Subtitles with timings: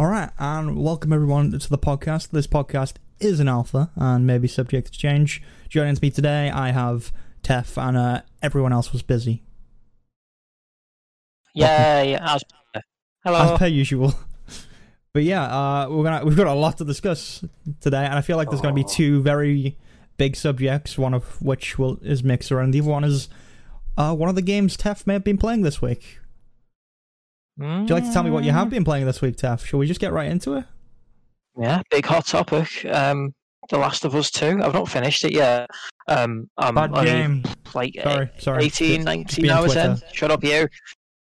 [0.00, 2.30] All right, and welcome everyone to the podcast.
[2.30, 5.42] This podcast is an alpha and maybe subject to change.
[5.68, 9.42] Joining me today, I have Tef, and uh, everyone else was busy,
[11.54, 12.14] Yay!
[12.18, 12.42] As
[13.24, 13.52] hello.
[13.52, 14.14] as per usual.
[15.12, 17.44] But yeah, uh, we're gonna we've got a lot to discuss
[17.82, 18.88] today, and I feel like there's going to be Oh.
[18.88, 19.76] two very
[20.16, 20.96] big subjects.
[20.96, 23.28] One of which will is Mixer, and the other one is
[23.98, 26.20] uh, one of the games Tef may have been playing this week.
[27.60, 29.64] Would you like to tell me what you have been playing this week, Tef?
[29.66, 30.64] Shall we just get right into it?
[31.58, 32.84] Yeah, big hot topic.
[32.86, 33.34] Um,
[33.68, 34.60] The Last of Us 2.
[34.62, 35.68] I've not finished it yet.
[36.08, 37.42] Um, I'm Bad only, game.
[37.74, 38.64] like Sorry, sorry.
[38.64, 40.00] 18, Just 19 being hours in.
[40.14, 40.68] Shut up, you.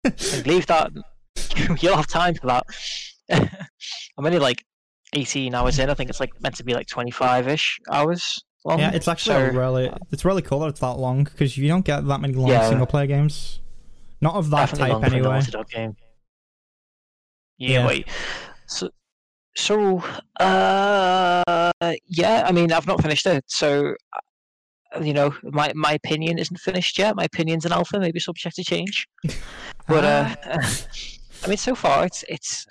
[0.05, 0.91] And leave that.
[1.81, 2.63] You'll have time for that.
[4.17, 4.63] I'm only like
[5.13, 5.89] 18 hours in.
[5.89, 8.79] I think it's like meant to be like 25 ish hours long.
[8.79, 11.83] Yeah, it's actually So, really it's really cool that it's that long because you don't
[11.85, 12.69] get that many long Yeah.
[12.69, 13.59] single player games.
[14.21, 15.95] Not of that definitely type longer than the anyway.
[17.61, 17.87] Yeah, Yeah.
[17.87, 18.07] wait.
[18.67, 18.89] So,
[19.55, 20.03] so
[20.39, 21.71] uh,
[22.07, 22.43] yeah.
[22.45, 23.95] I mean, I've not finished it, so
[24.95, 27.15] uh, you know, my my opinion isn't finished yet.
[27.15, 29.07] My opinion's an alpha, maybe subject to change.
[29.87, 30.69] But uh, Ah.
[31.43, 32.65] I mean, so far it's it's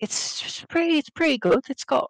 [0.00, 1.60] it's pretty it's pretty good.
[1.68, 2.08] It's got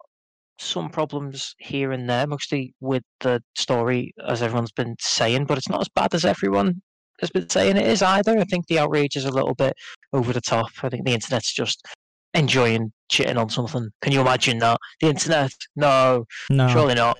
[0.59, 5.45] some problems here and there, mostly with the story, as everyone's been saying.
[5.45, 6.81] But it's not as bad as everyone
[7.19, 8.39] has been saying it is either.
[8.39, 9.73] I think the outrage is a little bit
[10.13, 10.71] over the top.
[10.81, 11.85] I think the internet's just
[12.33, 13.89] enjoying shitting on something.
[14.01, 14.77] Can you imagine that?
[15.01, 15.51] The internet?
[15.75, 16.67] No, no.
[16.69, 17.17] surely not.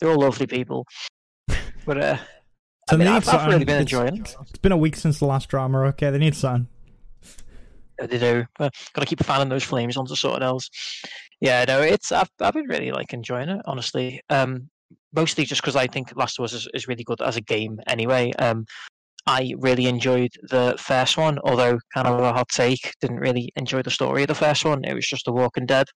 [0.00, 0.86] They're all lovely people.
[1.84, 2.16] But uh,
[2.88, 4.36] So I mean, I've, I've really been It's- enjoying it.
[4.40, 5.80] It's been a week since the last drama.
[5.88, 6.68] Okay, they need something.
[8.00, 8.44] Yeah, They do.
[8.60, 10.70] Uh, gotta keep fanning those flames onto something else.
[11.40, 14.20] Yeah, no, it's I've I've been really like enjoying it, honestly.
[14.30, 14.70] Um,
[15.12, 17.80] mostly just because I think Last of Us is, is really good as a game.
[17.88, 18.64] Anyway, um,
[19.26, 22.92] I really enjoyed the first one, although kind of a hot take.
[23.00, 24.84] Didn't really enjoy the story of the first one.
[24.84, 25.86] It was just a Walking Dead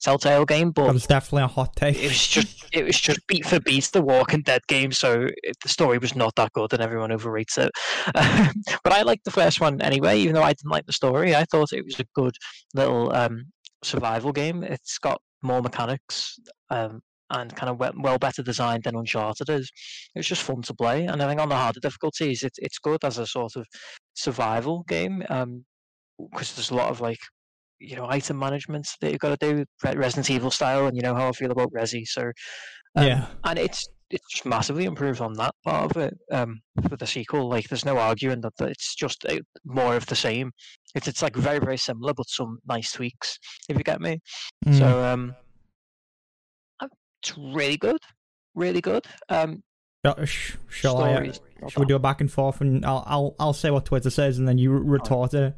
[0.00, 1.96] Telltale game, But but it's definitely a hot take.
[1.98, 4.92] it was just it was just beat for beat the Walking Dead game.
[4.92, 7.72] So it, the story was not that good, and everyone overrates it.
[8.14, 11.34] but I liked the first one anyway, even though I didn't like the story.
[11.34, 12.36] I thought it was a good
[12.74, 13.46] little um,
[13.82, 14.62] survival game.
[14.62, 16.38] It's got more mechanics
[16.70, 17.00] um,
[17.30, 19.70] and kind of well, better designed than Uncharted is.
[20.14, 22.78] It was just fun to play, and I think on the harder difficulties, it's it's
[22.78, 23.66] good as a sort of
[24.14, 25.18] survival game
[26.18, 27.18] because there's a lot of like
[27.78, 31.02] you know item management that you've got to do Re- Resident Evil style, and you
[31.02, 32.06] know how I feel about Resi.
[32.06, 32.30] So
[32.96, 36.96] um, yeah, and it's it's just massively improved on that part of it um, for
[36.96, 37.48] the sequel.
[37.48, 40.52] Like, there's no arguing that, that it's just uh, more of the same.
[40.94, 43.38] It's it's like very very similar, but some nice tweaks,
[43.68, 44.20] if you get me.
[44.66, 44.78] Mm.
[44.78, 45.34] So um,
[47.28, 47.98] it's really good,
[48.54, 49.04] really good.
[49.28, 49.62] Um,
[50.04, 51.10] Shall- sh- shall I?
[51.10, 53.70] uh, stories, not Should we do a back and forth, and I'll I'll I'll say
[53.70, 55.56] what Twitter says, and then you retort it.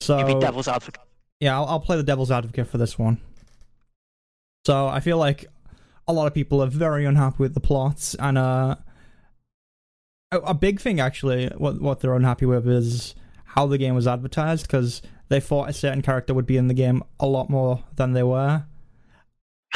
[0.00, 1.02] So You be devil's advocate.
[1.40, 3.18] yeah, I'll, I'll play the devil's advocate for this one.
[4.66, 5.46] So I feel like
[6.06, 8.76] a lot of people are very unhappy with the plots, and uh,
[10.32, 14.06] a, a big thing actually, what what they're unhappy with is how the game was
[14.06, 17.82] advertised because they thought a certain character would be in the game a lot more
[17.94, 18.64] than they were,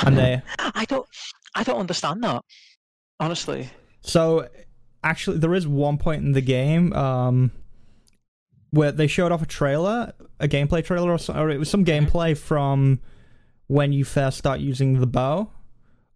[0.04, 1.06] and they I don't
[1.54, 2.42] I don't understand that
[3.18, 3.70] honestly.
[4.02, 4.48] So
[5.04, 7.50] actually, there is one point in the game um,
[8.70, 11.84] where they showed off a trailer, a gameplay trailer, or, so, or it was some
[11.84, 12.06] Mhm.
[12.08, 13.00] gameplay from
[13.66, 15.50] when you first start using the bow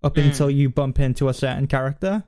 [0.03, 0.27] up Mm.
[0.27, 2.25] until you bump into a certain character.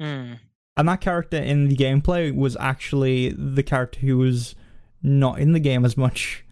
[0.00, 0.34] Hmm.
[0.76, 4.54] And that character in the gameplay was actually the character who was
[5.02, 6.44] not in the game as much.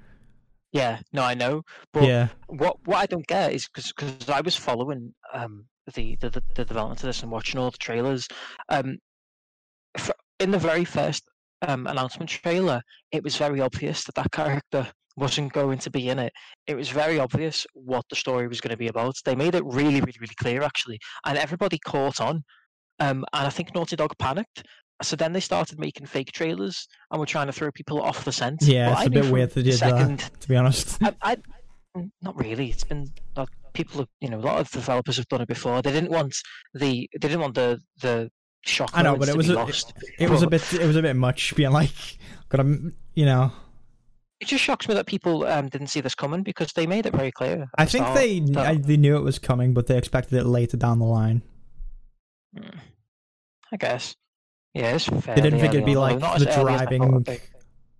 [0.78, 1.62] Yeah, no, I know,
[1.92, 2.28] but yeah.
[2.46, 7.00] what what I don't get is because I was following um the, the the development
[7.00, 8.28] of this and watching all the trailers.
[8.68, 8.98] Um,
[10.38, 11.24] in the very first
[11.66, 12.80] um announcement trailer,
[13.10, 14.86] it was very obvious that that character
[15.16, 16.32] wasn't going to be in it.
[16.68, 19.16] It was very obvious what the story was going to be about.
[19.24, 22.44] They made it really, really, really clear actually, and everybody caught on.
[23.00, 24.62] Um, and I think Naughty Dog panicked.
[25.02, 28.32] So then they started making fake trailers and were trying to throw people off the
[28.32, 28.62] scent.
[28.62, 30.30] Yeah, it's I a bit weird they the did that.
[30.40, 31.00] To be honest.
[31.02, 31.36] I, I,
[31.96, 32.70] mm, not really.
[32.70, 33.06] It's been
[33.36, 35.82] like people, have, you know, a lot of developers have done it before.
[35.82, 36.34] They didn't want
[36.74, 38.28] the, they didn't want the the
[38.64, 38.90] shock.
[38.92, 39.92] I know, but it was a- lost.
[40.18, 40.72] It was a bit.
[40.74, 41.92] It was a bit much being like,
[42.48, 43.52] gotta, you know.
[44.40, 47.12] It just shocks me that people um, didn't see this coming because they made it
[47.14, 47.66] very clear.
[47.76, 50.44] I think start they that- I, they knew it was coming, but they expected it
[50.44, 51.42] later down the line.
[52.56, 52.78] Mm,
[53.72, 54.14] I guess.
[54.74, 55.34] Yeah, it's fair.
[55.34, 57.40] They didn't think it'd be like the as early as I thought driving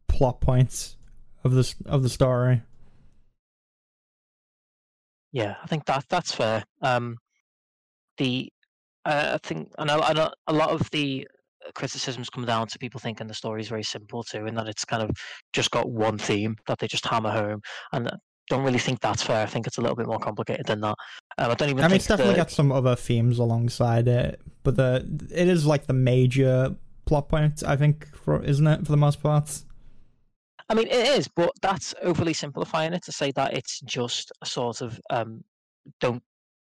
[0.06, 0.97] plot points
[1.44, 2.62] of this of the story.
[5.32, 6.65] Yeah, I think that that's fair.
[6.82, 7.17] Um,
[8.17, 8.50] the
[9.05, 11.26] uh, I think and a, and a a lot of the
[11.75, 14.85] criticisms come down to people thinking the story is very simple too, and that it's
[14.85, 15.11] kind of
[15.53, 17.61] just got one theme that they just hammer home.
[17.93, 18.11] And
[18.49, 19.43] don't really think that's fair.
[19.43, 20.95] I think it's a little bit more complicated than that.
[21.39, 21.85] Um, I don't even.
[21.85, 25.67] I mean, it's definitely the, got some other themes alongside it, but the it is
[25.67, 26.75] like the major
[27.05, 27.62] plot point.
[27.65, 29.62] I think, for, isn't it, for the most part?
[30.71, 34.47] I mean, it is, but that's overly simplifying it to say that it's just a
[34.47, 35.43] sort of um,
[36.00, 36.23] don't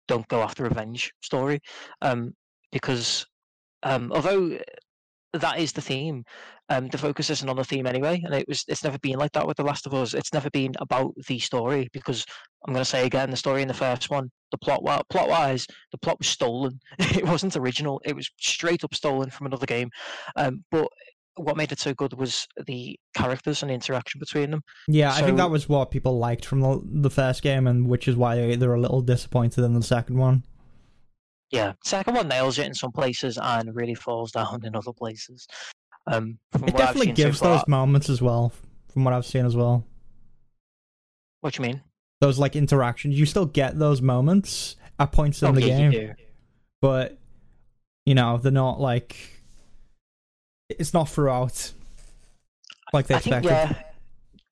[0.08, 1.60] don't go after revenge story,
[2.02, 2.34] um,
[2.72, 3.26] because
[3.84, 4.58] um, although
[5.34, 6.24] that is the theme,
[6.70, 9.32] um, the focus isn't on the theme anyway, and it was it's never been like
[9.34, 10.14] that with The Last of Us.
[10.14, 12.26] It's never been about the story because
[12.66, 15.66] I'm going to say again, the story in the first one, the plot plot wise,
[15.92, 16.80] the plot was stolen.
[17.00, 18.02] it wasn't original.
[18.06, 19.90] It was straight up stolen from another game,
[20.36, 20.88] um, but
[21.36, 24.62] what made it so good was the characters and the interaction between them.
[24.88, 28.08] Yeah, I think that was what people liked from the, the first game, and which
[28.08, 30.44] is why they're a little disappointed in the second one.
[31.52, 35.48] Yeah, second one nails it in some places and really falls down in other places.
[36.08, 38.54] Um, It definitely seen so gives far- those moments as well,
[38.92, 39.86] from what I've seen as well.
[41.42, 41.82] What you mean?
[42.22, 45.92] Those like interactions, you still get those moments at points in Oh, the yeah, you
[45.92, 46.14] game, do.
[46.82, 47.18] but
[48.06, 49.16] you know they're not like
[50.70, 51.74] it's not throughout
[52.94, 53.76] like they I think expected.
[53.78, 53.91] yeah,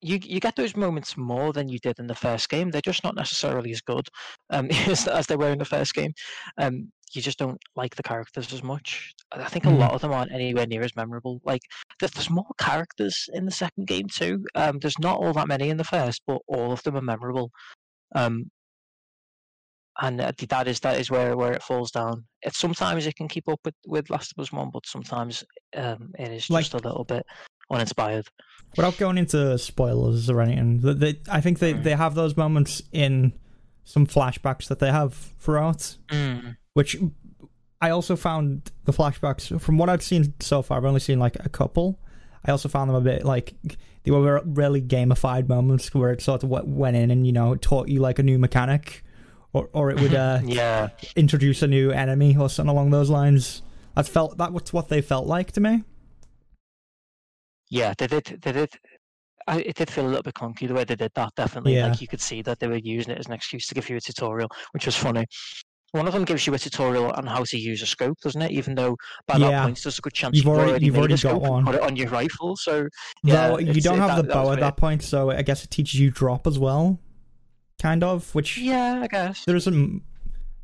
[0.02, 2.72] you you get those moments more than you did in the first game.
[2.72, 4.08] They're just not necessarily as good
[4.50, 6.14] um, as, as they were in the first game.
[6.58, 9.14] Um, you just don't like the characters as much.
[9.32, 9.80] I think a Mhm.
[9.80, 11.42] lot of them aren't anywhere near as memorable.
[11.44, 11.62] Like
[12.00, 14.46] there's, there's more characters in the second game too.
[14.56, 17.50] Um, there's not all that many in the first, but all of them are memorable.
[18.16, 18.52] Um,
[20.02, 22.24] and uh, that is that is where, where it falls down.
[22.44, 25.44] It, sometimes it can keep up with, with Last of Us One, but sometimes
[25.76, 27.26] um, it is Like- just a little bit
[27.70, 28.28] uninspired.
[28.78, 31.84] Without going into spoilers or anything, th- they, I think they, Mm.
[31.84, 33.34] they have those moments in
[33.84, 35.98] some flashbacks that they have throughout,
[36.74, 36.96] which
[37.82, 40.78] I also found the flashbacks from what I've seen so far.
[40.78, 42.00] I've only seen like a couple.
[42.46, 43.56] I also found them a bit like
[44.04, 47.88] they were really gamified moments where it sort of went in and you know taught
[47.90, 49.04] you like a new mechanic,
[49.52, 50.90] or or it would uh, yeah.
[51.16, 53.64] introduce a new enemy or something along those lines.
[53.96, 55.84] That felt that was what they felt like to me.
[57.70, 58.40] Yeah, they did.
[58.42, 58.70] They did.
[59.48, 61.34] I, it did feel a little bit clunky the way they did that.
[61.36, 61.88] Definitely, Yeah.
[61.88, 63.98] like you could see that they were using it as an excuse to give you
[63.98, 65.26] a tutorial, which was funny.
[65.92, 68.52] One of them gives you a tutorial on how to use a scope, doesn't it?
[68.52, 68.96] Even though
[69.26, 69.50] by Yeah.
[69.52, 71.66] that point there's a good chance You've you've, already- already, you've already got one.
[71.66, 72.56] put it on your rifle.
[72.58, 72.88] So
[73.24, 76.00] yeah, you don't have that- the bow at that point, so I guess it teaches
[76.00, 77.00] you drop as well,
[77.82, 78.36] kind of.
[78.36, 79.46] Which Yeah, I guess.
[79.46, 80.04] there isn't,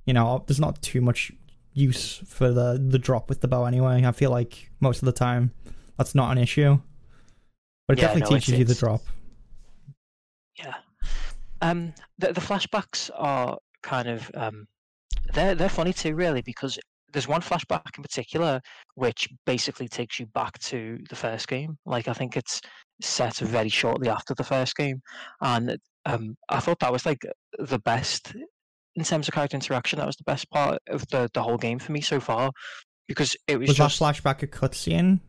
[0.05, 1.31] you know, there's not too much
[1.73, 4.03] use for the the drop with the bow anyway.
[4.05, 5.51] I feel like most of the time
[5.97, 6.79] that's not an issue,
[7.87, 9.01] but it Yeah, definitely no, it's- teaches you the drop.
[10.57, 10.73] Yeah.
[11.61, 14.67] Um, the the flashbacks are kind of um,
[15.33, 16.77] they're they're funny too, really, because
[17.11, 18.59] there's one flashback in particular
[18.95, 21.77] which basically takes you back to the first game.
[21.85, 22.61] Like I think it's
[23.01, 25.01] set very shortly after the first game,
[25.41, 27.25] and um, I thought that was like
[27.59, 28.33] the best
[28.95, 29.99] in terms of character interaction.
[29.99, 32.51] That was the best part of the the whole game for me so far,
[33.07, 35.19] because it was, Was just that flashback a cutscene?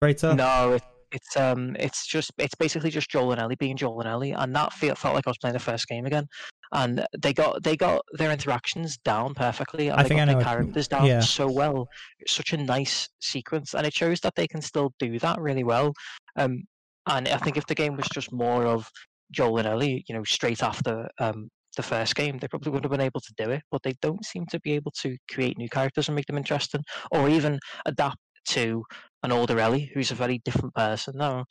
[0.00, 0.22] Right.
[0.22, 0.82] no, it,
[1.12, 4.54] it's um, it's just it's basically just Joel and Ellie being Joel and Ellie, and
[4.54, 6.26] that felt felt like I was playing the first game again.
[6.72, 10.34] And they got they got their interactions down perfectly, and I they think I know
[10.34, 11.20] their characters down yeah.
[11.20, 11.88] so well.
[12.18, 15.64] It's such a nice sequence, and it shows that they can still do that really
[15.64, 15.92] well.
[16.36, 16.64] Um,
[17.06, 18.88] and I think if the game was just more of
[19.32, 22.90] Joel and Ellie, you know, straight after um the first game, they probably would have
[22.90, 23.62] been able to do it.
[23.70, 26.82] But they don't seem to be able to create new characters and make them interesting,
[27.10, 28.84] or even adapt to
[29.22, 31.44] an older Ellie, who's a very different person now,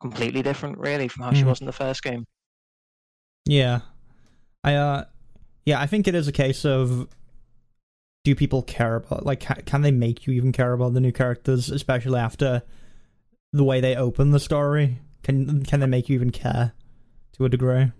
[0.00, 1.46] completely different, really, from how she Mhm.
[1.46, 2.24] was in the first game.
[3.46, 3.80] Yeah.
[4.64, 5.04] I uh
[5.66, 7.08] yeah, I think it is a case of
[8.24, 11.12] do people care about like ca- can they make you even care about the new
[11.12, 12.62] characters especially after
[13.52, 14.98] the way they open the story?
[15.22, 16.72] Can can they make you even care
[17.34, 17.90] to a degree?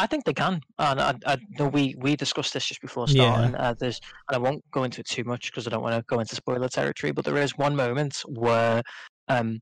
[0.00, 3.20] I think they can, and I, I know we we discussed this just before Yeah.
[3.26, 3.54] starting.
[3.54, 6.02] Uh, there's, and I won't go into it too much because I don't want to
[6.08, 7.12] go into spoiler territory.
[7.12, 8.82] But there is one moment where,
[9.28, 9.60] um,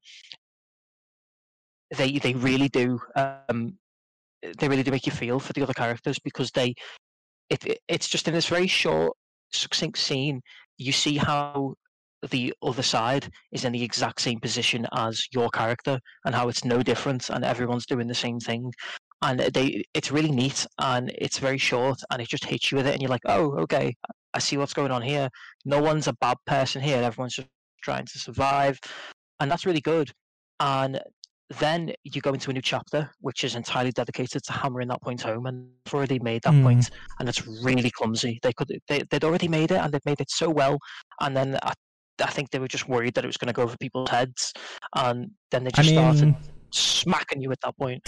[1.97, 3.79] they they really do, um,
[4.61, 6.75] they really do make you feel for the other characters because they,
[7.51, 9.17] it, it it's just in this very short,
[9.53, 10.41] succinct scene,
[10.77, 11.75] you see how
[12.31, 16.65] the other side is in the exact same position as your character and how it's
[16.65, 18.73] no different and everyone's doing the same thing
[19.23, 22.87] and they it's really neat and it's very short and it just hits you with
[22.87, 23.95] it and you're like oh okay
[24.35, 25.29] i see what's going on here.
[25.65, 27.49] No one's a bad person here everyone's just
[27.83, 28.79] trying to survive
[29.41, 30.11] and that's really good
[30.61, 31.01] and
[31.61, 35.23] then you go into a new chapter which is entirely dedicated to hammering that point
[35.23, 36.63] home and they've already made that Hmm.
[36.63, 38.39] point, and it's really clumsy.
[38.43, 40.79] They could they, they'd already made it and they'd made it so well
[41.21, 41.73] and then I,
[42.23, 44.53] I think they were just worried that it was going to go over people's heads
[44.95, 46.35] and then they I just started
[46.71, 48.03] smacking you at that point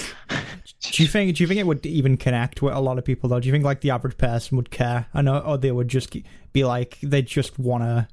[0.80, 1.36] Do you think?
[1.36, 3.40] Do you think it would even connect with a lot of people though?
[3.40, 5.06] Do you think like the average person would care?
[5.14, 6.16] Know, or they would just
[6.52, 8.08] be like they just want to,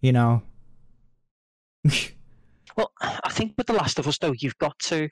[0.00, 0.42] you know.
[2.76, 5.08] well, I think with The Last of Us though, you've got to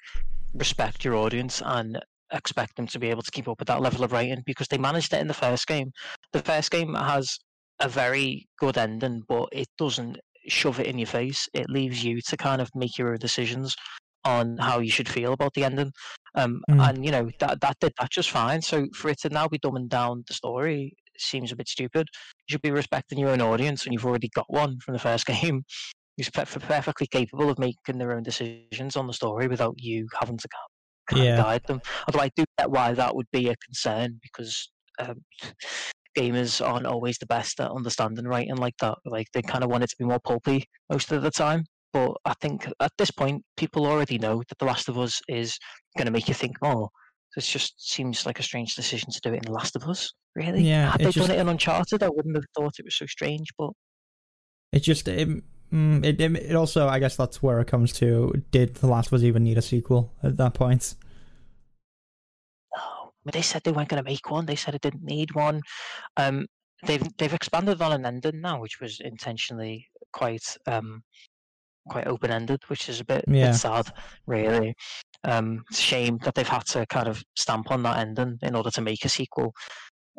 [0.54, 2.00] respect your audience and
[2.32, 4.78] expect them to be able to keep up with that level of writing because they
[4.78, 5.90] managed it in the first game.
[6.32, 7.38] The first game has
[7.80, 11.48] a very good ending, but it doesn't shove it in your face.
[11.54, 13.74] It leaves you to kind of make your own decisions
[14.28, 15.90] on how you should feel about the ending.
[16.34, 16.88] Um, mm.
[16.88, 18.60] And you know that that did that just fine.
[18.62, 22.06] So for it to now be dumbing down the story seems a bit stupid.
[22.46, 25.26] You should be respecting your own audience, and you've already got one from the first
[25.34, 25.64] game.
[26.16, 30.48] Who's perfectly capable of making their own decisions on the story without you having to
[31.08, 31.36] kind yeah.
[31.36, 31.80] guide them.
[32.08, 34.68] Although I do get why that would be a concern because
[34.98, 35.22] um,
[36.18, 38.98] gamers aren't always the best at understanding writing like that.
[39.04, 41.64] Like they kind of want it to be more pulpy most of the time.
[41.92, 45.58] But I think at this point, people already know that The Last of Us is
[45.96, 46.90] going to make you think more.
[47.32, 49.84] So it just seems like a strange decision to do it in The Last of
[49.84, 50.12] Us.
[50.34, 50.62] Really?
[50.62, 50.92] Yeah.
[50.92, 53.48] Had they just, done it in Uncharted, I wouldn't have thought it was so strange.
[53.58, 53.70] But
[54.72, 55.28] it just it,
[55.72, 58.42] mm, it, it also I guess that's where it comes to.
[58.50, 60.94] Did The Last of Us even need a sequel at that point?
[63.28, 64.46] but they said they weren't going to make one.
[64.46, 65.60] They said it didn't need one.
[66.16, 66.46] Um,
[66.86, 71.02] they've they've expanded on an ending now, which was intentionally quite um,
[71.88, 73.50] quite open ended, which is a bit, yeah.
[73.50, 73.92] bit sad,
[74.26, 74.74] really.
[75.24, 78.54] Um, it's a shame that they've had to kind of stamp on that ending in
[78.54, 79.52] order to make a sequel.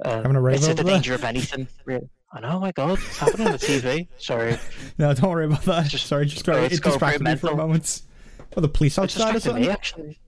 [0.03, 1.67] Uh, Having a it's at the danger of anything.
[1.85, 2.09] Really.
[2.31, 4.07] I know, oh my god, it's happening on the TV.
[4.17, 4.57] Sorry.
[4.97, 5.87] No, don't worry about that.
[5.87, 8.03] Just, Sorry, just try, it distracted me for a moment.
[8.55, 9.63] Well, the police outside or something?
[9.63, 10.19] Me, actually.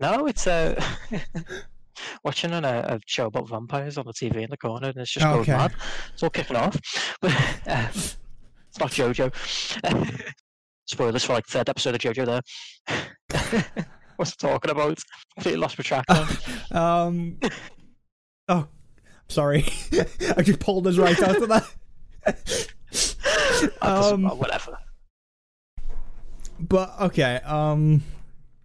[0.00, 0.82] No, it's uh,
[2.24, 5.26] watching a, a, show about vampires on the TV in the corner, and it's just
[5.26, 5.72] oh, going mad.
[6.12, 6.78] It's all kicking off.
[7.20, 7.32] But
[7.66, 8.16] uh, it's
[8.78, 9.32] not JoJo.
[10.90, 13.64] Spoilers for like third episode of JoJo there.
[14.16, 14.98] What's talking about?
[15.34, 16.04] Completely lost my track.
[16.72, 17.38] um.
[18.48, 18.66] Oh,
[19.28, 19.64] sorry.
[20.36, 22.68] I just pulled us right out of that.
[23.80, 24.76] um, whatever.
[26.58, 27.36] But okay.
[27.44, 28.02] Um.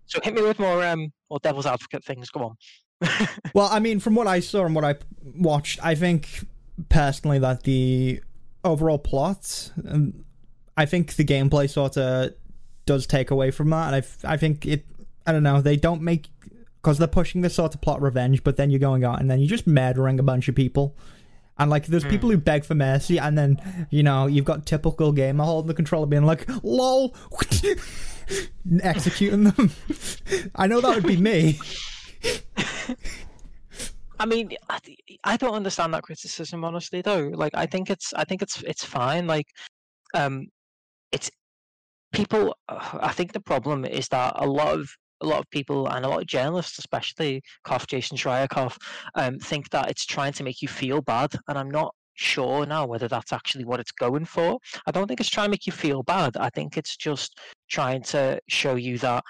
[0.08, 2.29] So hit me with more um more devil's advocate things.
[2.29, 2.58] Come on
[3.53, 6.46] well, I mean, from what I saw and what I watched, I think
[6.89, 8.22] personally that the
[8.63, 10.25] overall plot, um,
[10.77, 12.34] I think the gameplay sort of
[12.86, 14.86] does take away from that, and I, I think it.
[15.27, 15.62] I don't know.
[15.62, 16.29] They don't make
[16.82, 19.39] because they're pushing this sort of plot revenge, but then you're going out and then
[19.39, 20.96] you're just murdering a bunch of people.
[21.58, 25.12] And like, there's people who beg for mercy, and then you know you've got typical
[25.12, 27.15] gamer holding the controller, being like, "Lol,"
[28.84, 29.72] executing them.
[30.55, 31.60] I know that would be me.
[34.20, 34.79] I mean, I,
[35.24, 37.32] I don't understand that criticism honestly, though.
[37.34, 39.27] Like, I think it's, I think it's, it's fine.
[39.27, 39.48] Like,
[40.13, 40.48] um,
[41.12, 41.29] it's
[42.13, 42.55] people.
[42.67, 44.89] Uh, I think the problem is that a lot of
[45.21, 48.77] a lot of people and a lot of journalists, especially cough Jason Schreier cough,
[49.15, 52.85] um, think that it's trying to make you feel bad, and I'm not sure now
[52.85, 54.57] whether that's actually what it's going for.
[54.88, 56.38] I don't think it's trying to make you feel bad.
[56.38, 59.24] I think it's just trying to show you that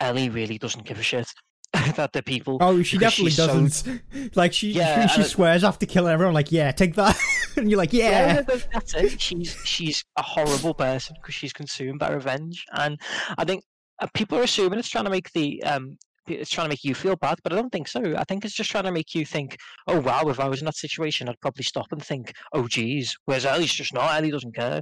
[0.00, 1.28] Ellie really doesn't give a shit.
[1.96, 2.58] that the people.
[2.60, 3.70] Oh, she definitely doesn't.
[3.70, 3.98] So...
[4.34, 6.34] Like she, yeah, she, she swears after killing everyone.
[6.34, 7.18] Like, yeah, take that,
[7.62, 8.42] and you're like, yeah.
[8.48, 9.20] yeah that's it.
[9.20, 13.00] She's she's a horrible person because she's consumed by revenge, and
[13.38, 13.64] I think
[14.00, 15.98] uh, people are assuming it's trying to make the um
[16.28, 18.16] it's trying to make you feel bad, but I don't think so.
[18.16, 20.64] I think it's just trying to make you think, oh wow, if I was in
[20.64, 24.14] that situation, I'd probably stop and think, oh geez, whereas Ellie's just not.
[24.16, 24.80] Ellie doesn't care,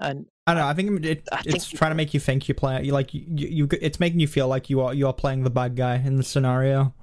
[0.00, 0.68] and I don't know.
[0.68, 2.82] I think it, I it's think, trying to make you think you play.
[2.82, 3.68] You like you, you.
[3.80, 6.24] It's making you feel like you are you are playing the bad guy in the
[6.24, 6.94] scenario.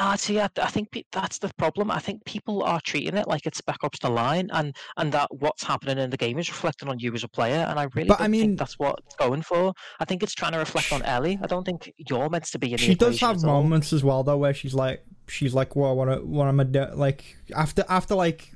[0.00, 1.90] No, see, I, I think that's the problem.
[1.90, 5.28] I think people are treating it like it's Spec Ops: The Line, and and that
[5.40, 7.66] what's happening in the game is reflecting on you as a player.
[7.68, 9.74] And I really but, I mean, think that's what it's going for.
[9.98, 11.38] I think it's trying to reflect on Ellie.
[11.42, 12.78] I don't think you're meant to be in.
[12.78, 16.48] She does have moments as well, though, where she's like, she's like, well, what, what
[16.48, 16.96] am I doing?
[16.96, 18.52] Like after after like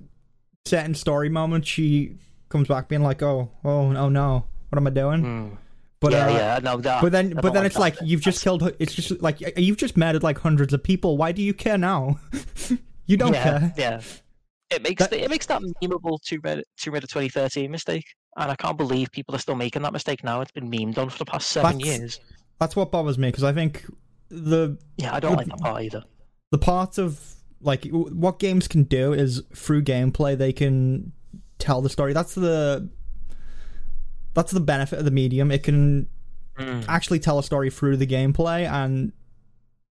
[0.65, 2.17] certain story moments, she
[2.49, 5.23] comes back being like, oh, oh, oh no, what am I doing?
[5.23, 5.59] Mm.
[6.05, 8.71] But yeah, uh, yeah, no, that, but then, but then it's like you've just killed.
[8.79, 11.17] It's just like you've just murdered like hundreds of people.
[11.17, 12.21] Why do you care now?
[13.07, 13.75] you don't yeah, care.
[13.79, 14.01] Yeah,
[14.69, 18.05] it makes that, the, it makes that memeable Tomb Raider, Tomb Raider 2013 mistake,
[18.37, 20.43] and I can't believe people are still making that mistake now.
[20.43, 22.21] It's been memed on for the past seven that's, years.
[22.61, 23.87] That's what bothers me because I think
[24.29, 26.05] the yeah, I don't the, like that part either.
[26.51, 27.19] The part of
[27.63, 31.13] like what games can do is through gameplay they can
[31.59, 32.13] tell the story.
[32.13, 32.91] That's the
[34.35, 35.51] that's the benefit of the medium.
[35.51, 36.09] It can
[36.59, 36.85] mm.
[36.89, 39.13] actually tell a story through the gameplay, and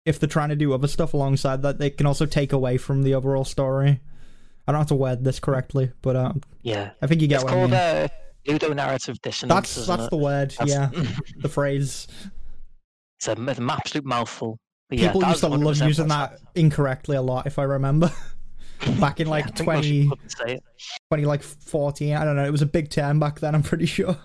[0.06, 3.04] if they're trying to do other stuff alongside that, they can also take away from
[3.04, 4.00] the overall story.
[4.68, 7.54] I don't have to word this correctly, but um, yeah, I think you get what
[7.54, 8.10] it's what called I
[8.48, 8.60] mean.
[8.60, 9.76] Uh, ludonarrative dissonance.
[9.76, 10.10] That's that's it?
[10.10, 10.56] the word.
[10.58, 10.72] That's...
[10.72, 10.90] Yeah,
[11.38, 12.08] the phrase.
[13.18, 14.58] It's a, an absolute mouthful.
[14.92, 18.12] Yeah, People used to love using that incorrectly a lot, if I remember.
[19.00, 20.64] Back in like most 20, people would say it.
[21.12, 22.46] 20 like 14, I don't know.
[22.46, 24.18] It was a big term back then, I'm pretty sure.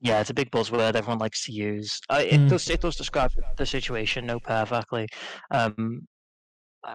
[0.00, 2.00] Yeah, it's a big buzzword everyone likes to use.
[2.10, 2.48] Uh, it Mm.
[2.50, 5.08] does it does describe the situation no perfectly.
[5.50, 6.06] Um,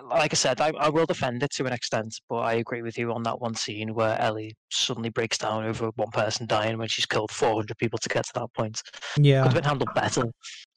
[0.09, 2.97] like I said, I, I will defend it to an extent, but I agree with
[2.97, 6.87] you on that one scene where Ellie suddenly breaks down over one person dying when
[6.87, 8.81] she's killed 400 people to get to that point.
[9.15, 9.43] Could Yeah.
[9.43, 10.23] have been handled better.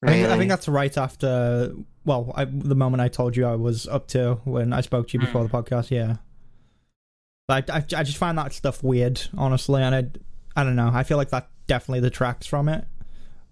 [0.05, 1.73] I think, I think that's right after,
[2.05, 5.13] well, I, the moment I told you I was up to when I spoke to
[5.15, 5.27] you hmm.
[5.27, 6.17] before the podcast, yeah.
[7.47, 10.91] But I, I, just find that stuff weird, honestly, and I, I don't know.
[10.93, 12.87] I feel like that definitely detracts from it.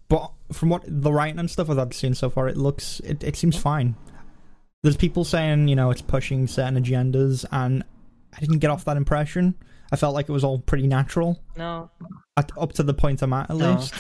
[0.09, 3.23] But from what the writing and stuff that I've seen so far, it looks, it,
[3.23, 3.63] it seems hmm.
[3.63, 3.97] fine.
[4.83, 7.85] There's people saying, you know, it's pushing certain agendas, and
[8.37, 9.55] I didn't get off that impression.
[9.93, 11.91] I felt like it was all pretty natural, No,
[12.37, 13.75] at, up to the point I'm at, at No.
[13.75, 13.95] least.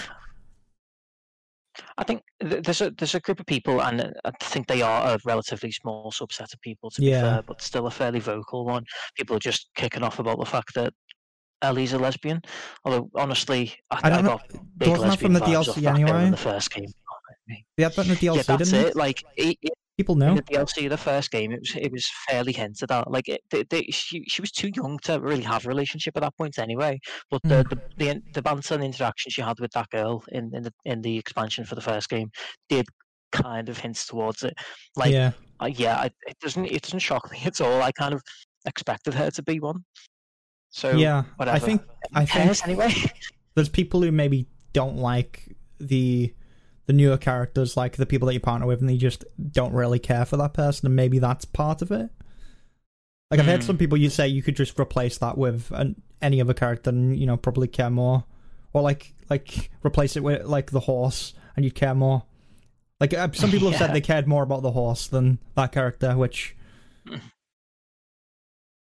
[1.97, 5.19] I think there's a there's a group of people, and I think they are a
[5.25, 7.21] relatively small subset of people, to be Yeah.
[7.21, 8.85] fair, but still a fairly vocal one.
[9.17, 10.93] People are just kicking off about the fact that
[11.62, 12.41] Ellie's a lesbian.
[12.85, 14.49] Although honestly, I, I don't I know- got
[14.79, 16.25] big wasn't lesbian from the DLC off that girl anyway?
[16.25, 16.87] in the first game.
[17.79, 18.97] That in the DLC, yeah, that's didn't it.
[18.97, 20.35] Like it, it, People in know.
[20.35, 23.09] the DLC, the first game, it was it was fairly hinted at.
[23.11, 26.23] Like it, they, they, she she was too young to really have a relationship at
[26.23, 26.99] that point anyway.
[27.30, 30.64] But the the the, the banter and interaction she had with that girl in in
[30.64, 32.30] the in the expansion for the first game
[32.68, 32.87] did
[33.30, 34.54] kind of hints towards it.
[34.97, 35.32] Like yeah.
[35.61, 37.80] uh, yeah, I, it doesn't it doesn't shock me at all.
[37.80, 38.23] I kind of
[38.66, 39.85] expected her to be one.
[40.71, 41.56] So yeah, whatever.
[41.56, 41.82] I think
[42.14, 42.92] I think anyway.
[43.54, 46.35] there's people who maybe don't like the
[46.87, 49.99] the newer characters, like the people that you partner with, and they just don't really
[49.99, 52.11] care for that person, and maybe that's part of it.
[53.31, 53.67] Like I've heard Hmm.
[53.67, 57.17] some people you say you could just replace that with an, any other character, and
[57.19, 58.25] you know probably care more,
[58.73, 62.25] or like like replace it with like the horse, and you'd care more.
[63.01, 66.17] Like uh, some people have said they cared more about the horse than that character,
[66.17, 66.55] which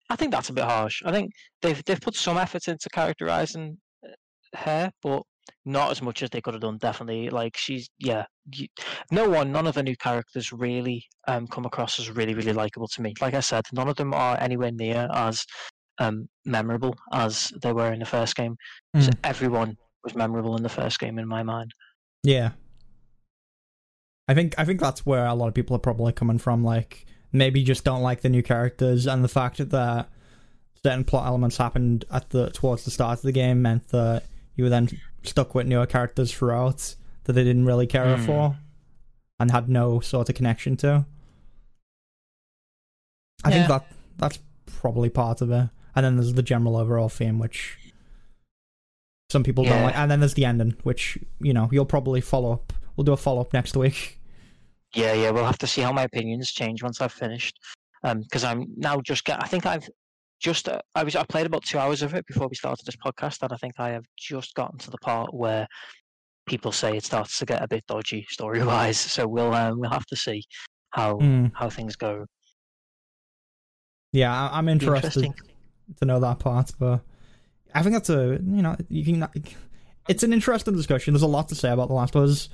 [0.08, 1.02] I think that's a bit harsh.
[1.04, 5.22] I think they've they've put some effort into characterizing uh, her, but
[5.64, 6.78] not as much as they could have done.
[6.78, 8.24] Definitely, like she's yeah.
[8.52, 8.68] You,
[9.10, 12.88] no one, none of the new characters really um come across as really really likable
[12.88, 13.14] to me.
[13.20, 15.44] Like I said, none of them are anywhere near as
[15.98, 18.56] um memorable as they were in the first game.
[18.94, 19.14] Mm.
[19.24, 21.72] Everyone was memorable in the first game in my mind.
[22.22, 22.50] Yeah.
[24.28, 26.64] I think I think that's where a lot of people are probably coming from.
[26.64, 30.08] Like maybe just don't like the new characters, and the fact that
[30.82, 34.64] certain plot elements happened at the towards the start of the game meant that you
[34.64, 34.88] were then
[35.28, 38.24] stuck with newer characters throughout that they didn't really care Hmm.
[38.24, 38.56] for
[39.38, 41.04] and had no sort of connection to.
[43.44, 43.54] I Yeah.
[43.54, 43.86] think that
[44.18, 45.68] that's probably part of it.
[45.94, 47.78] And then there's the general overall theme, which
[49.30, 49.96] some people don't like.
[49.96, 52.72] And then there's the ending, which you know you'll probably follow up.
[52.96, 54.20] We'll do a follow up next week.
[54.94, 57.58] Yeah, yeah, we'll have to see how my opinions change once I've finished.
[58.02, 59.42] Um, because I'm now just get.
[59.42, 59.88] I think I've
[60.40, 60.68] just.
[60.68, 61.16] Uh, I was.
[61.16, 63.74] I played about two hours of it before we started this podcast, and I think
[63.78, 65.66] I have just gotten to the part where
[66.46, 68.98] people say it starts to get a bit dodgy story wise.
[69.16, 70.42] So we'll um, we'll have to see
[70.90, 71.52] how Mm.
[71.54, 72.26] how things go.
[74.12, 75.32] Yeah, I- I'm interested
[76.00, 77.00] to know that part, but
[77.74, 79.28] I think that's a you know you can.
[80.08, 81.14] It's an interesting discussion.
[81.14, 82.48] There's a lot to say about The Last of Us.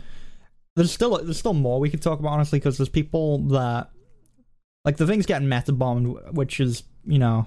[0.74, 3.90] There's still there's still more we could talk about honestly because there's people that
[4.84, 7.46] like the thing's getting meta bombed, which is you know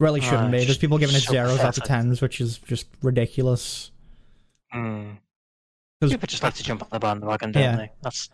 [0.00, 0.64] really shouldn't be.
[0.64, 3.90] There's people giving it so zeros out of tens, which is just ridiculous.
[4.74, 5.18] Mm.
[6.00, 7.76] People just like to jump on the bandwagon, don't Yeah.
[7.76, 7.90] they?
[8.02, 8.28] That's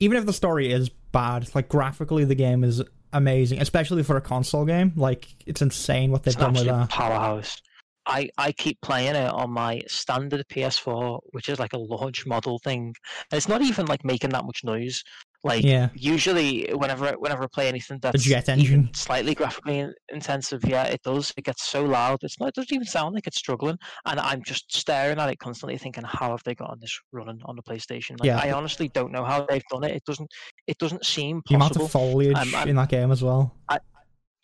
[0.00, 4.20] even if the story is bad, like graphically the game is amazing, especially for a
[4.20, 4.92] console game.
[4.96, 6.90] Like it's insane what they've it's done with that.
[6.90, 7.60] powerhouse.
[8.08, 12.60] I, I keep playing it on my standard PS4, which is like a launch model
[12.60, 12.94] thing.
[13.32, 15.02] And it's not even like making that much noise.
[15.46, 15.88] Like Yeah.
[15.94, 18.90] usually, whenever whenever I play anything that's jet engine.
[18.94, 21.32] slightly graphically intensive, yeah, it does.
[21.36, 22.18] It gets so loud.
[22.22, 22.48] It's not.
[22.50, 23.78] It doesn't even sound like it's struggling.
[24.06, 27.56] And I'm just staring at it constantly, thinking, how have they gotten this running on
[27.56, 28.12] the PlayStation?
[28.20, 28.40] Like, Yeah.
[28.42, 29.92] I honestly don't know how they've done it.
[29.92, 30.30] It doesn't.
[30.66, 31.48] It doesn't seem possible.
[31.48, 33.54] The amount of foliage Um, in that game as well.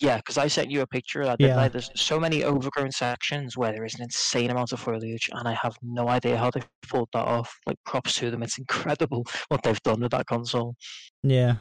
[0.03, 1.41] Yeah, because I sent you a picture of that.
[1.41, 1.69] Yeah.
[1.69, 5.53] There's so many overgrown sections where there is an insane amount of foliage, and I
[5.63, 7.57] have no idea how they pulled that off.
[7.67, 8.43] Like, props to them.
[8.43, 10.75] It's incredible what they've done with that console.
[11.23, 11.55] Yeah.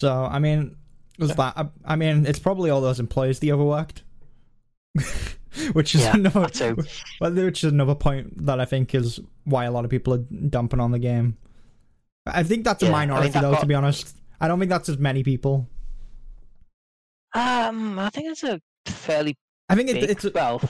[0.00, 0.76] So I mean,
[1.18, 1.52] was that?
[1.58, 4.02] I, I mean, it's probably all those employees they overworked.
[5.72, 6.48] which is Yeah, another,
[7.20, 10.80] which is another point that I think is why a lot of people are dumping
[10.80, 11.36] on the game.
[12.26, 13.52] I think that's a Yeah, I minority, think that though.
[13.52, 15.68] got- To be honest, I don't think that's as many people.
[17.34, 19.36] Um, I think it's a fairly
[19.68, 20.10] I think it, big.
[20.10, 20.60] it's well,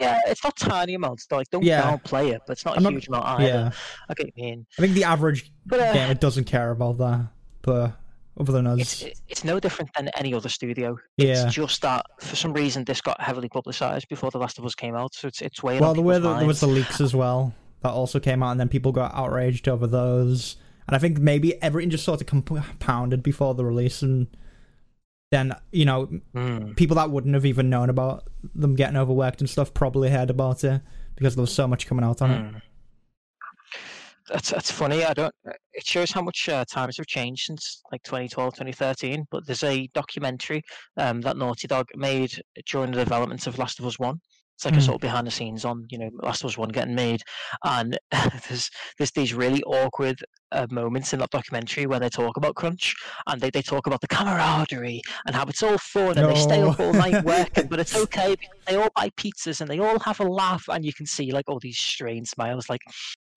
[0.00, 1.26] Yeah, it's not tiny amounts.
[1.30, 1.82] Like, don't Yeah.
[1.82, 3.44] downplay it, but it's not a I'm not- huge amount either.
[3.44, 3.70] Yeah,
[4.08, 4.66] I get you mean.
[4.78, 7.28] I think the average But uh, gamer doesn't care about that,
[7.62, 7.92] but
[8.38, 10.98] other than us, it's it's no different than any other studio.
[11.16, 11.44] yeah.
[11.46, 14.74] It's just that for some reason this got heavily publicized before The Last of Us
[14.74, 17.00] came out, so it's it's weighing Well, on there were the, there was the leaks
[17.00, 20.56] as well that also came out, and then people got outraged over those.
[20.88, 24.26] And I think maybe everything just sort of compounded before the release, and
[25.34, 26.76] then you know Mm.
[26.76, 30.64] people that wouldn't have even known about them getting overworked and stuff probably heard about
[30.64, 30.80] it
[31.16, 32.42] because there was so much coming out on it.
[32.42, 32.62] Mm.
[34.30, 35.04] That's that's funny.
[35.04, 35.34] I don't.
[35.74, 39.26] It shows how much uh, times have changed since like 2012, 2013.
[39.30, 40.62] But there's a documentary
[40.96, 42.32] um, that Naughty Dog made
[42.70, 44.20] during the development of Last of Us One.
[44.56, 44.82] It's like a Mm.
[44.86, 47.22] sort of behind the scenes on you know Last of Us One getting made,
[47.64, 47.98] and
[48.48, 50.16] there's there's these really awkward
[50.52, 52.94] uh, moments in that documentary where they talk about crunch
[53.26, 56.62] and they, they talk about the camaraderie and how it's all fun and they stay
[56.62, 58.36] up all night working, but it's okay.
[58.36, 61.32] because They all buy pizzas and they all have a laugh, and you can see
[61.32, 62.80] like all these strange smiles, like.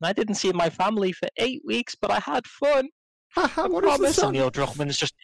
[0.03, 2.87] I didn't see my family for eight weeks, but I had fun.
[3.55, 4.17] What is this?
[4.19, 4.33] And?
[4.33, 5.15] Neil Druckmann's just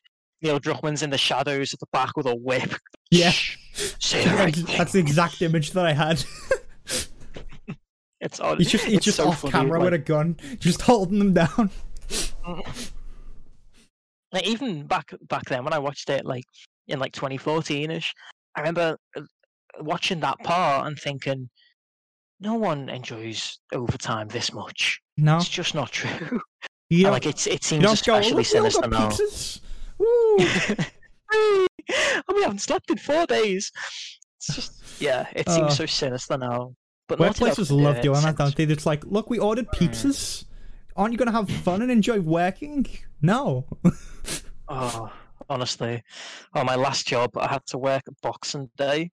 [0.41, 2.73] Neil Druckmann's in the shadows at the back with a whip.
[3.13, 3.31] Yeah.
[3.99, 6.23] Say the right That's, the exact image that I had.
[8.21, 8.57] It's on.
[8.57, 11.19] He's just he's it's just so off funny, camera like- with a gun, just holding
[11.19, 11.69] them down.
[14.31, 16.45] like even back back then when I watched it like
[16.87, 18.07] in like 2014ish,
[18.55, 19.21] I remember uh,
[19.79, 21.49] watching that part and thinking,
[22.39, 24.99] no one enjoys overtime this much.
[25.17, 26.39] No, It's just not true.
[26.89, 27.91] Yeah, like it's it seems go.
[27.91, 29.09] especially all sinister now.
[31.89, 33.71] and we haven't slept in four days.
[34.37, 36.75] It's just yeah, it seems Uh, so sinister now.
[37.07, 38.63] But Workplaces love doing that, don't they?
[38.63, 40.45] It's like, look, we ordered pizzas.
[40.95, 42.85] Aren't you going to have fun and enjoy working?
[43.21, 43.65] No.
[44.69, 45.11] Oh,
[45.49, 46.01] honestly,
[46.55, 49.11] oh my last job, I had to work Boxing Day,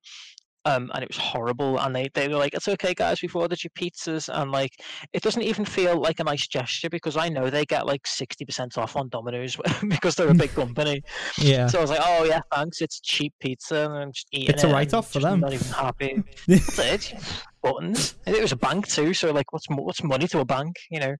[0.64, 1.78] um, and it was horrible.
[1.78, 4.72] And they they were like, "It's okay, guys, we've ordered your pizzas," and like,
[5.12, 8.44] it doesn't even feel like a nice gesture because I know they get like sixty
[8.44, 9.56] percent off on Domino's
[9.88, 11.02] because they're a big company.
[11.38, 11.66] Yeah.
[11.66, 12.80] So I was like, "Oh yeah, thanks.
[12.80, 15.40] It's cheap pizza, and I'm just eating It's a write-off for them.
[15.40, 16.22] Not even happy.
[16.48, 17.14] That's it.
[17.62, 18.14] Buttons.
[18.26, 20.76] And it was a bank too, so like, what's what's money to a bank?
[20.90, 21.16] You know,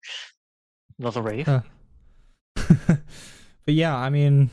[0.99, 1.49] another rave.
[1.49, 1.61] Uh,
[2.57, 4.51] but yeah, I mean,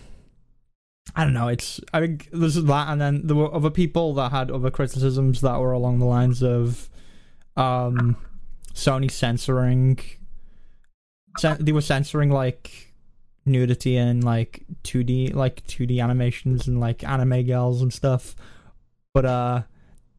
[1.17, 1.47] I don't know.
[1.47, 4.69] It's I think this is that, and then there were other people that had other
[4.69, 6.91] criticisms that were along the lines of
[7.55, 8.15] um,
[8.75, 9.97] Sony censoring.
[11.39, 12.93] Cen- they were censoring like
[13.47, 18.35] nudity and like 2D like 2D animations and like anime girls and stuff,
[19.11, 19.63] but uh,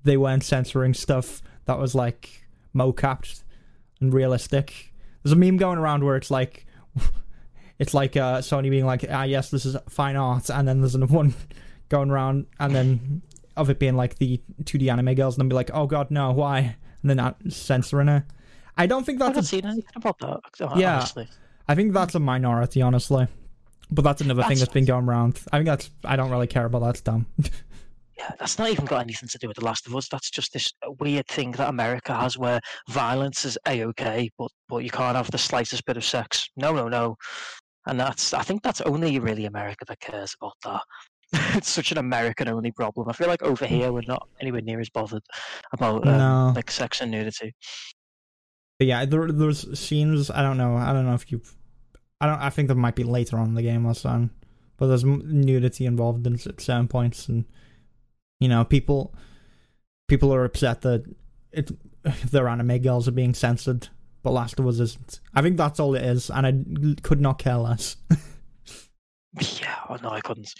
[0.02, 3.44] they weren't censoring stuff that was like mocapped
[4.00, 4.92] and realistic.
[5.22, 6.66] There's a meme going around where it's like
[7.78, 10.94] it's like uh, Sony being like, ah, yes, this is fine art, and then there's
[10.94, 11.34] another one
[11.88, 13.22] going around, and then
[13.56, 16.32] of it being like the 2D anime girls, and then be like, oh god, no,
[16.32, 16.76] why?
[17.02, 18.24] And then not censoring it.
[18.76, 19.30] I don't think that's.
[19.30, 20.78] I that's haven't a, seen anything about that.
[20.78, 20.96] Yeah.
[20.96, 21.28] honestly.
[21.68, 23.26] I think that's a minority, honestly.
[23.90, 25.40] But that's another thing That's- that's been going around.
[25.52, 27.26] I think that's I don't really care about that's dumb.
[28.18, 30.08] Yeah, that's not even got anything to do with The Last of Us.
[30.08, 34.78] That's just this weird thing that America has where violence is a okay, but but
[34.78, 36.48] you can't have the slightest bit of sex.
[36.56, 37.16] No, no, no.
[37.88, 40.82] And that's I think that's only really America that cares about that.
[41.56, 43.08] it's such an American only problem.
[43.08, 45.22] I feel like over here we're not anywhere near as bothered
[45.72, 46.52] about um, No.
[46.54, 47.54] like sex and nudity.
[48.78, 50.30] But yeah, there, there's scenes.
[50.30, 50.76] I don't know.
[50.76, 51.42] I don't know if you.
[52.20, 52.40] I don't.
[52.40, 54.30] I think there might be later on in the game or something.
[54.76, 57.44] But there's nudity involved in at certain points, and
[58.38, 59.12] you know, people
[60.06, 61.04] people are upset that
[61.52, 61.70] it
[62.30, 63.88] their anime girls are being censored,
[64.22, 65.20] but Last of Us isn't.
[65.34, 67.96] I think that's all it is, and I could not care less.
[69.60, 70.52] Yeah, oh no, I couldn't.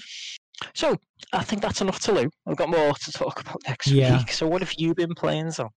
[0.75, 0.95] So
[1.33, 2.31] I think that's enough to Lou.
[2.47, 4.19] I've got more to talk about next Yeah.
[4.19, 4.31] week.
[4.31, 5.51] So what have you been playing?
[5.51, 5.71] So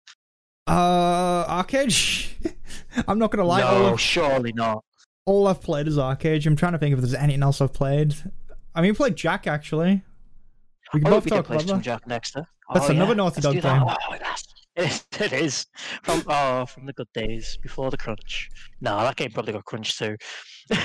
[0.66, 2.30] Uh, ArcheAge.
[3.08, 3.60] I'm not gonna lie.
[3.60, 4.84] no, I've, surely not.
[5.24, 6.46] all I've played is ArcheAge.
[6.46, 8.14] I'm trying to think if there's anything else I've played.
[8.74, 10.02] I mean, we played Jak actually.
[10.92, 11.84] We can I both hope we can talk play about some that.
[11.84, 12.34] Jak next.
[12.34, 12.42] Huh?
[12.74, 13.78] That's Oh, another yeah, Naughty let's Dog that.
[13.78, 13.82] game.
[13.88, 14.44] Oh, that's,
[14.80, 15.66] it, it is
[16.02, 18.48] from oh from the good days before the crunch.
[18.80, 20.16] No, that game probably got crunched too.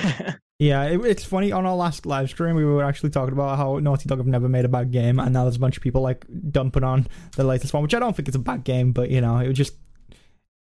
[0.58, 1.52] Yeah, it, it's funny.
[1.52, 4.48] On our last live stream, we were actually talking about how Naughty Dog have never
[4.48, 7.44] made a bad game, and now there's a bunch of people like dumping on the
[7.44, 9.58] latest one, which I don't think it's a bad game, but you know, it was
[9.58, 9.74] just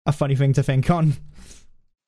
[0.06, 1.14] a funny thing to think on.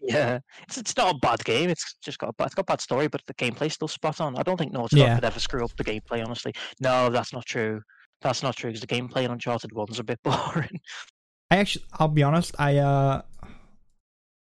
[0.02, 1.70] yeah, it's it's not a bad game.
[1.70, 4.20] It's just got a bad, it's got a bad story, but the gameplay's still spot
[4.20, 4.36] on.
[4.38, 5.16] I don't think Naughty Dog Yeah.
[5.16, 6.22] could ever screw up the gameplay.
[6.22, 6.52] Honestly,
[6.82, 7.82] no, that's not true.
[8.22, 10.80] That's not true because the gameplay in Uncharted One's a bit boring.
[11.52, 13.22] I actually, I'll be honest, I uh,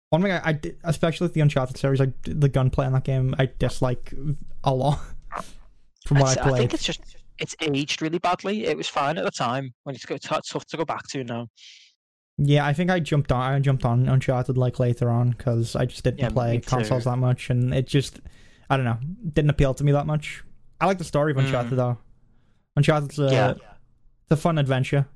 [0.09, 3.03] one thing I, I did, especially with the Uncharted series, I the gunplay in that
[3.03, 4.13] game I dislike
[4.63, 4.99] a lot
[6.05, 7.01] from what It's- I played, I think it's just
[7.39, 8.65] it's aged really badly.
[8.65, 11.47] It was fine at the time when it's, it's tough to go back to now.
[12.37, 13.53] Yeah, I think I jumped on.
[13.53, 17.17] I jumped on Uncharted like later on because I just didn't Yeah, play consoles that
[17.17, 18.19] much, and it just,
[18.69, 18.97] I don't know,
[19.33, 20.43] didn't appeal to me that much.
[20.81, 21.45] I like the story of Mm.
[21.45, 21.97] Uncharted though.
[22.75, 23.53] Uncharted's a, Yeah.
[24.29, 25.07] It's a fun adventure.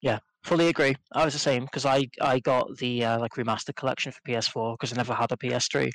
[0.00, 0.94] Yeah, fully agree.
[1.12, 4.74] I was the same because I I got the uh, like remastered collection for PS4
[4.74, 5.90] because I never had a PS3,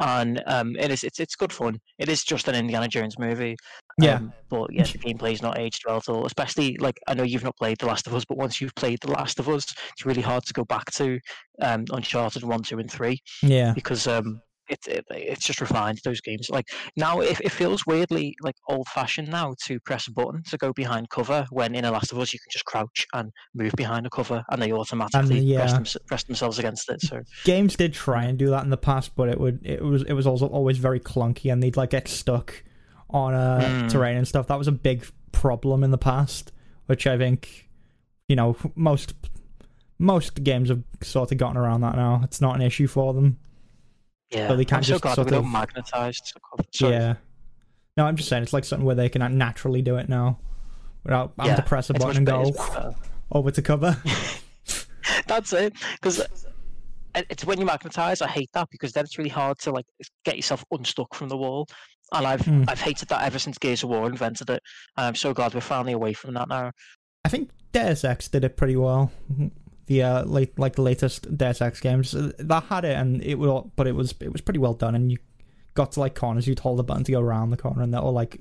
[0.00, 1.78] and um, it is it's it's good fun.
[1.98, 3.56] It is just an Indiana Jones movie.
[3.98, 4.14] Yeah.
[4.14, 6.26] Um, but yeah, the gameplay's not aged well at all.
[6.26, 8.98] Especially like I know you've not played The Last of Us, but once you've played
[9.00, 11.20] The Last of Us, it's really hard to go back to
[11.62, 14.40] um, Uncharted one, two, and three Yeah, because um,
[14.70, 16.48] it, it it's just refined those games.
[16.48, 20.56] Like now, it, it feels weirdly like old fashioned now to press a button to
[20.56, 23.72] go behind cover when in The Last of Us you can just crouch and move
[23.76, 25.72] behind a cover and they automatically press, yeah.
[25.72, 27.00] them, press themselves against it.
[27.02, 30.02] So games did try and do that in the past, but it would it was
[30.02, 32.62] it was also always very clunky, and they'd like get stuck
[33.10, 33.90] on uh, Mm.
[33.90, 34.46] terrain and stuff.
[34.46, 36.52] That was a big problem in the past,
[36.86, 37.68] which I think
[38.28, 39.14] you know most
[39.98, 42.20] most games have sort of gotten around that now.
[42.24, 43.38] It's not an issue for them.
[44.30, 46.20] Yeah, But they can't I'm so just glad sort we don't of- magnetize.
[46.20, 46.92] to cover- Sorry.
[46.94, 47.14] Yeah.
[47.96, 50.38] No, I'm just saying it's like something where they can naturally do it now
[51.04, 52.94] without having to press a it's button and go better.
[53.32, 53.96] over to cover.
[55.26, 55.74] That's it.
[55.94, 56.24] Because
[57.14, 59.86] it's when you magnetize, I hate that because then it's really hard to like
[60.24, 61.66] get yourself unstuck from the wall.
[62.12, 62.64] And I've Hmm.
[62.68, 64.62] I've hated that ever since Gears of War invented it.
[64.96, 66.72] And I'm so glad we're finally away from that now.
[67.24, 69.12] I think Deus Ex did it pretty well.
[69.90, 73.34] The uh, late like the latest Deus Ex games uh, that had it, and it
[73.34, 74.94] would, all, but it was it was pretty well done.
[74.94, 75.18] And you
[75.74, 78.00] got to like corners, you'd hold the button to go around the corner, and that
[78.02, 78.38] or like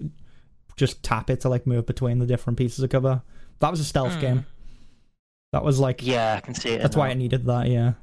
[0.78, 3.24] just tap it to like move between the different pieces of cover.
[3.62, 4.20] That was a stealth Hmm.
[4.22, 4.46] game.
[5.52, 6.84] That was like Yeah, I can see it.
[6.84, 7.02] that's now.
[7.02, 7.68] why it needed that.
[7.68, 7.94] Yeah,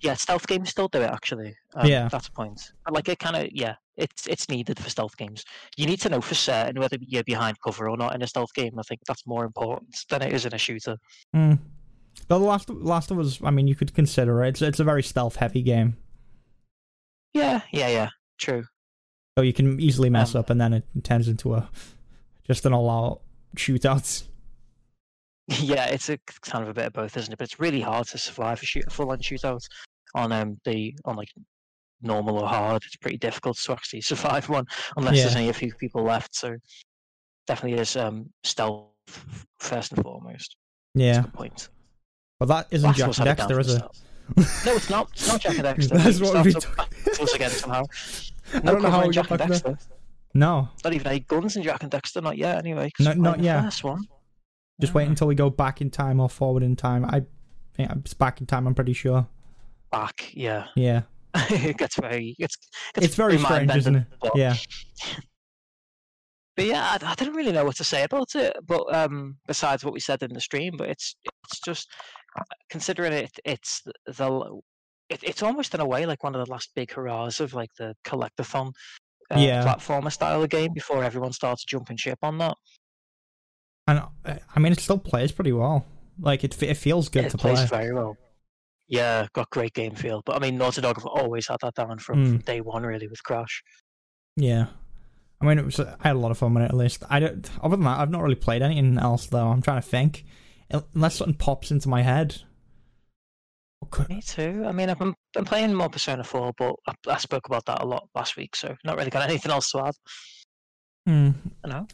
[0.00, 1.54] Yeah, stealth games still do it actually.
[1.76, 2.08] Um, Yeah.
[2.08, 2.72] that's a point.
[2.84, 5.44] But, Like it kind of yeah, it's it's needed for stealth games.
[5.76, 8.52] You need to know for certain whether you're behind cover or not in a stealth
[8.54, 8.76] game.
[8.76, 10.96] I think that's more important than it is in a shooter.
[11.36, 11.58] mm.
[12.26, 14.48] The last Last of Us, I mean, you could consider it.
[14.50, 15.96] It's it's a very stealth heavy game,
[17.32, 18.08] Yeah, yeah, yeah.
[18.38, 18.64] True.
[19.36, 21.70] so you can easily mess Um, up, and then it turns into a
[22.46, 23.20] just an all out
[23.56, 24.24] shootout.
[25.60, 27.38] Yeah, it's a kind of a bit of both, isn't it?
[27.38, 29.66] But it's really hard to survive a shoot a full on shootout
[30.14, 31.30] on um the on like
[32.02, 32.82] normal or hard.
[32.84, 34.66] It's pretty difficult to actually survive one
[34.98, 36.34] unless there's only a few people left.
[36.36, 36.54] So
[37.46, 38.90] definitely is um stealth
[39.58, 40.56] first and foremost.
[40.94, 41.68] That's Yeah, a good point.
[42.38, 43.82] But that isn't Jak and had it down Daxter, is it?
[44.66, 45.10] No, it's not.
[45.12, 45.88] It's not Jak and Daxter.
[46.02, 47.84] That's what we start up back to us again somehow.
[48.54, 49.78] I No don't know how we Jak and back there.
[50.34, 52.58] No, Not even any guns in Jak and Daxter, not yet.
[52.58, 52.90] anyway.
[53.00, 53.62] No- not yet.
[53.64, 54.04] First one.
[54.80, 57.04] just wait until we go back in time or forward in time.
[57.04, 57.22] I
[57.78, 58.66] it's back in time.
[58.66, 59.26] I'm pretty sure.
[59.90, 60.66] Back, yeah.
[60.76, 61.02] Yeah,
[61.34, 62.36] it gets very.
[62.38, 62.56] It's,
[62.94, 64.04] gets it's very strange, isn't it?
[64.20, 64.54] but- Yeah,
[66.56, 68.54] But yeah, I, I didn't really know what to say about it.
[68.66, 71.16] But um, besides what we said in the stream, but it's
[71.50, 71.88] it's just
[72.70, 74.60] considering it, it's the,
[75.08, 77.70] it, it's almost in a way like one of the last big hurrahs of like
[77.78, 78.72] the collectathon
[79.30, 79.64] uh, Yeah.
[79.64, 82.54] platformer style of game before everyone starts jumping ship on that.
[83.86, 85.86] and uh, I mean, it still plays pretty well.
[86.20, 87.78] Like it, it feels good it to plays play.
[87.84, 88.16] very well.
[88.88, 90.22] Yeah, got great game feel.
[90.24, 92.44] But I mean, Naughty Dog have always had that down from, from Mm.
[92.44, 93.62] day one, really, with Crash.
[94.36, 94.66] Yeah,
[95.40, 95.78] I mean, it was.
[95.78, 96.70] I had a lot of fun with it.
[96.70, 97.48] At least I don't.
[97.62, 99.48] Other than that, I've not really played anything else though.
[99.48, 100.24] I'm trying to think,
[100.70, 102.42] unless something pops into my head.
[103.84, 104.14] Okay.
[104.14, 104.64] Me too.
[104.66, 107.82] I mean, I've been, been playing more Persona 4, but I, I spoke about that
[107.82, 109.94] a lot last week, so not really got anything else to add.
[111.06, 111.30] Hmm.
[111.64, 111.86] You know?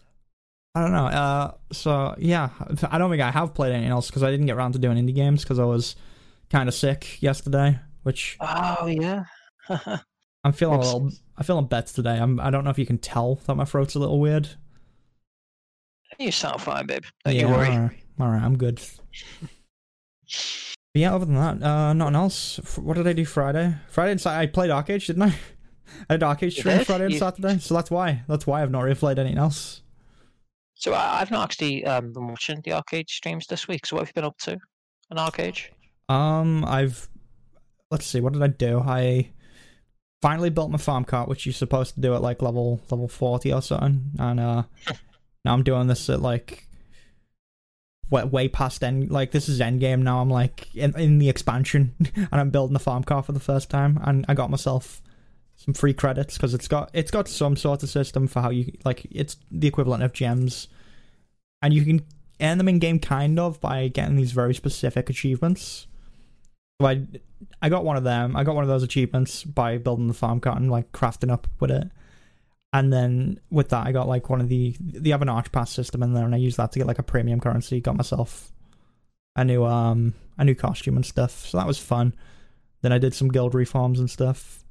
[0.74, 1.06] I don't know.
[1.06, 2.48] Uh, so yeah,
[2.90, 4.96] I don't think I have played anything else because I didn't get around to doing
[4.96, 5.94] indie games because I was
[6.50, 7.78] kind of sick yesterday.
[8.02, 9.24] Which Oh, yeah.
[10.44, 10.87] I'm feeling Oops.
[10.88, 11.10] a little.
[11.37, 12.18] I'm feeling bets today.
[12.18, 12.38] I'm.
[12.40, 14.48] I don't know if you can tell that my throat's a little weird.
[16.18, 17.04] you sound fine, babe.
[17.24, 18.03] Don't yeah, you worry.
[18.20, 18.42] All right.
[18.42, 18.81] I'm good.
[19.42, 22.59] But yeah, other than that, uh, nothing else.
[22.61, 23.74] F- What did I do Friday?
[23.88, 25.27] Friday and Saturday, I played ArcheAge, didn't I?
[26.09, 26.85] I had ArcheAge You stream?
[26.85, 28.22] Friday and You- Saturday, so that's why.
[28.29, 29.83] That's why I've not really played anything else.
[30.77, 34.09] So I've not actually um, been watching the ArcheAge streams this week, so what have
[34.11, 34.53] you been up to?
[35.11, 35.66] An ArcheAge?
[36.09, 37.09] Um, I've
[37.90, 38.81] let's see, what did I do?
[38.81, 39.31] I
[40.20, 43.53] finally built my farm cart, which you're supposed to do at like level level forty
[43.53, 44.62] or something, and uh,
[45.44, 46.68] now I'm doing this at like
[48.10, 49.10] way, past end.
[49.10, 50.20] Like this is end game now.
[50.20, 53.70] I'm like in in the expansion, and I'm building the farm car for the first
[53.70, 55.02] time, and I got myself
[55.56, 58.72] some free credits because it's got it's got some sort of system for how you
[58.84, 60.68] like it's the equivalent of gems,
[61.62, 62.04] and you can
[62.40, 65.86] earn them in game kind of by getting these very specific achievements.
[66.80, 67.06] So I
[67.62, 68.36] I got one of them.
[68.36, 71.46] I got one of those achievements by building the farm car and like crafting up
[71.60, 71.90] with it.
[72.74, 76.02] And then with that, I got like one of the the have an ArchePass system
[76.02, 77.80] in there, and I used that to get like a premium currency.
[77.80, 78.50] Got myself
[79.37, 82.16] a new um a new costume and stuff, so that was fun.
[82.82, 84.64] Then I did some guild reforms and stuff.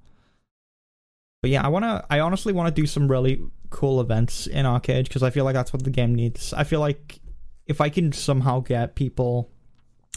[1.41, 5.05] But yeah, I wanna I honestly want to do some really cool events in ArcheAge
[5.05, 6.51] because I feel like that's what the game needs.
[6.51, 7.21] I feel like
[7.67, 9.49] if I can somehow get people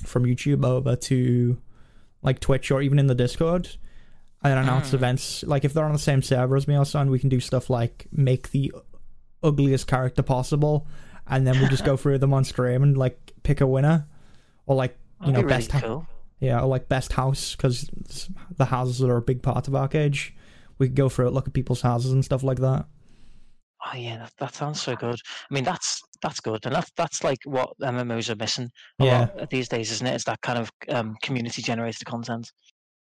[0.05, 1.57] from YouTube over to
[2.21, 3.77] like Twitch or even in the Discord
[4.43, 4.95] and announce Mm.
[4.95, 7.41] events, like if they're on the same server as me or something, we can do
[7.41, 8.73] stuff like make the
[9.43, 10.87] ugliest character possible
[11.29, 14.07] and then we just go through them on stream and like pick a winner
[14.67, 16.07] or like you That'd know be really best ha- cool.
[16.41, 17.89] yeah or like best house because
[18.57, 20.33] the houses are a big part of ArcheAge
[20.79, 22.87] we could go through it look at people's houses and stuff like that
[23.93, 25.15] Oh yeah, that, that sounds so good.
[25.49, 28.69] I mean, that's that's good, and that's that's like what MMOs are missing
[28.99, 29.19] a Yeah.
[29.37, 30.15] lot these days, isn't it?
[30.15, 32.51] It's that kind of um, community generated content.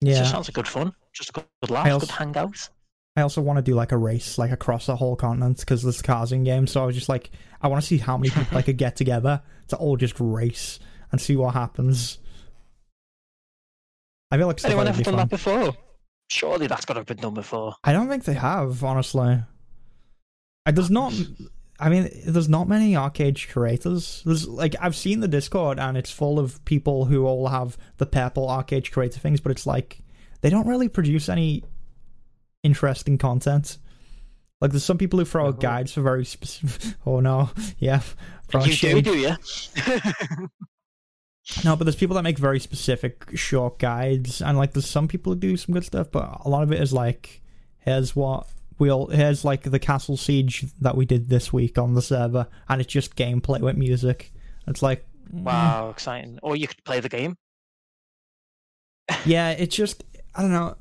[0.01, 2.69] Yeah just sounds like good fun, just a good, good laugh, also- good hangout.
[3.17, 6.01] I also want to do like a race, like across the whole continent, because there's
[6.03, 6.69] cars in game.
[6.69, 8.95] So I was just like, I want to see how many people I could get
[8.95, 10.79] together to all just race
[11.11, 12.19] and see what happens.
[14.31, 15.73] I feel like Anyone ever done that before?
[16.31, 17.75] Surely that's got to have been done before.
[17.83, 19.43] I don't think they have, honestly.
[20.67, 21.13] I, there's not.
[21.81, 24.23] I mean, there's not many ArcheAge creators.
[24.27, 28.07] There's like I've seen the Discord and it's full of people who all have the
[28.07, 30.01] purple ArcheAge creator things, but it's like
[30.41, 31.63] they don't really produce any
[32.65, 33.79] interesting content.
[34.61, 35.51] Like there's some people who throw out Oh.
[35.51, 35.61] Uh-huh.
[35.61, 36.95] guides for very specific.
[37.07, 38.01] Oh no, yeah,
[38.55, 39.37] you do, do you?
[41.65, 45.33] No, but there's people that make very specific short guides, and like there's some people
[45.33, 47.41] who do some good stuff, but a lot of it is like,
[47.79, 48.47] here's what
[48.79, 52.81] we'll here's like the castle siege that we did this week on the server, and
[52.81, 54.33] it's just gameplay with music.
[54.67, 55.91] It's like, wow, eh.
[55.91, 56.39] exciting!
[56.43, 57.37] Or you could play the game.
[59.25, 60.77] yeah, it's just I don't know,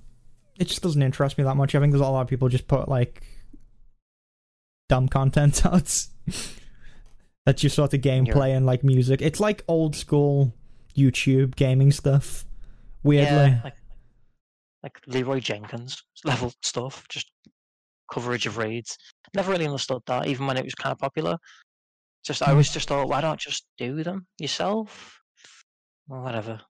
[0.60, 1.76] it just doesn't interest me that much.
[1.76, 3.24] I think there's a lot of people just put like
[4.90, 6.06] dumb content out.
[7.46, 9.22] That's just sort of gameplay and like music.
[9.22, 10.54] It's like old school
[10.98, 12.46] YouTube gaming stuff.
[13.04, 13.26] Weirdly.
[13.26, 13.76] Yeah, like,
[14.84, 17.32] like Leeroy Jenkins level stuff, just
[18.12, 18.98] coverage of raids.
[19.34, 21.38] Never really understood that, even when it was kind of popular.
[22.26, 22.52] Just I Hmm.
[22.52, 25.22] always just thought, why don't you just do them yourself?
[26.10, 26.62] Or whatever.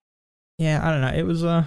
[0.58, 1.14] Yeah, I don't know.
[1.14, 1.66] It was Uh,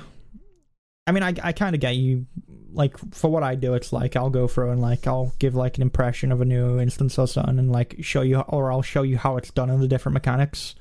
[1.06, 2.26] I mean, I I kind of get you.
[2.72, 5.76] Like for what I do, it's like I'll go through and like I'll give like
[5.76, 9.02] an impression of a new instance or something, and like show you, or I'll show
[9.02, 10.76] you how it's done and the different mechanics.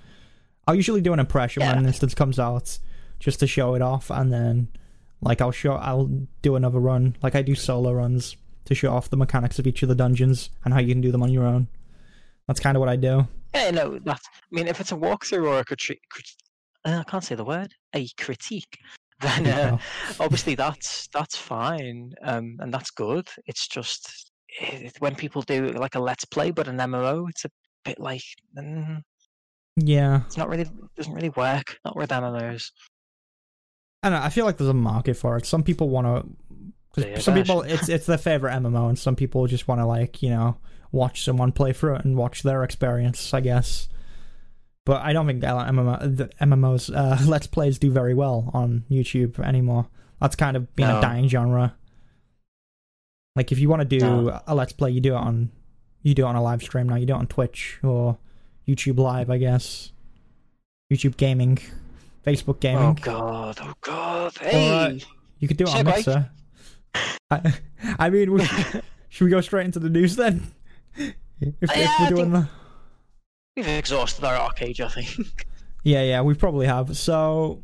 [0.67, 2.77] I'll usually do an impression when an instance comes out,
[3.19, 4.67] just to show it off, and then
[5.19, 6.11] like I'll show, I'll
[6.43, 7.15] do another run.
[7.23, 10.49] Like I do solo runs to show off the mechanics of each of the dungeons
[10.63, 11.67] and how you can do them on your own.
[12.47, 13.27] That's kind of what I do.
[13.53, 14.21] Yeah, no, that.
[14.21, 16.01] I mean, if it's a walkthrough or a critique,
[16.85, 18.77] uh, I can't say the word, a critique,
[19.21, 19.77] then uh,
[20.19, 23.27] obviously that's that's fine, um, and that's good.
[23.45, 27.49] It's just it, when people do like a let's play, but an MMO, it's a
[27.85, 28.23] bit like
[28.57, 29.01] mm,
[29.75, 30.21] yeah.
[30.25, 31.77] it's not really doesn't really work.
[31.85, 32.71] Not with MMOs.
[34.01, 34.25] I don't know.
[34.25, 35.45] I feel like there's a market for it.
[35.45, 36.48] Some people want to.
[36.95, 40.21] Yeah, some people, it's it's their favorite MMO, and some people just want to like
[40.21, 40.57] you know
[40.91, 43.33] watch someone play through it and watch their experience.
[43.33, 43.87] I guess.
[44.85, 49.39] But I don't think MMO, the MMOs uh, Let's Plays do very well on YouTube
[49.39, 49.87] anymore.
[50.19, 51.75] That's kind of been a dying genre.
[53.35, 54.41] Like if you want to do No.
[54.47, 55.51] a Let's Play, you do it on
[56.01, 56.95] you do it on a live stream now.
[56.95, 58.17] You do it on Twitch or
[58.67, 59.91] YouTube Live, I guess.
[60.91, 61.59] YouTube Gaming,
[62.25, 62.83] Facebook Gaming.
[62.83, 63.59] Oh god!
[63.61, 64.37] Oh god!
[64.39, 65.05] Hey, Alright.
[65.37, 65.95] You could do it on Segue.
[65.95, 66.11] Mixer.
[66.11, 66.29] I,
[67.31, 68.43] I mean, we,
[69.09, 70.51] should we go straight into the news then?
[70.95, 71.13] If,
[71.61, 72.49] if we're I doing the
[73.55, 74.79] we've exhausted our ArcheAge.
[74.79, 75.45] I think.
[75.83, 76.95] yeah, yeah, we probably have.
[76.97, 77.63] So,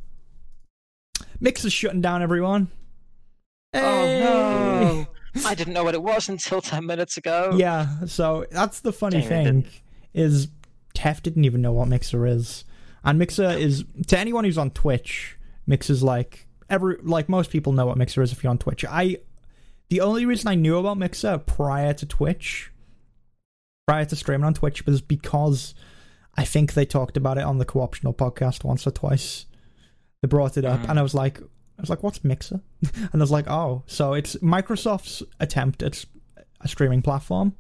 [1.40, 2.70] Mixer's shutting down, everyone.
[3.74, 3.82] Hey!
[3.82, 5.46] Oh no!
[5.46, 7.54] I didn't know what it was until ten minutes ago.
[7.56, 9.66] Yeah, so that's the funny Dang, thing
[10.14, 10.48] is
[10.96, 12.64] Tef didn't even know what Mixer is,
[13.04, 15.38] and Mixer is to anyone who's on Twitch.
[15.68, 18.84] Mixer's like every like most people know what Mixer is if you're on Twitch.
[18.90, 19.18] I
[19.90, 22.72] the only reason I knew about Mixer prior to Twitch,
[23.88, 25.76] prior to streaming on Twitch, was because
[26.36, 29.46] I think they talked about it on the Co-optional podcast once or twice.
[30.22, 30.90] They brought it up, Mhm.
[30.90, 32.62] and I was like, I was like, "What's Mixer?"
[32.96, 36.04] and I was like, "Oh, so it's Microsoft's attempt at
[36.62, 37.54] a streaming platform."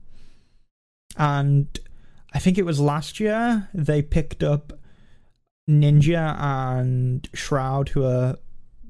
[1.17, 1.79] And
[2.33, 4.73] I think it was last year they picked up
[5.69, 8.35] Ninja and Shroud, who are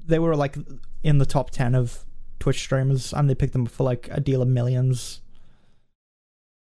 [0.06, 0.56] they were like
[1.02, 2.04] in the top ten of
[2.38, 5.20] Twitch streamers, and they picked them up for like a deal of millions.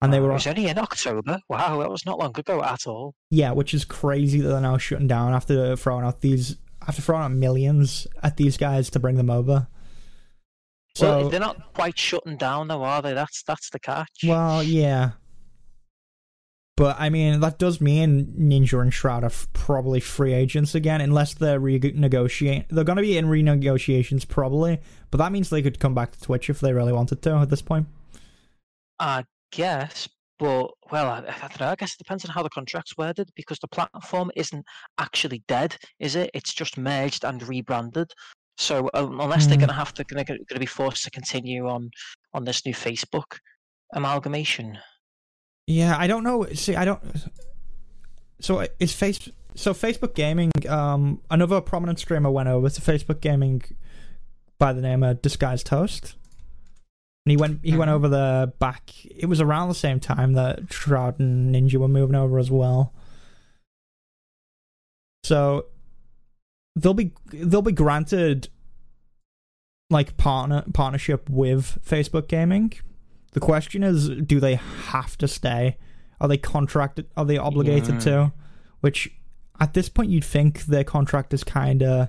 [0.03, 1.41] And they were It was only in October.
[1.49, 3.15] Wow, that was not long ago at all.
[3.31, 6.57] Yeah, which is crazy that they're now shutting down after throwing out these
[6.87, 9.69] after throwing out millions at these guys to bring them over.
[10.95, 13.15] So well, they're not quite shutting down, though, are they?
[13.15, 14.11] That's that's the catch.
[14.25, 15.13] well, yeah.
[16.77, 21.01] But I mean, that does mean Ninja and Shroud are f- probably free agents again,
[21.01, 22.67] unless they're renegotiating.
[22.69, 24.81] They're going to be in renegotiations probably,
[25.13, 27.49] but that means they could come back to Twitch if they really wanted to at
[27.51, 27.87] this point.
[28.99, 30.09] I guess,
[30.41, 31.69] but well, I, I don't know.
[31.69, 34.65] I guess it depends on how the contract's worded because the platform isn't
[34.99, 36.31] actually dead, is it?
[36.35, 38.11] It's just merged and rebranded.
[38.57, 39.61] So um, unless they're Hmm.
[39.61, 41.91] going to have to going to be forced to continue on
[42.33, 43.39] on this new Facebook
[43.93, 44.79] amalgamation.
[45.67, 46.47] Yeah, I don't know.
[46.55, 47.01] See, I don't.
[48.41, 50.51] So is face so Facebook Gaming?
[50.69, 53.63] Um, another prominent streamer went over to Facebook Gaming
[54.59, 56.17] by the name of Disguised Toast,
[57.25, 57.95] and he went he went Mhm.
[57.95, 58.91] over there back.
[59.07, 62.93] It was around the same time that Shroud and Ninja were moving over as well.
[65.23, 65.67] So
[66.77, 68.49] they'll be they'll be granted
[69.91, 72.73] like partner partnership with Facebook Gaming.
[73.35, 75.77] The question is, do they have to stay?
[76.21, 77.07] Are they contracted?
[77.17, 78.01] Are they obligated Yeah.
[78.01, 78.33] to?
[78.81, 79.11] Which,
[79.61, 82.09] at this point, you'd think their contract is kind of,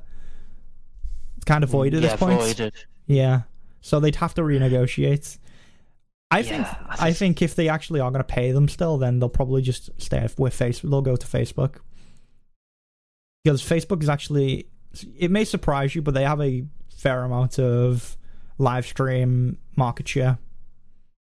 [1.45, 2.39] kind of void at yeah, this point.
[2.39, 2.73] voided.
[3.07, 3.41] Yeah,
[3.81, 5.37] so they'd have to renegotiate.
[6.31, 6.61] I think.
[6.65, 9.61] Yeah, I think if they actually are going to pay them still, then they'll probably
[9.61, 10.89] just stay with Facebook.
[10.89, 11.75] They'll go to Facebook
[13.43, 14.67] because Facebook is actually.
[15.17, 16.65] It may surprise you, but they have a
[16.95, 18.17] fair amount of
[18.57, 20.39] live stream market share.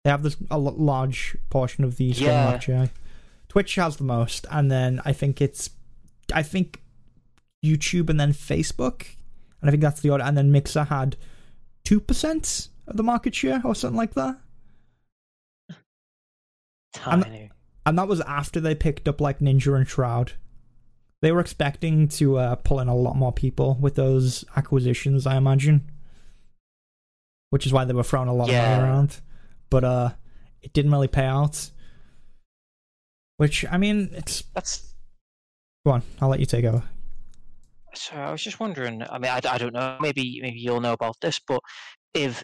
[0.06, 2.44] They have this a large portion of the stream Yeah.
[2.46, 2.90] market share.
[3.50, 5.72] Twitch has the most, and then I think it's,
[6.32, 6.84] I think,
[7.66, 9.08] YouTube and then Facebook,
[9.60, 10.24] and I think that's the order.
[10.24, 11.18] And then Mixer had
[11.84, 14.38] two percent of the market share or something like that.
[16.94, 17.50] Tiny.
[17.86, 20.34] and that was after they picked up like Ninja and Shroud.
[21.24, 25.36] They were expecting to uh, pull in a lot more people with those acquisitions, I
[25.38, 25.90] imagine,
[27.50, 29.20] which is why they were throwing a lot of money around.
[29.70, 30.10] But uh,
[30.62, 31.70] it didn't really pay out.
[33.38, 34.96] Which I mean, it's That's
[35.86, 36.04] go on.
[36.22, 36.84] I'll let you take over.
[37.94, 39.04] So I was just wondering.
[39.10, 39.98] I mean, I, I don't know.
[40.00, 41.62] Maybe maybe you'll know about this, but
[42.14, 42.44] if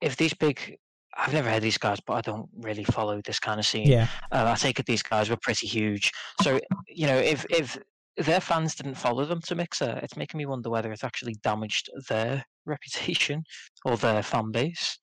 [0.00, 0.76] if these big,
[1.16, 3.86] I've never heard of these guys, but I don't really follow this kind of scene.
[3.86, 6.10] Yeah, Uh, I take it these guys were pretty huge.
[6.42, 7.78] So you know, if if
[8.16, 11.90] their fans didn't follow them to Mixer, it's making me wonder whether it's actually damaged
[12.08, 13.42] their reputation
[13.84, 14.98] or their fan base.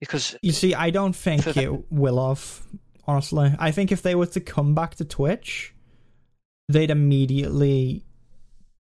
[0.00, 2.62] Because you see, I don't think it will have.
[3.08, 5.74] Honestly, I think if they were to come back to Twitch,
[6.68, 8.04] they'd immediately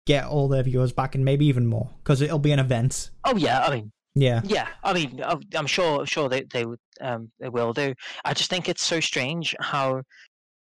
[0.06, 3.10] get all their viewers back and maybe even more because it'll be an event.
[3.26, 4.42] oh yeah, I mean Yeah.
[4.44, 7.96] Yeah, I mean, I'm- I'm sure, sure they they would, um, they will do.
[8.24, 10.04] I just think it's so strange how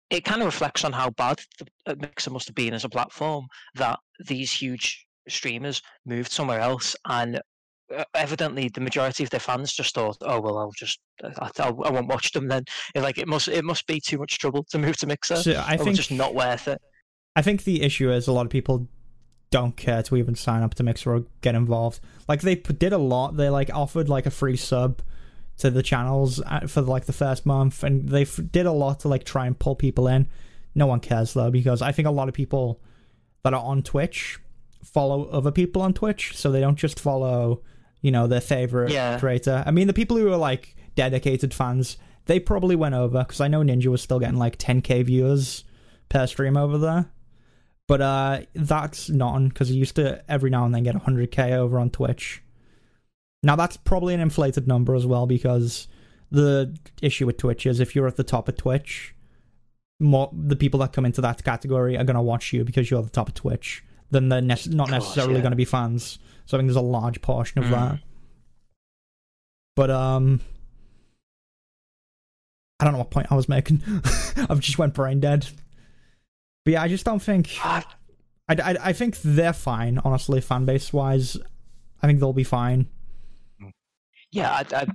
[0.09, 2.89] it kind of reflects on how bad the uh, Mixer must have been as a
[2.89, 7.39] platform that these huge streamers moved somewhere else, and
[8.13, 11.69] evidently the majority of their fans just thought, "Oh well, I'll just, I, I, I
[11.69, 14.77] won't watch them then." It, like it must, it must be too much trouble to
[14.77, 15.37] move to Mixer.
[15.37, 16.81] So I think just not worth it.
[17.35, 18.87] I think the issue is a lot of people
[19.51, 21.99] don't care to even sign up to Mixer or get involved.
[22.27, 23.37] Like they did a lot.
[23.37, 25.01] They like offered like a free sub
[25.57, 29.07] to the channels uh, for like the first month, and they did a lot to
[29.07, 30.27] like try and pull people in.
[30.73, 32.81] No one cares though because I think a lot of people
[33.43, 34.39] that are on Twitch
[34.83, 37.61] follow other people on Twitch, so they don't just follow
[38.05, 39.17] you know their favorite Yeah.
[39.19, 39.63] creator.
[39.65, 43.47] I mean, the people who are like dedicated fans, they probably went over because I
[43.47, 45.63] know Ninja was still getting like 10k viewers
[46.07, 47.09] per stream over there.
[47.87, 51.53] But uh, that's not on because he used to every now and then get 100k
[51.53, 52.43] over on Twitch.
[53.41, 55.87] Now that's probably an inflated number as well because
[56.29, 59.15] the issue with Twitch is if you're at the top of Twitch,
[59.99, 62.99] more the people that come into that category are going to watch you because you're
[62.99, 63.83] at the top of Twitch.
[64.11, 65.41] Then they're nec- not necessarily yeah.
[65.41, 66.19] going to be fans.
[66.45, 67.71] So I think there's a large portion of Mm.
[67.71, 67.99] that.
[69.75, 70.41] But um,
[72.79, 73.81] I don't know what point I was making.
[74.49, 75.47] I've just went brain dead.
[76.63, 77.49] But yeah, I just don't think.
[77.63, 77.83] I,
[78.49, 81.37] I, I think they're fine, honestly, fan base wise.
[82.01, 82.87] I think they'll be fine.
[84.31, 84.87] Yeah, I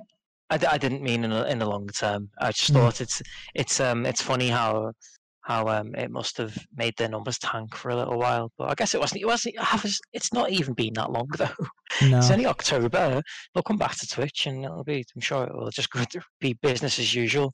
[0.51, 2.30] I didn't mean in the, in the long term.
[2.40, 2.74] I just Mm.
[2.74, 3.22] thought it's
[3.55, 4.92] it's um it's funny how
[5.51, 8.53] how um it must have made their numbers tank for a little while.
[8.57, 9.22] But I guess it wasn't.
[9.22, 9.57] It wasn't.
[10.12, 11.48] It's not even been that long though.
[12.09, 12.18] No.
[12.18, 13.20] It's only October.
[13.55, 15.05] They'll come back to Twitch, and it'll be.
[15.14, 15.88] I'm sure it will just
[16.40, 17.53] be business as usual.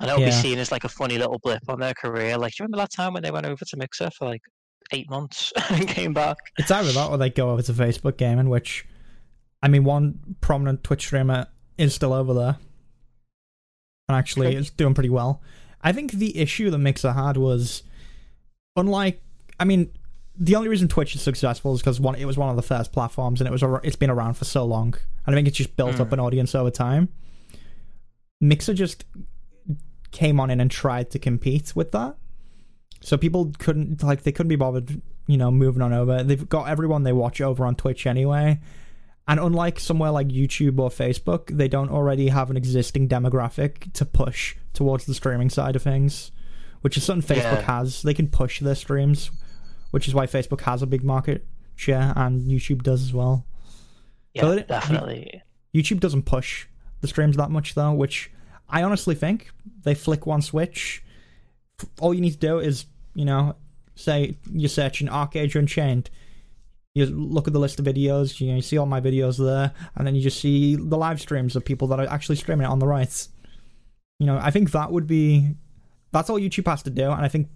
[0.00, 2.38] And it'll be seen as like a funny little blip on their career.
[2.38, 4.40] Like, do you remember that time when they went over to Mixer for like
[4.92, 6.36] eight months and came back?
[6.56, 8.86] It's either that or they go over to Facebook Gaming, which,
[9.60, 11.48] I mean, one prominent Twitch streamer
[11.78, 12.58] is still over there.
[14.08, 15.42] And actually is doing pretty well.
[15.82, 17.82] I think the issue that Mixer had was,
[18.76, 19.22] unlike,
[19.60, 19.90] I mean,
[20.36, 22.92] the only reason Twitch is successful is because one, it was one of the first
[22.92, 24.94] platforms, and it was it's been around for so long,
[25.26, 26.12] and I think it's just built up Mm.
[26.14, 27.08] an audience over time.
[28.40, 29.04] Mixer just
[30.10, 32.16] came on in and tried to compete with that,
[33.00, 36.22] so people couldn't like they couldn't be bothered, you know, moving on over.
[36.22, 38.60] They've got everyone they watch over on Twitch anyway,
[39.26, 44.04] and unlike somewhere like YouTube or Facebook, they don't already have an existing demographic to
[44.04, 46.30] push towards the streaming side of things,
[46.82, 47.78] which is something Facebook Yeah.
[47.78, 48.02] has.
[48.02, 49.30] They can push their streams,
[49.90, 51.46] which is why Facebook has a big market
[51.76, 53.46] share and YouTube does as well.
[54.34, 55.42] Yeah, So it- definitely.
[55.74, 56.66] YouTube doesn't push
[57.00, 58.30] the streams that much though, which
[58.68, 59.50] I honestly think
[59.84, 61.02] they flick one switch.
[62.00, 63.54] All you need to do is, you know,
[63.94, 66.10] say you're searching ArcheAge Unchained.
[66.94, 69.72] You look at the list of videos, you know, you see all my videos there,
[69.94, 72.70] and then you just see the live streams of people that are actually streaming it
[72.70, 73.28] on the right.
[74.18, 75.54] You know, I think that would be
[76.12, 77.48] that's all YouTube has to do, and I think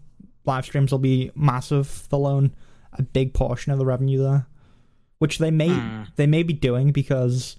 [0.45, 2.07] live streams will be massive.
[2.11, 2.55] They'll own
[2.93, 4.47] a big portion of the revenue there.
[5.19, 6.03] Which they may Hmm.
[6.17, 7.57] they may be doing because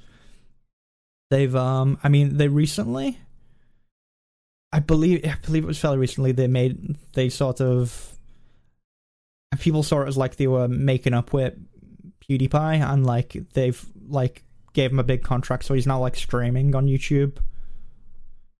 [1.31, 3.17] they've um I mean they recently
[4.71, 8.17] I believe I believe it was fairly recently they made they sort of
[9.59, 11.53] people saw it as like they were making up with
[12.21, 14.43] PewDiePie and like they've like
[14.73, 17.37] gave him a big contract so he's now like streaming on YouTube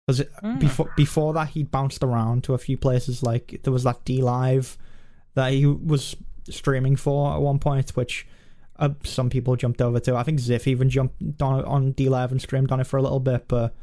[0.06, 0.60] because Hmm.
[0.60, 4.78] before before that he'd bounced around to a few places like there was that DLive
[5.36, 6.16] that he was
[6.50, 8.28] streaming for at one point which
[8.78, 10.16] uh, some people jumped over to.
[10.16, 13.20] I think Ziff even jumped on on DLive and streamed on it for a little
[13.20, 13.74] bit, but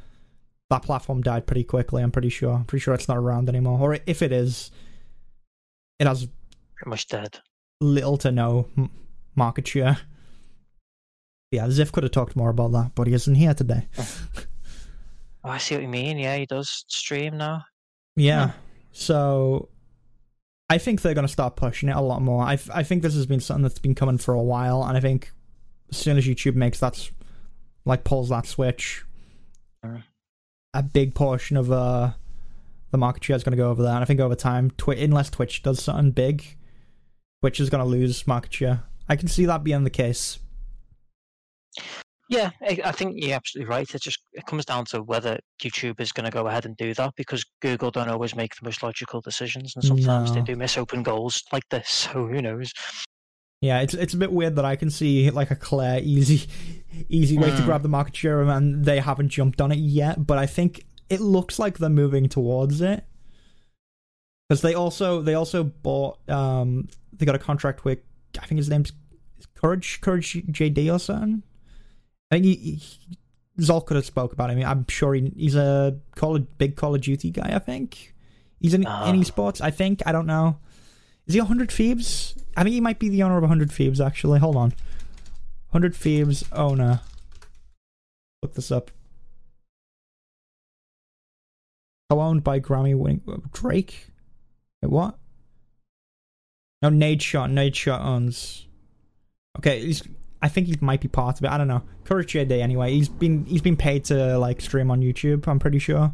[0.68, 2.02] that platform died pretty quickly.
[2.02, 2.52] I'm pretty sure.
[2.52, 4.70] I'm pretty sure it's not around anymore, or if it is,
[6.00, 6.26] it has
[6.74, 7.38] Pretty much dead.
[7.80, 8.68] little to no
[9.36, 9.98] market share.
[11.52, 13.86] Yeah, Ziff could have talked more about that, but he isn't here today.
[13.98, 14.08] Oh,
[15.44, 16.18] I see what you mean.
[16.18, 17.62] Yeah, he does stream now.
[18.16, 18.48] Yeah.
[18.48, 18.52] Huh.
[18.92, 19.68] So
[20.68, 22.42] I think they're going to start pushing it a lot more.
[22.44, 25.00] I, I think this has been something that's been coming for a while, and I
[25.00, 25.32] think
[25.90, 27.10] as soon as YouTube makes that,
[27.84, 29.04] like, pulls that switch,
[29.84, 30.02] Mm.
[30.74, 32.10] a big portion of uh,
[32.90, 33.94] the market share is going to go over there.
[33.94, 36.44] And I think over time, Twi- unless Twitch does something big,
[37.40, 38.82] Twitch is going to lose market share.
[39.08, 40.38] I can see that being the case.
[42.30, 43.92] Yeah, I, think you're absolutely right.
[43.92, 46.94] It just it comes down to whether YouTube is going to go ahead and do
[46.94, 50.78] that because Google don't always make the most logical decisions, and sometimes they do miss
[50.78, 51.88] open goals like this.
[52.12, 52.72] So who knows?
[53.60, 56.48] Yeah, it's it's a bit weird that I can see like a clear, easy,
[57.08, 57.64] easy way to Mm.
[57.64, 60.24] grab the market share, and they haven't jumped on it yet.
[60.24, 63.04] But I think it looks like they're moving towards it
[64.48, 67.98] because they also they also bought um they got a contract with
[68.40, 68.92] I think his name's
[69.56, 71.42] Courage Courage JD or something.
[72.30, 72.82] I think he, he
[73.62, 74.64] Zol could have spoke about him.
[74.64, 77.50] I'm sure he, he's a Call of, big Call of Duty guy.
[77.54, 78.14] I think
[78.60, 79.08] he's in, Ah.
[79.10, 79.60] in esports.
[79.60, 80.58] I think I don't know.
[81.26, 82.34] Is he 100 Thieves?
[82.56, 84.38] I think he might be the owner of 100 Thieves, actually.
[84.40, 84.70] Hold on.
[85.70, 87.00] 100 Thieves owner.
[88.42, 88.90] Look this up.
[92.08, 93.20] Co-owned by Grammy winning
[93.52, 94.06] Drake.
[94.82, 95.16] Wait, what?
[96.82, 97.50] No, Nadeshot.
[97.50, 98.66] Nate Shot owns.
[99.58, 100.02] Okay, he's.
[100.42, 101.50] I think he might be part of it.
[101.50, 101.82] I don't know.
[102.04, 102.92] Courage Day anyway.
[102.92, 105.46] He's been he's been paid to like stream on YouTube.
[105.46, 106.12] I'm pretty sure.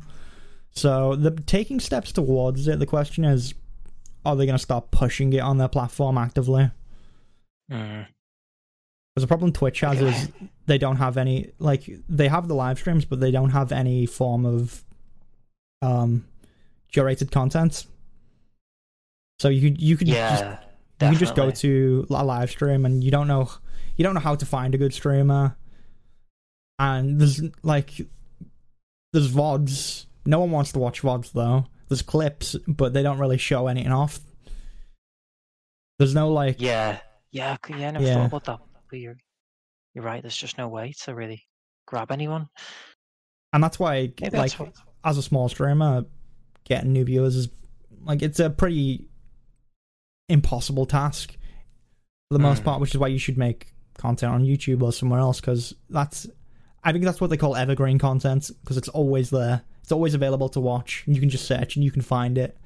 [0.71, 2.79] So they're taking steps towards it.
[2.79, 3.55] The question is,
[4.25, 6.71] are they going to start pushing it on their platform actively?
[7.71, 8.07] Mm.
[9.15, 10.29] Because the problem Twitch has is
[10.67, 14.05] they don't have any like they have the live streams, but they don't have any
[14.07, 14.85] form of
[15.81, 16.27] um
[16.93, 17.87] curated content.
[19.39, 20.59] So you could you could just Yeah,
[21.01, 23.51] you can just go to a live stream and you don't know
[23.97, 25.57] you don't know how to find a good streamer.
[26.79, 27.93] And there's like
[29.13, 30.07] there's VODs.
[30.27, 31.67] No one wants to watch VODs though.
[31.89, 34.21] There's clips, but they don't really show anything off.
[35.99, 36.99] There's no like Yeah,
[37.31, 37.89] yeah, yeah.
[37.89, 38.15] I never Yeah.
[38.15, 38.59] thought about that.
[38.91, 39.17] But you're
[39.95, 40.23] you're right.
[40.23, 41.45] There's just no way to really
[41.87, 42.49] grab anyone.
[43.53, 44.73] and that's why Maybe like that's what.
[45.05, 46.05] as a small streamer,
[46.65, 47.49] getting new viewers is
[48.03, 49.09] like it's a pretty
[50.29, 52.65] impossible task for the most Mm.
[52.67, 56.27] part, which is why you should make content on YouTube or somewhere else because that's
[56.85, 60.49] I think that's what they call evergreen content because it's always there, it's always available
[60.51, 62.57] to watch, and you can just search and you can find it,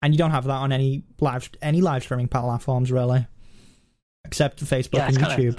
[0.00, 3.26] and you don't have that on any live any live streaming platforms really,
[4.24, 5.58] except Facebook Yeah, and YouTube.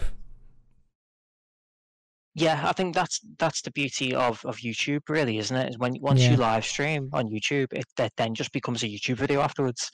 [2.35, 5.69] Yeah, I think that's that's the beauty of, of YouTube, really, isn't it?
[5.69, 9.17] Is when once you live stream on YouTube, it that then just becomes a YouTube
[9.17, 9.91] video afterwards,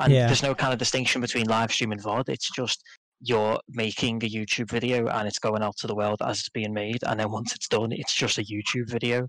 [0.00, 0.26] and Yeah.
[0.26, 2.28] there's no kind of distinction between live stream and VOD.
[2.30, 2.82] It's just
[3.20, 6.72] you're making a YouTube video and it's going out to the world as it's being
[6.72, 9.26] made, and then once it's done, it's just a YouTube video,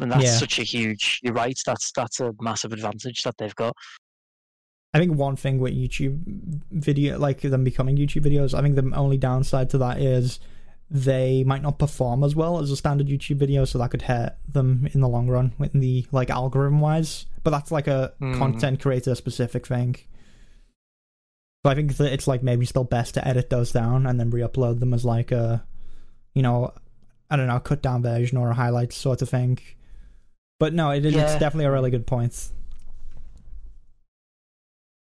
[0.00, 0.38] and that's Yeah.
[0.38, 1.20] such a huge.
[1.22, 1.58] You're right.
[1.66, 3.74] That's that's a massive advantage that they've got.
[4.92, 6.20] I think one thing with YouTube
[6.70, 10.38] video, like them becoming YouTube videos, I think the only downside to that is
[10.88, 14.36] they might not perform as well as a standard YouTube video, so that could hurt
[14.46, 17.26] them in the long run, in the like algorithm wise.
[17.42, 18.38] But that's like a Mm.
[18.38, 19.96] content creator specific thing.
[21.64, 24.28] So I think that it's like maybe still best to edit those down and then
[24.28, 25.64] re-upload them as like a,
[26.34, 26.74] you know,
[27.30, 29.58] I don't know, cut down version or a highlights sort of thing.
[30.60, 31.38] But no, it, it's Yeah.
[31.38, 32.50] definitely a really good point.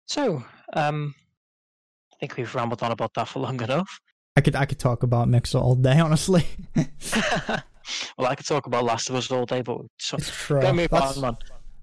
[0.08, 0.44] So,
[0.74, 1.14] um,
[2.14, 4.00] I think we've rambled on about that for long enough.
[4.38, 6.46] I could I could talk about Mixer all day, honestly.
[6.76, 10.62] well, I could talk about Last of Us all day, but so, It's true.
[10.74, 11.38] move That's- on, man.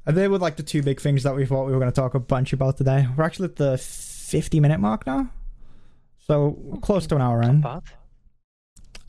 [0.06, 2.14] They were like the two big things that we thought we were going to talk
[2.14, 3.06] a bunch about today.
[3.16, 3.76] We're actually at the
[4.30, 5.28] 50 minute mark now.
[6.18, 7.64] So close to an hour in.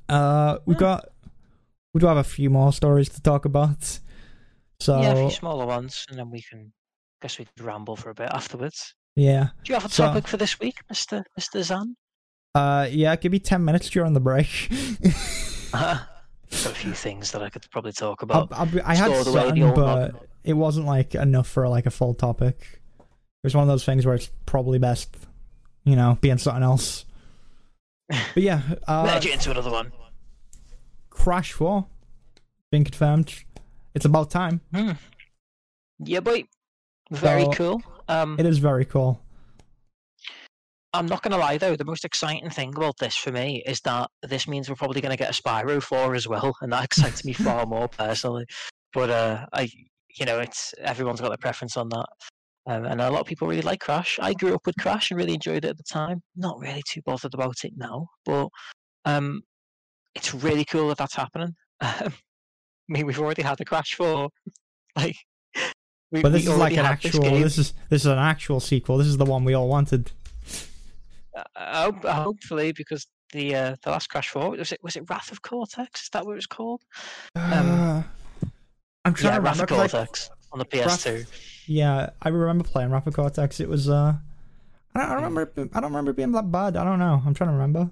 [0.09, 1.09] Uh, we've got,
[1.93, 3.99] we do have a few more stories to talk about.
[4.79, 6.73] So, yeah, a few smaller ones, and then we can.
[7.21, 8.95] Guess we could ramble for a bit afterwards.
[9.15, 9.49] Yeah.
[9.63, 11.95] Do you have a So- topic for this week, Mister Mister Zan?
[12.55, 14.47] Uh, yeah, give me 10 minutes during the break.
[15.71, 16.01] Got
[16.51, 18.49] a few things that I could probably talk about.
[18.51, 21.69] I'll be, I had Stored away the something, old but it wasn't like enough for
[21.69, 22.80] like a full topic.
[23.43, 25.15] It was one of those things where it's probably best,
[25.83, 27.05] you know, being something else.
[28.33, 29.91] But yeah, uh, Merge it into another one.
[31.09, 31.85] Crash 4
[32.71, 33.33] been confirmed.
[33.95, 34.61] It's about time.
[34.73, 34.91] Hmm.
[35.99, 36.43] Yeah, boy.
[37.09, 37.83] Very So- cool.
[38.07, 39.21] Um, It is very cool.
[40.93, 43.79] I'm not going to lie though, the most exciting thing about this for me is
[43.81, 46.83] that this means we're probably going to get a Spyro 4 as well, and that
[46.83, 48.45] excites me far more personally.
[48.93, 49.69] But uh, I,
[50.19, 52.07] you know, it's everyone's got their preference on that,
[52.67, 54.19] um, and a lot of people really like Crash.
[54.21, 56.21] I grew up with Crash and really enjoyed it at the time.
[56.35, 58.49] Not really too bothered about it now, but
[59.05, 59.41] um,
[60.15, 61.55] it's really cool that that's happening.
[61.81, 62.11] I
[62.87, 64.29] mean, we've already had a Crash 4,
[64.95, 65.15] like.
[66.11, 67.21] We, But this is like an this actual.
[67.21, 67.41] game.
[67.41, 68.97] This is this is an actual sequel.
[68.97, 70.11] This is the one we all wanted.
[71.33, 71.43] Uh,
[71.83, 75.41] hope, hopefully, because the uh, the last Crash Four was it was it Wrath of
[75.41, 76.03] Cortex?
[76.03, 76.81] Is that what it was called?
[77.37, 78.03] Uh,
[79.05, 81.25] I'm trying Yeah, to Wrath of Cortex on the PS2.
[81.67, 83.59] Yeah, I remember playing Wrath of Cortex.
[83.59, 83.89] It was.
[83.89, 84.13] uh
[84.93, 85.41] I don't, I don't remember.
[85.55, 86.75] it- I don't remember it being that bad.
[86.75, 87.21] I don't know.
[87.25, 87.89] I'm trying to remember.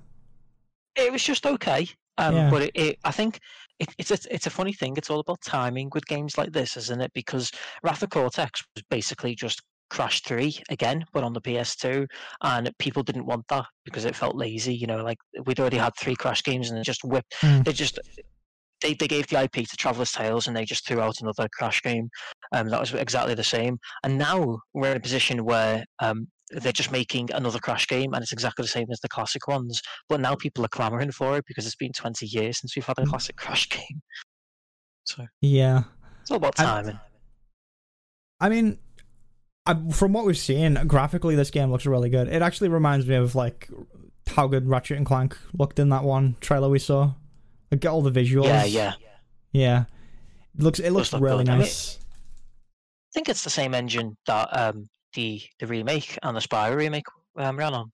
[0.95, 2.49] It was just okay, um, Yeah.
[2.49, 3.39] but it, it, I think
[3.79, 4.97] it, it's a, it's a funny thing.
[4.97, 7.11] It's all about timing with games like this, isn't it?
[7.13, 7.51] Because
[7.83, 12.05] Wrath of Cortex was basically just Crash 3 again, but on the PS2,
[12.41, 14.75] and people didn't want that because it felt lazy.
[14.75, 17.35] You know, like we'd already had three Crash games, and it just whipped.
[17.39, 17.61] Hmm.
[17.61, 17.97] They just
[18.81, 21.81] they, they gave the IP to Traveller's Tales, and they just threw out another Crash
[21.81, 22.09] game.
[22.53, 23.77] Um, that was exactly the same.
[24.03, 28.21] And now we're in a position where um, they're just making another Crash game, and
[28.23, 29.81] it's exactly the same as the classic ones.
[30.07, 32.97] But now people are clamoring for it because it's been 20 years since we've had
[32.99, 33.09] a Mm.
[33.09, 34.01] classic Crash game.
[35.05, 35.83] So Yeah.
[36.21, 36.99] it's all about I- timing.
[38.39, 38.79] I mean,
[39.65, 42.27] I, from what we've seen, graphically, this game looks really good.
[42.29, 43.69] It actually reminds me of like
[44.35, 47.13] how good Ratchet and Clank looked in that one trailer we saw.
[47.71, 48.45] Like all the visuals.
[48.45, 48.93] Yeah, yeah.
[49.51, 49.83] yeah.
[50.57, 51.59] It looks it looks look really good.
[51.59, 51.99] Nice.
[52.01, 57.05] I think it's the same engine that um, the the remake and the Spyro remake
[57.37, 57.91] um, ran on.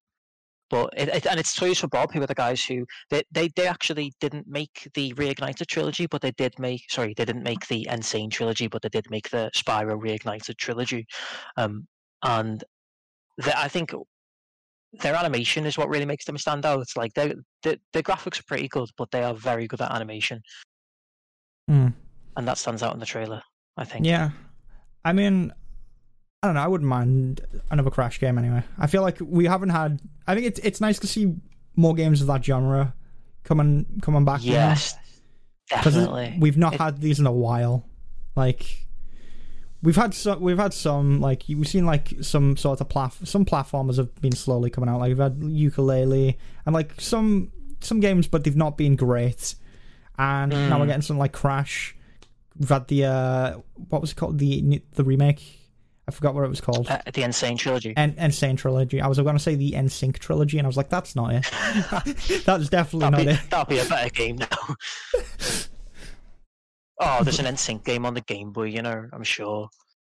[0.69, 3.49] But it, it, and it's Toys for Bob, who are the guys who they, they
[3.55, 7.67] they actually didn't make the Reignited trilogy, but they did make sorry they didn't make
[7.67, 8.01] the N.
[8.01, 11.05] Sane trilogy, but they did make the Spyro Reignited trilogy.
[11.55, 11.87] Um,
[12.23, 12.63] and
[13.37, 13.93] the, I think
[15.01, 16.85] their animation is what really makes them stand out.
[16.95, 17.33] Like their
[17.63, 20.41] the, the graphics are pretty good, but they are very good at animation,
[21.67, 21.89] Hmm.
[22.37, 23.41] and that stands out in the trailer.
[23.77, 24.05] I think.
[24.05, 24.29] Yeah.
[25.03, 25.53] I mean,
[26.41, 26.61] I don't know.
[26.61, 27.41] I wouldn't mind
[27.71, 28.63] another Crash game anyway.
[28.77, 29.99] I feel like we haven't had.
[30.27, 31.35] I think it's it's nice to see
[31.75, 32.93] more games of that genre
[33.43, 34.43] coming coming back.
[34.43, 34.75] know?
[35.69, 36.37] Definitely.
[36.39, 37.85] we've not It- had these in a while.
[38.35, 38.84] Like
[39.85, 43.45] we've had some, we've had some like we've seen like some sort of plat some
[43.45, 44.99] platformers have been slowly coming out.
[44.99, 49.55] Like we've had Yooka-Laylee and like some some games, but they've not been great.
[50.17, 50.87] And now we're Mm.
[50.87, 51.95] getting something like Crash.
[52.57, 53.57] We've had the uh
[53.89, 55.61] what was it called the the remake.
[56.07, 56.87] I forgot what it was called.
[56.87, 57.33] Uh, the N.
[57.33, 57.91] Sane trilogy.
[57.97, 58.31] En- N.
[58.31, 59.01] Sane trilogy.
[59.01, 61.45] I was going to say the NSYNC trilogy, and I was like, "That's not it.
[62.45, 64.75] That's definitely that'll, not be, it." that'll be a better game now.
[66.99, 69.69] oh, there's an NSYNC game on the Game Boy, you know, I'm sure.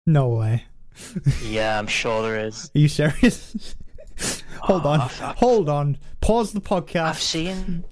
[0.06, 0.66] No way.
[1.44, 2.72] Yeah, I'm sure there is.
[2.76, 3.76] Are you serious?
[4.62, 5.02] hold Oh, on.
[5.02, 5.98] I've- Hold on.
[6.22, 7.04] Pause the podcast.
[7.10, 7.84] I've seen.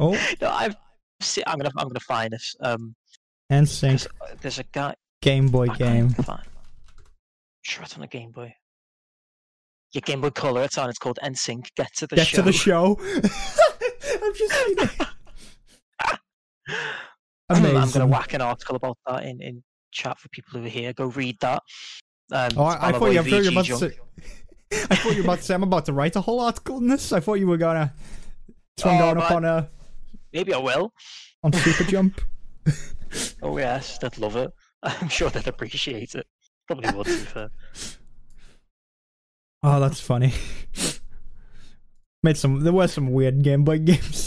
[0.00, 0.76] Oh, No, I've
[1.20, 1.44] seen.
[1.46, 1.70] I'm gonna.
[1.76, 2.54] I'm gonna find this.
[2.60, 2.94] Um,
[3.52, 4.08] NSYNC 'cause
[4.40, 4.94] there's a guy.
[5.20, 6.08] Game Boy I game.
[6.10, 6.42] find.
[7.62, 8.54] Sure, it's on a Game Boy.
[9.92, 10.62] Your Game Boy Color.
[10.64, 10.88] It's on.
[10.88, 11.68] It's called NSYNC.
[11.76, 12.36] Get to the Get show.
[12.36, 12.98] Get to the show.
[14.22, 14.52] I've just
[17.50, 17.76] it.
[17.76, 20.92] I'm gonna whack an article about that in in chat for people who are here.
[20.92, 21.62] Go read that.
[22.32, 23.98] Um, Oh, I, I thought you, I thought you were VG about to say.
[24.90, 26.88] I thought you were about to say I'm about to write a whole article on
[26.88, 27.12] this.
[27.12, 27.92] I thought you were gonna.
[28.78, 29.36] Someone Oh, going up man.
[29.36, 29.68] on a
[30.32, 30.92] Maybe I will.
[31.44, 32.20] on Super Jump.
[33.42, 34.50] Oh yes, they'd love it.
[34.82, 36.26] I'm sure they'd appreciate it.
[36.66, 37.48] Probably would, to be fair.
[39.62, 40.32] Oh, that's funny.
[42.22, 42.60] Made some.
[42.60, 44.25] There were some weird Game Boy games.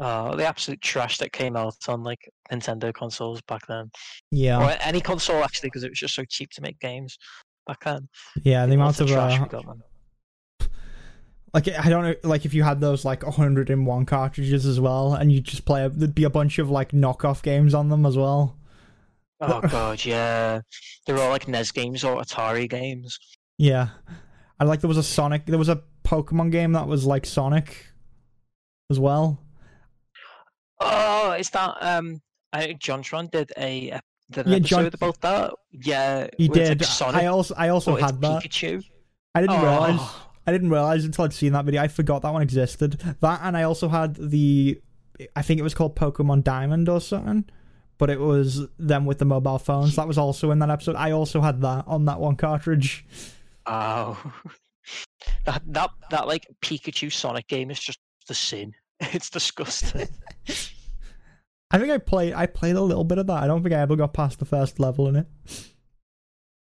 [0.00, 3.90] Uh, the absolute trash that came out on like Nintendo consoles back then,
[4.30, 7.16] Yeah, or any console actually, because it was just so cheap to make games
[7.66, 8.08] back then.
[8.42, 8.66] yeah.
[8.66, 9.64] The amount of trash uh, got,
[11.52, 15.30] like I don't know, like if you had those like 101 cartridges as well, and
[15.30, 18.58] you just play, there'd be a bunch of like knockoff games on them as well.
[19.40, 20.60] Oh god, yeah.
[21.06, 23.16] They're all like NES games or Atari games.
[23.58, 23.90] Yeah,
[24.58, 27.86] I like there was a Sonic, there was a Pokemon game that was like Sonic
[28.90, 29.38] as well.
[30.80, 32.20] Oh, is that um?
[32.52, 34.00] I think JonTron did a uh,
[34.30, 35.54] did Yeah, episode Jon- about that.
[35.72, 36.80] Yeah, He did.
[36.80, 38.42] Like Sonic, I also, I also had that.
[38.42, 38.84] Pikachu.
[39.34, 39.98] I didn't realize.
[39.98, 41.82] Oh, I didn't realize until I'd seen that video.
[41.82, 42.92] I forgot that one existed.
[43.20, 44.80] That and I also had the,
[45.34, 47.44] I think it was called Pokemon Diamond or something,
[47.98, 49.96] but it was them with the mobile phones.
[49.96, 50.96] That was also in that episode.
[50.96, 53.06] I also had that on that one cartridge.
[53.66, 54.32] oh.
[55.46, 57.98] that that that like Pikachu Sonic game is just
[58.28, 58.74] the sin.
[59.12, 60.08] It's disgusting.
[61.70, 62.34] I think I played.
[62.34, 63.42] I played a little bit of that.
[63.42, 65.26] I don't think I ever got past the first level in it.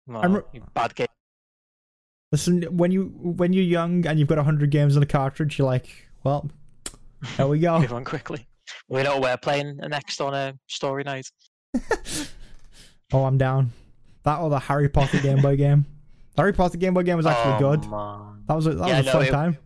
[0.08, 1.08] No, I'm re- bad game.
[2.32, 5.68] Listen, when you when you're young and you've got hundred games on a cartridge, you're
[5.68, 6.50] like, well,
[7.38, 7.80] there we go.
[7.82, 8.48] Move on quickly.
[8.88, 11.30] We know we're playing next on a story night.
[13.14, 13.72] oh, I'm down.
[14.24, 15.86] That or the Harry Potter Game Boy game.
[16.36, 17.90] The Harry Potter Game Boy game was actually oh, good.
[17.90, 18.44] Man.
[18.48, 19.58] That was a, that Yeah, was a no, fun it- time.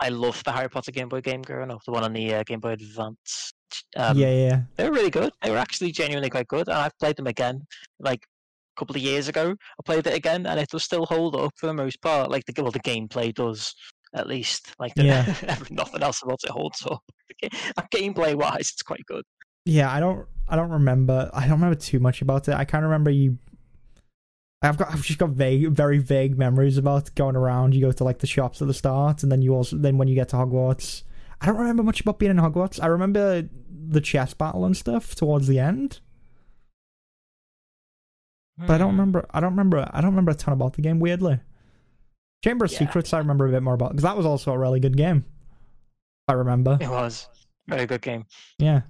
[0.00, 1.82] I loved the Harry Potter Game Boy game growing up.
[1.84, 3.52] The one on the uh, Game Boy Advance.
[3.96, 4.60] Um, yeah, yeah.
[4.76, 5.32] They were really good.
[5.42, 6.68] They were actually genuinely quite good.
[6.68, 7.66] And I've played them again,
[7.98, 9.50] like a couple of years ago.
[9.50, 12.30] I played it again, and it does still hold up for the most part.
[12.30, 13.74] Like the well, the gameplay does
[14.14, 14.74] at least.
[14.78, 15.34] Like the, Yeah.
[15.70, 17.02] nothing else about it holds up.
[17.94, 19.24] Gameplay wise, it's quite good.
[19.64, 22.54] Yeah, I don't I don't remember I don't remember too much about it.
[22.54, 23.38] I can't remember you
[24.62, 27.74] I've got I've just got vague very vague memories about going around.
[27.74, 30.06] You go to like the shops at the start and then you also then when
[30.08, 31.02] you get to Hogwarts.
[31.40, 32.82] I don't remember much about being in Hogwarts.
[32.82, 33.48] I remember
[33.88, 36.00] the chess battle and stuff towards the end.
[38.58, 39.00] But I don't Hmm.
[39.00, 41.40] remember I don't remember I don't remember a ton about the game weirdly.
[42.44, 42.80] Chamber of Yeah.
[42.80, 45.24] Secrets I remember a bit more about because that was also a really good game.
[46.28, 46.76] I remember.
[46.80, 47.28] It was
[47.66, 48.26] very good game.
[48.58, 48.82] Yeah.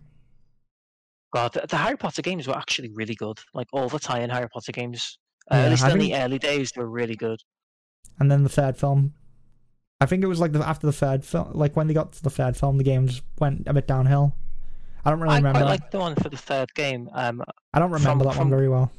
[1.33, 3.39] God, the, the Harry Potter games were actually really good.
[3.55, 5.19] Like all the tie-in Harry Potter games,
[5.51, 7.41] uh, Yeah, at least I in think- the early days, they were really good.
[8.19, 9.15] and then the third film.
[10.03, 12.23] I think it was like the, after the third film, like when they got to
[12.23, 14.35] the third film, the game just went a bit downhill.
[15.05, 15.59] I don't really I remember.
[15.61, 15.65] that.
[15.67, 17.09] liked the one for the third game.
[17.13, 17.43] Um,
[17.75, 18.91] I don't remember from- that from- one very well.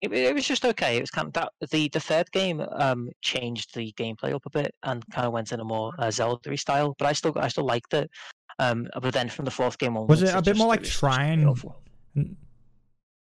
[0.00, 0.96] it, it was just okay.
[0.96, 4.50] It was kind of that the the third game um changed the gameplay up a
[4.50, 6.94] bit and kind of went in a more uh, Zelda style.
[6.98, 8.10] But I still I still liked it.
[8.58, 10.84] Um, but then from the fourth game onwards, Was it a bit just- more like
[10.84, 11.54] Shrine?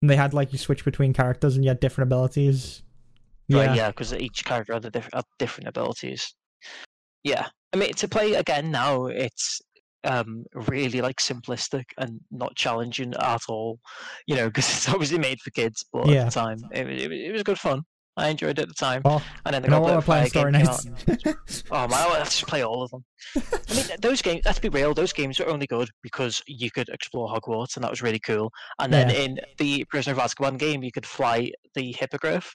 [0.02, 2.84] And they had like you switch between characters and you had different abilities.
[3.50, 6.34] Right, Yeah, yeah, because each character had, a diff- had different abilities.
[7.24, 9.60] Yeah, I mean to play again now, it's
[10.06, 13.80] um really like simplistic and not challenging at all.
[14.28, 16.22] You know, because it's obviously made for kids, but Yeah.
[16.22, 17.82] at the time it, it, was- it was good fun.
[18.20, 19.88] I enjoyed it at the time, Oh, and then the you know what?
[19.90, 21.36] Goblet of Fire game came out,
[21.72, 23.04] Oh man, I let's just play all of them.
[23.36, 24.42] I mean, those games.
[24.46, 27.90] Let's be real; those games were only good because you could explore Hogwarts, and that
[27.92, 28.52] was really cool.
[28.80, 29.16] And then Yeah.
[29.16, 32.54] in the Prisoner of Azkaban game, you could fly the hippogriff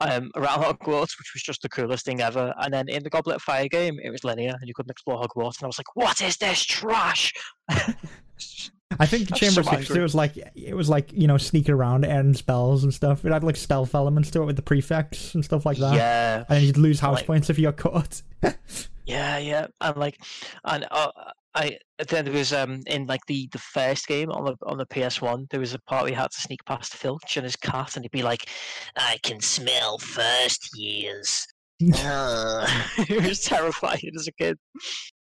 [0.00, 2.52] um, around Hogwarts, which was just the coolest thing ever.
[2.58, 5.20] And then in the Goblet of Fire game, it was linear, and you couldn't explore
[5.22, 5.58] Hogwarts.
[5.58, 7.32] And I was like, "What is this trash?"
[9.00, 9.90] I think the Chamber of Secrets.
[9.90, 13.24] It was like it was like you know sneaking around and spells and stuff.
[13.24, 15.94] It had like stealth elements to it with the prefects and stuff like that.
[15.94, 18.22] yeah, And you'd lose house Like- points if you got caught.
[19.04, 20.16] Yeah, yeah, and like,
[20.64, 21.10] and uh,
[21.56, 21.78] I
[22.08, 25.20] then there was um in like the the first game on the on the PS
[25.20, 27.96] One, there was a part where you had to sneak past Filch and his cat,
[27.96, 28.48] and he'd be like,
[28.96, 31.46] "I can smell first years."
[31.90, 34.58] It was terrifying as a kid.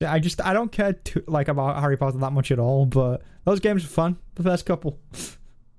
[0.01, 2.87] Yeah, I just I don't care too, like about Harry Potter that much at all,
[2.87, 4.17] but those games were fun.
[4.35, 5.01] The first couple.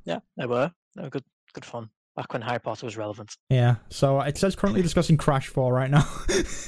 [0.06, 0.72] Yeah, they were.
[0.96, 1.24] They were good,
[1.54, 3.36] good fun back when Harry Potter was relevant.
[3.50, 3.76] Yeah.
[3.90, 6.08] So it says currently discussing Crash 4 right now.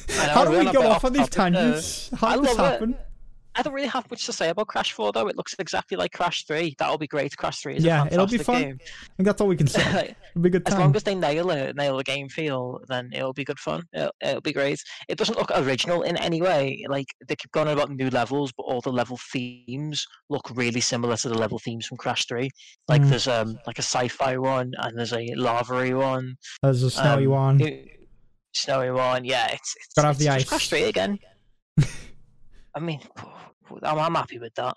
[0.10, 2.10] How do we go off off on these tangents?
[2.16, 2.94] How I did this happen?
[2.94, 3.07] it.
[3.58, 5.28] I don't really have much to say about Crash 4 though.
[5.28, 6.76] It looks exactly like Crash 3.
[6.78, 7.36] That'll be great.
[7.36, 8.62] Crash 3 is Yeah, a it'll be fun.
[8.62, 8.78] game.
[8.82, 9.84] I think that's all we can say.
[9.94, 13.10] Like, It'll be good as long as they nail it, nail the game feel, then
[13.14, 13.82] it'll be good fun.
[13.94, 14.80] It'll, it'll be great.
[15.08, 16.86] It doesn't look original in any way.
[16.88, 21.18] Like they keep going about new levels, but all the level themes look really similar
[21.18, 22.50] to the level themes from Crash 3.
[22.88, 23.10] Like Mm.
[23.10, 26.36] there's um like a sci-fi one and there's a lava one.
[26.62, 27.58] There's a snowy um, one.
[27.58, 27.86] new-
[28.54, 29.48] Snowy one, yeah.
[29.52, 30.50] It's, it's have it's the ice.
[30.50, 31.20] Crash 3 again.
[32.76, 33.02] I mean,
[33.84, 34.76] I'm, I'm happy with that.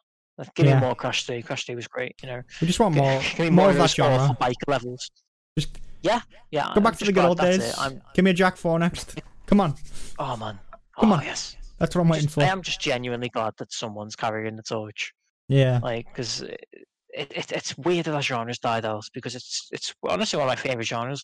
[0.54, 0.76] Give Yeah.
[0.76, 1.42] me more Crash 3.
[1.42, 2.42] Crash 3 was great, you know.
[2.60, 4.34] We just want more, Give me more more of that genre.
[4.40, 5.10] bike levels.
[5.58, 6.20] Just Yeah,
[6.50, 6.66] yeah.
[6.68, 7.74] go I'm back to the good glad old days.
[7.78, 9.20] I'm, Give me a Jak 4 next.
[9.46, 9.74] Come on.
[10.18, 10.58] oh man.
[10.98, 11.24] Come oh, on.
[11.24, 11.56] yes.
[11.78, 12.42] That's what I'm waiting Just- for.
[12.42, 15.12] I am just genuinely glad that someone's carrying the torch.
[15.48, 15.80] Yeah.
[15.82, 16.64] Like, because it,
[17.12, 20.56] it, it's weird that that genre's died out because it's it's honestly one of my
[20.56, 21.22] favorite genres.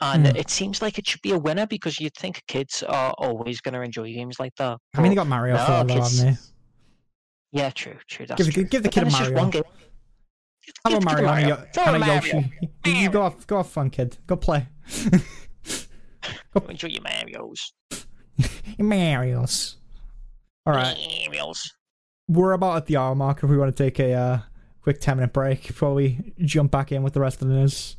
[0.00, 0.36] And Hmm.
[0.36, 3.74] it seems like it should be a winner because you'd think kids are always going
[3.74, 4.78] to enjoy games like that.
[4.94, 7.58] I mean, they got Mario no, 4 though, kids- haven't they?
[7.60, 8.26] yeah, true, true.
[8.26, 8.64] That's Give the- true.
[8.64, 9.50] give the kid a just one Mario.
[9.50, 9.62] game.
[10.84, 12.14] Have a kid Mario and a, Yo- and a Mario.
[12.14, 12.52] Yoshi.
[12.84, 14.18] You, you go off, go off fun, kid.
[14.26, 14.68] Go play.
[16.54, 16.60] go.
[16.68, 17.58] Enjoy your Marios.
[18.78, 19.76] Mario's.
[20.66, 20.96] All right,
[21.28, 21.70] Marios.
[22.28, 23.42] we're about at the hour mark.
[23.42, 24.38] If we want to take a uh,
[24.82, 27.96] quick ten minute break before we jump back in with the rest of the news,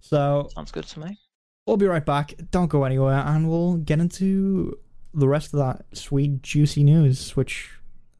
[0.00, 1.18] so Sounds good to me.
[1.66, 2.34] We'll be right back.
[2.50, 4.78] Don't go anywhere, and we'll get into
[5.12, 7.36] the rest of that sweet juicy news.
[7.36, 7.70] Which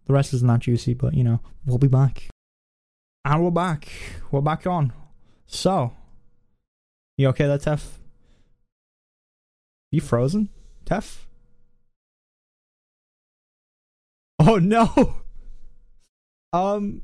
[0.07, 2.29] the rest isn't that juicy, but you know we'll be back.
[3.25, 3.89] And we're back.
[4.31, 4.93] We're back on.
[5.47, 5.93] So,
[7.17, 7.85] you okay there, Tef?
[9.91, 10.51] You frozen,
[10.85, 11.19] Tef?
[14.39, 15.17] Oh no.
[16.53, 17.03] Um,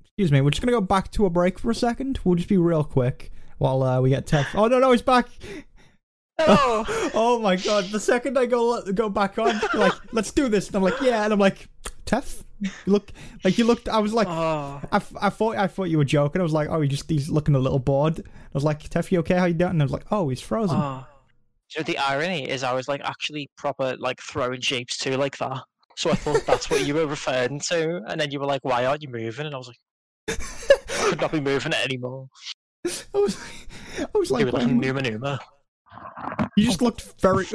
[0.00, 0.40] excuse me.
[0.40, 2.18] We're just gonna go back to a break for a second.
[2.24, 4.46] We'll just be real quick while uh, we get Tef.
[4.54, 5.28] Oh no, no, he's back.
[6.38, 7.84] Oh, Oh my god!
[7.86, 10.66] The second I go go back on, like, let's do this.
[10.68, 11.68] And I'm like, yeah, and I'm like,
[12.06, 13.12] Tef, you look
[13.44, 13.88] like you looked.
[13.88, 14.80] I was like, oh.
[14.90, 16.40] I, f- I thought I thought you were joking.
[16.40, 18.20] I was like, oh, he just he's looking a little bored.
[18.20, 19.34] I was like, Tef, you okay?
[19.34, 19.72] How you doing?
[19.72, 20.76] And I was like, oh, he's frozen.
[20.76, 21.06] Oh.
[21.68, 25.62] So the irony is, I was like actually proper like throwing shapes too, like that.
[25.96, 28.84] So I thought that's what you were referring to, and then you were like, "Why
[28.84, 29.78] aren't you moving?" And I was like,
[30.40, 32.28] "I could not be moving it anymore."
[32.86, 33.36] I was,
[33.98, 35.38] I was like, like you- Numa Numa.
[36.56, 37.46] you just looked very.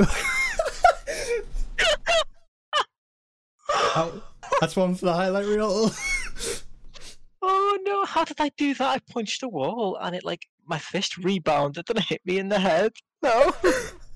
[3.72, 4.24] oh,
[4.60, 5.92] that's one for the highlight reel.
[7.42, 8.06] Oh no!
[8.06, 8.88] How did I do that?
[8.88, 12.60] I punched a wall, and it like my fist rebounded and hit me in the
[12.60, 12.92] head.
[13.22, 13.54] No.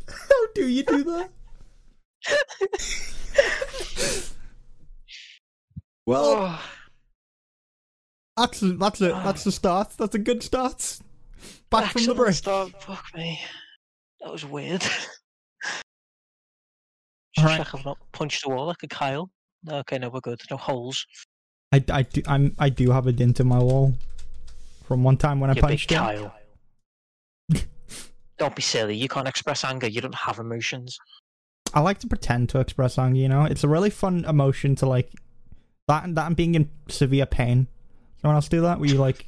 [0.07, 1.29] How do you do that?
[6.05, 6.61] well, Oh,
[8.37, 9.11] that's that's it.
[9.11, 9.21] Oh.
[9.23, 9.91] That's the start.
[9.97, 10.99] That's a good start.
[11.69, 12.33] Back from the break.
[12.35, 12.71] start.
[12.81, 13.39] Fuck me.
[14.21, 14.81] That was weird.
[17.35, 17.57] Just Alright.
[17.57, 19.29] check I've not punched a wall like a Kyle.
[19.67, 20.39] Okay, no, we're good.
[20.51, 21.05] No holes.
[21.71, 23.93] I, I do I'm I do have a dent in my wall
[24.87, 25.95] from one time when I You big punched it.
[25.95, 26.33] Kyle.
[28.37, 28.95] Don't be silly.
[28.95, 29.87] You can't express anger.
[29.87, 30.97] You don't have emotions.
[31.73, 33.19] I like to pretend to express anger.
[33.19, 35.11] You know, it's a really fun emotion to like
[35.87, 37.67] that and that and being in severe pain.
[38.23, 38.79] Someone else do that?
[38.79, 39.27] Where you like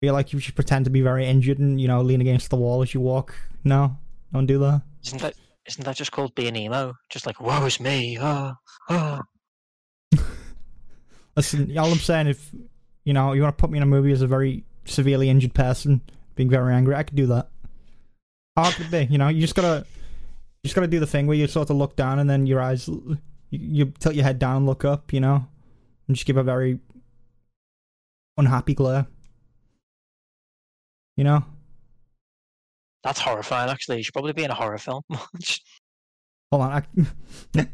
[0.00, 2.56] feel like you should pretend to be very injured and you know lean against the
[2.56, 3.34] wall as you walk.
[3.64, 3.96] No,
[4.32, 4.82] don't do that.
[5.04, 5.34] Isn't that
[5.66, 6.94] isn't that just called being emo?
[7.10, 8.16] Just like woe is me.
[8.20, 8.52] Oh,
[8.88, 9.20] oh.
[11.36, 12.54] Listen, all I'm saying, if
[13.04, 15.54] you know you want to put me in a movie as a very severely injured
[15.54, 16.00] person
[16.36, 17.48] being very angry, I could do that.
[18.56, 19.12] How hard could it be?
[19.12, 19.84] You know, you just gotta,
[20.62, 22.60] you just gotta do the thing where you sort of look down and then your
[22.60, 23.18] eyes, you,
[23.50, 25.12] you tilt your head down and look up.
[25.12, 25.46] You know,
[26.06, 26.78] and just give a very
[28.38, 29.06] unhappy glare.
[31.16, 31.44] You know,
[33.02, 33.70] That's horrifying.
[33.70, 35.02] Actually, you should probably be in a horror film.
[36.50, 36.82] hold on, I,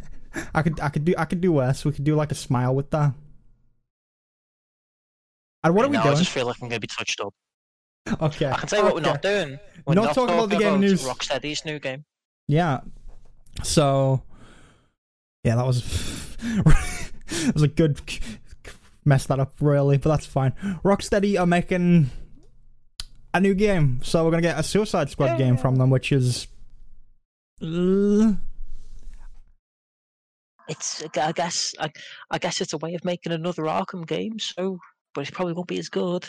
[0.55, 1.85] I could, I could do, I could do worse.
[1.85, 3.13] We could do like a smile with that.
[5.63, 7.35] And what are we now I just feel like I'm gonna be touched up.
[8.21, 9.59] Okay, I can tell you what we're not doing.
[9.87, 11.05] We're Not not, talking about the game news.
[11.05, 12.05] Rocksteady's new game.
[12.49, 12.81] Yeah.
[13.63, 14.23] So,
[15.43, 15.83] yeah, that was
[16.41, 18.01] that was a good
[19.05, 20.53] mess that up really, but that's fine.
[20.85, 22.11] Rocksteady are making
[23.33, 26.47] a new game, so we're gonna get a Suicide Squad game from them, which is.
[27.63, 28.35] Uh,
[30.69, 31.91] It's I guess I,
[32.31, 34.39] I guess it's a way of making another Arkham game.
[34.39, 34.79] So,
[35.15, 36.27] but it probably won't be as good.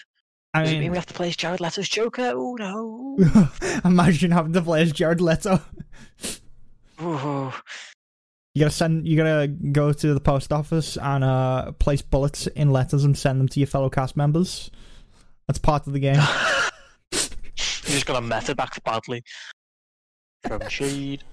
[0.54, 2.32] I mean mean, we have to play as Jared Leto's Joker?
[2.34, 3.50] Oh no!
[3.86, 5.62] imagine having to play as Jared Leto.
[7.02, 7.52] Ooh.
[8.56, 9.06] You gotta send.
[9.06, 13.42] You gotta go to the post office and uh, place bullets in letters and send
[13.42, 14.72] them to your fellow cast members.
[15.46, 16.16] That's part of the game.
[17.12, 19.24] You're just gonna meta back badly.
[20.48, 21.26] From shade.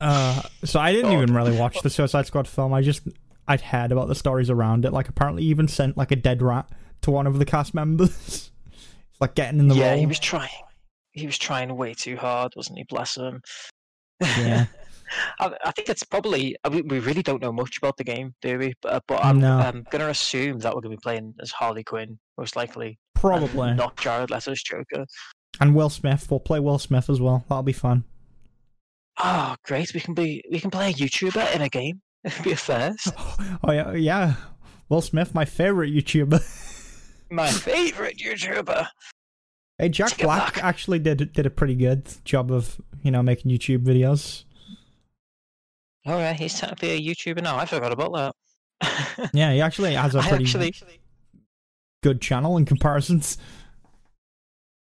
[0.00, 1.22] Uh, so I didn't God.
[1.22, 2.74] even really watch the Suicide Squad film.
[2.74, 3.02] I just
[3.46, 4.92] I'd heard about the stories around it.
[4.92, 6.68] Like apparently, even sent like a dead rat
[7.02, 8.50] to one of the cast members.
[8.66, 10.00] it's like getting in the yeah, role.
[10.00, 10.50] he was trying.
[11.12, 12.84] He was trying way too hard, wasn't he?
[12.84, 13.42] Bless him.
[14.20, 14.66] Yeah.
[15.40, 16.56] I, I think it's probably.
[16.64, 18.74] Uh, I mean, we really don't know much about the game, do we?
[18.82, 19.58] But, uh, but I'm, No.
[19.58, 22.98] I'm going to assume that we're going to be playing as Harley Quinn, most likely.
[23.14, 23.74] Probably.
[23.74, 25.06] Not Jared Leto's Joker.
[25.60, 26.28] And Will Smith.
[26.30, 27.44] We'll play Will Smith as well.
[27.48, 28.04] That'll be fun.
[29.20, 29.92] Oh, great!
[29.94, 30.42] We can be.
[30.50, 32.00] We can play a YouTuber in a game.
[32.24, 33.08] It'd be a first.
[33.64, 34.34] Oh yeah, yeah.
[34.88, 36.40] Will Smith, my favorite YouTuber.
[37.30, 38.86] My favorite YouTuber.
[39.76, 40.64] hey, Jack Black back.
[40.64, 44.44] actually did did a pretty good job of you know making YouTube videos.
[46.08, 47.56] All right, he's technically a YouTuber now.
[47.58, 49.30] I forgot about that.
[49.34, 50.72] Yeah, he actually has a pretty actually,
[52.02, 53.36] good channel in comparisons.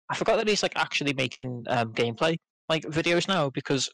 [0.09, 2.37] I forgot that he's like actually making um, gameplay
[2.69, 3.91] like videos now because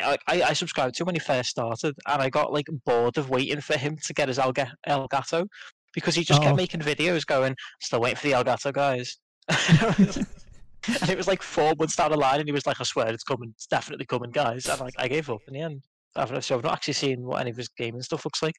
[0.00, 3.18] I, I I subscribed to him when he first started and I got like bored
[3.18, 5.46] of waiting for him to get his Elga- Elgato
[5.94, 6.44] because he just Oh.
[6.44, 9.18] kept making videos going still waiting for the Elgato guys.
[9.48, 13.08] and it was like four months down the line and he was like I swear
[13.08, 15.82] it's coming it's definitely coming guys and like I gave up in the end.
[16.16, 18.54] I've, so I've not actually seen what any of his gaming stuff looks like.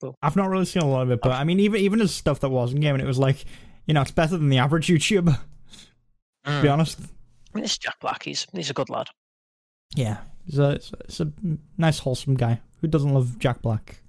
[0.00, 2.14] But I've not really seen a lot of it, but I mean, even even his
[2.14, 3.44] stuff that wasn't gaming, it was like,
[3.86, 5.38] you know, it's better than the average YouTuber.
[6.44, 6.72] To be Mm.
[6.72, 7.04] honest, I
[7.54, 8.22] mean, it's Jack Black.
[8.22, 9.08] He's he's a good lad.
[9.96, 11.32] yeah, he's a, he's a-
[11.76, 12.60] nice, wholesome guy.
[12.80, 14.00] Who doesn't love Jack Black?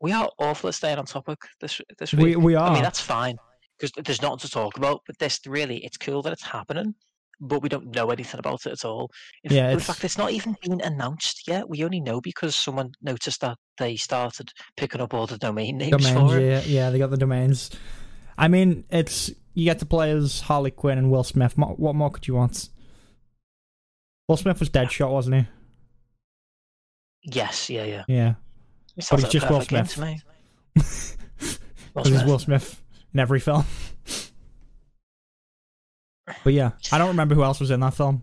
[0.00, 2.38] We are awful at staying on topic this this We week.
[2.38, 2.70] we I are.
[2.70, 3.36] I mean, that's fine
[3.78, 5.00] because there's nothing to talk about.
[5.06, 6.94] But this really, it's cool that it's happening,
[7.40, 9.10] but we don't know anything about it at all.
[9.44, 11.68] In, Yeah, in fact, it's not even been announced yet.
[11.68, 15.90] We only know because someone noticed that they started picking up all the domain names
[15.90, 16.46] domains, for it.
[16.46, 17.70] yeah, yeah, they got the domains.
[18.36, 21.56] I mean, it's you get to play as Harley Quinn and Will Smith.
[21.56, 22.68] What more could you want?
[24.28, 25.46] Will Smith was Deadshot, wasn't he?
[27.24, 28.04] Yes, yeah, yeah.
[28.06, 28.34] Yeah,
[28.96, 29.96] It sounds he's like just Will Smith.
[31.94, 32.26] Will Smith.
[32.26, 32.82] Will Smith
[33.12, 33.64] in every film.
[36.44, 38.22] But yeah, I don't remember who else was in that film.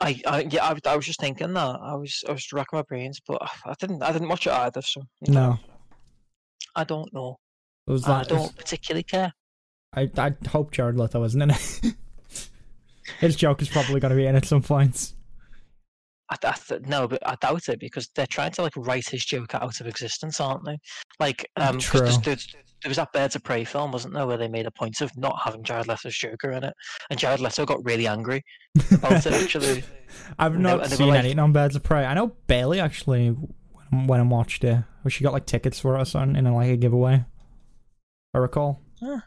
[0.00, 1.78] I, I yeah, I, I was just thinking that.
[1.80, 4.82] I was I was racking my brains, but I didn't I didn't watch it either.
[4.82, 5.58] So No,
[6.74, 7.38] I don't know.
[7.86, 9.32] it was I don't particularly care.
[9.94, 11.94] I I hope Jared Leto wasn't in it.
[13.20, 15.12] His joke is probably going to be in at some point.
[16.42, 19.24] I, I th- no, but I doubt it because they're trying to like write his
[19.24, 20.78] Joker out of existence, aren't they?
[21.20, 22.22] Like, um, 'cause there's, True.
[22.24, 25.00] there's, there was that Birds of Prey film, wasn't there, where they made a point
[25.00, 26.74] of not having Jared Leto's Joker in it,
[27.10, 28.42] and Jared Leto got really angry
[28.92, 29.32] about it.
[29.32, 29.84] Actually,
[30.38, 32.04] I've not and they seen like- anything on Birds of Prey.
[32.04, 35.96] I know Bailey actually when, when I watched it, where she got like tickets for
[35.96, 37.24] us on in a, like a giveaway.
[38.34, 38.80] I recall.
[39.02, 39.20] I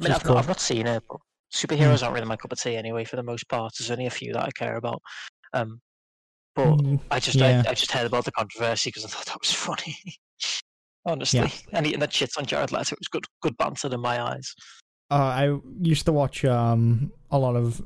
[0.00, 0.34] mean, I've, cool.
[0.34, 1.18] not, I've not seen it, but
[1.52, 3.04] superheroes aren't really my cup of tea anyway.
[3.04, 5.02] For the most part, there's only a few that I care about.
[5.52, 5.80] Um,
[6.58, 7.62] but Mm, I just yeah.
[7.64, 9.96] I, I just heard about the controversy because I thought that was funny.
[11.06, 14.54] Honestly, anything that shits on Jared Leto was good good banter in my eyes.
[15.08, 17.80] Uh, I used to watch um a lot of.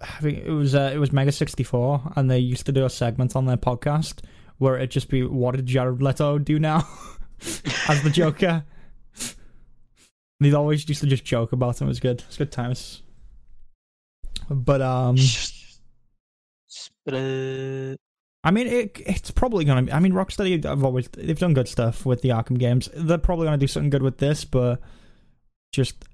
[0.00, 2.86] I think it was uh, it was Mega sixty four, and they used to do
[2.86, 4.24] a segment on their podcast
[4.56, 6.88] where it'd just be what did Jared Leto do now
[7.88, 8.64] as the Joker.
[10.40, 11.88] They'd always used to just joke about him.
[11.88, 12.24] It was good.
[12.26, 13.02] It's good times.
[14.48, 15.16] But um,
[17.04, 17.96] but, uh,
[18.46, 19.82] I mean, it, it's probably gonna.
[19.82, 22.88] Be, I mean, Rocksteady have always they've done good stuff with the Arkham games.
[22.94, 24.80] They're probably gonna do something good with this, but
[25.72, 26.04] just,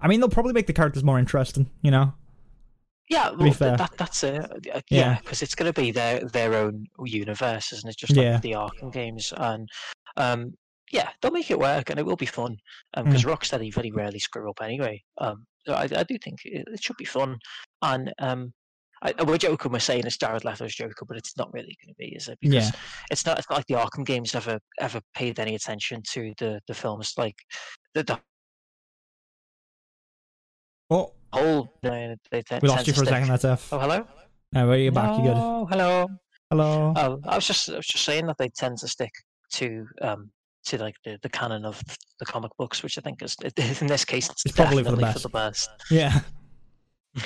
[0.00, 1.70] I mean, they'll probably make the characters more interesting.
[1.82, 2.12] You know?
[3.08, 4.50] yeah, well, th- that, that's it.
[4.64, 4.80] Yeah.
[4.90, 7.96] Yeah, because it's going to be their their own universe, isn't it?
[7.96, 8.38] Just like Yeah.
[8.38, 9.68] the Arkham games, and
[10.16, 10.54] um,
[10.90, 12.56] yeah, they'll make it work, and it will be fun.
[12.96, 13.32] Because Mm.
[13.32, 15.04] Rocksteady very rarely screw up anyway.
[15.18, 17.38] Um, so I, I do think it, it should be fun,
[17.82, 18.52] and um.
[19.06, 19.70] I, we're joking.
[19.72, 22.38] We're saying it's Jared Leto's Joker, but it's not really going to be, is it?
[22.40, 22.80] Because Yeah.
[23.10, 23.38] it's not.
[23.38, 27.14] It's not like the Arkham games ever ever paid any attention to the the films.
[27.16, 27.36] Like
[27.94, 28.18] the, the
[30.90, 31.72] Oh, whole.
[31.82, 32.16] They,
[32.62, 33.28] we lost you for a second.
[33.28, 33.72] That's F.
[33.72, 34.06] Oh, hello.
[34.52, 35.16] No, wait, you're back.
[35.18, 35.36] You good?
[35.36, 36.06] Hello.
[36.50, 36.92] Hello.
[36.96, 39.10] Oh, I was just I was just saying that they tend to stick
[39.54, 40.30] to um
[40.66, 41.80] to like the, the canon of
[42.20, 43.36] the comic books, which I think is
[43.80, 45.70] in this case it's, It's probably for the definitely for the best.
[45.90, 46.20] Yeah.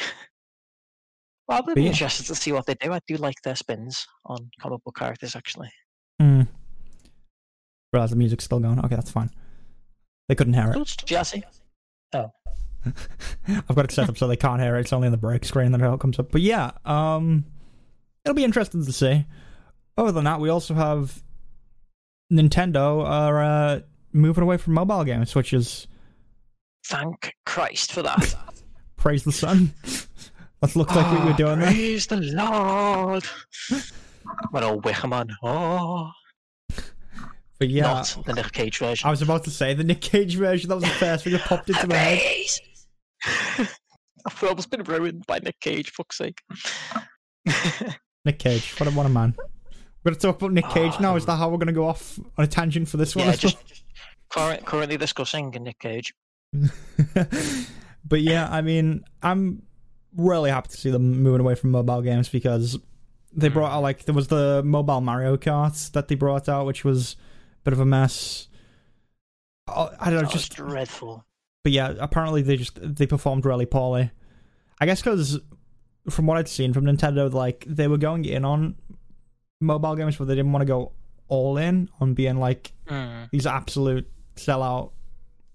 [1.50, 1.88] Well, I'll be yeah.
[1.88, 2.92] interested to see what they do.
[2.92, 5.68] I do like their spins on comic book characters, actually.
[6.22, 6.46] Mm.
[7.92, 8.78] Realize the music's still going.
[8.78, 9.30] Okay, that's fine.
[10.28, 10.76] They couldn't hear it.
[10.76, 11.42] Jazzy.
[12.12, 12.30] Oh.
[13.48, 14.82] I've got it set up so they can't hear it.
[14.82, 16.30] It's only in the break screen that it all comes up.
[16.30, 17.44] But yeah, um,
[18.24, 19.26] it'll be interesting to see.
[19.98, 21.20] Other than that, we also have
[22.32, 23.80] Nintendo are uh,
[24.12, 25.88] moving away from mobile games, which is
[26.86, 28.36] Thank Christ for that.
[28.96, 29.74] praise the sun.
[30.60, 31.72] That looked like we were ah, doing that.
[31.72, 33.24] Praise the Lord.
[34.50, 35.30] What a Wickerman.
[35.42, 36.10] Oh.
[37.58, 39.06] But yeah, not the Nick Cage version.
[39.06, 40.68] I was about to say the Nick Cage version.
[40.68, 43.68] That was the first thing that popped into my head.
[44.24, 45.90] That film's been ruined by Nick Cage.
[45.90, 46.40] Fuck's sake.
[48.24, 49.34] Nick Cage, what a what a man.
[50.04, 51.16] We're gonna talk about Nick Cage now.
[51.16, 53.26] Is that how we're gonna go off on a tangent for this one?
[53.26, 53.56] yeah, just
[54.28, 56.14] current, currently discussing Nick Cage.
[58.04, 59.62] but yeah, I mean, I'm
[60.16, 62.78] really happy to see them moving away from mobile games because
[63.32, 63.54] they Hmm.
[63.54, 67.14] brought out like there was the mobile Mario Kart that they brought out, which was
[67.60, 68.48] a bit of a mess.
[69.68, 71.24] Oh, I don't know, just dreadful.
[71.62, 74.10] but yeah, apparently they just they performed really poorly.
[74.80, 75.38] I guess because
[76.08, 78.74] from what I'd seen from Nintendo, like they were going in on
[79.60, 80.92] mobile games, but they didn't want to go
[81.28, 83.30] all in on being like Mm.
[83.30, 84.90] these absolute sellout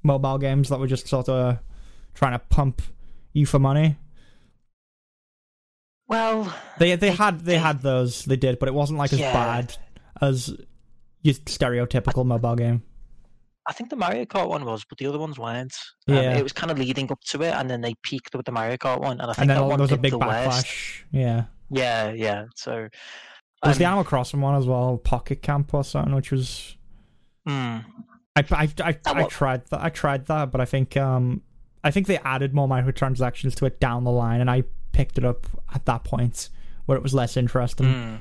[0.04, 1.58] mobile games that were just sort of
[2.14, 2.82] trying to pump
[3.34, 3.98] you for money.
[6.08, 9.12] Well, They they They- had they they- had those they did, but it wasn't like
[9.14, 9.34] as Yeah.
[9.34, 9.78] bad
[10.22, 10.56] as
[11.22, 12.84] your stereotypical mobile game.
[13.68, 15.74] I think the Mario Kart one was, but the other ones weren't.
[16.08, 16.38] Um, Yeah.
[16.38, 18.78] it was kind of leading up to it, and then they peaked with the Mario
[18.78, 20.68] Kart one, and I think And then that there one was a big the worst.
[20.68, 21.04] backlash.
[21.12, 21.46] Yeah.
[21.72, 22.46] Yeah, yeah.
[22.56, 22.90] So There
[23.70, 26.78] was the um, Animal Crossing one as well, Pocket Camp or something, which was
[27.48, 27.84] mm,
[28.36, 31.42] I I I, I, tried that I tried that, but I think um
[31.84, 34.64] I think they added more microtransactions to it down the line, and I
[34.96, 36.50] picked it up at that point
[36.86, 37.86] where it was less interesting.
[37.88, 38.18] mm.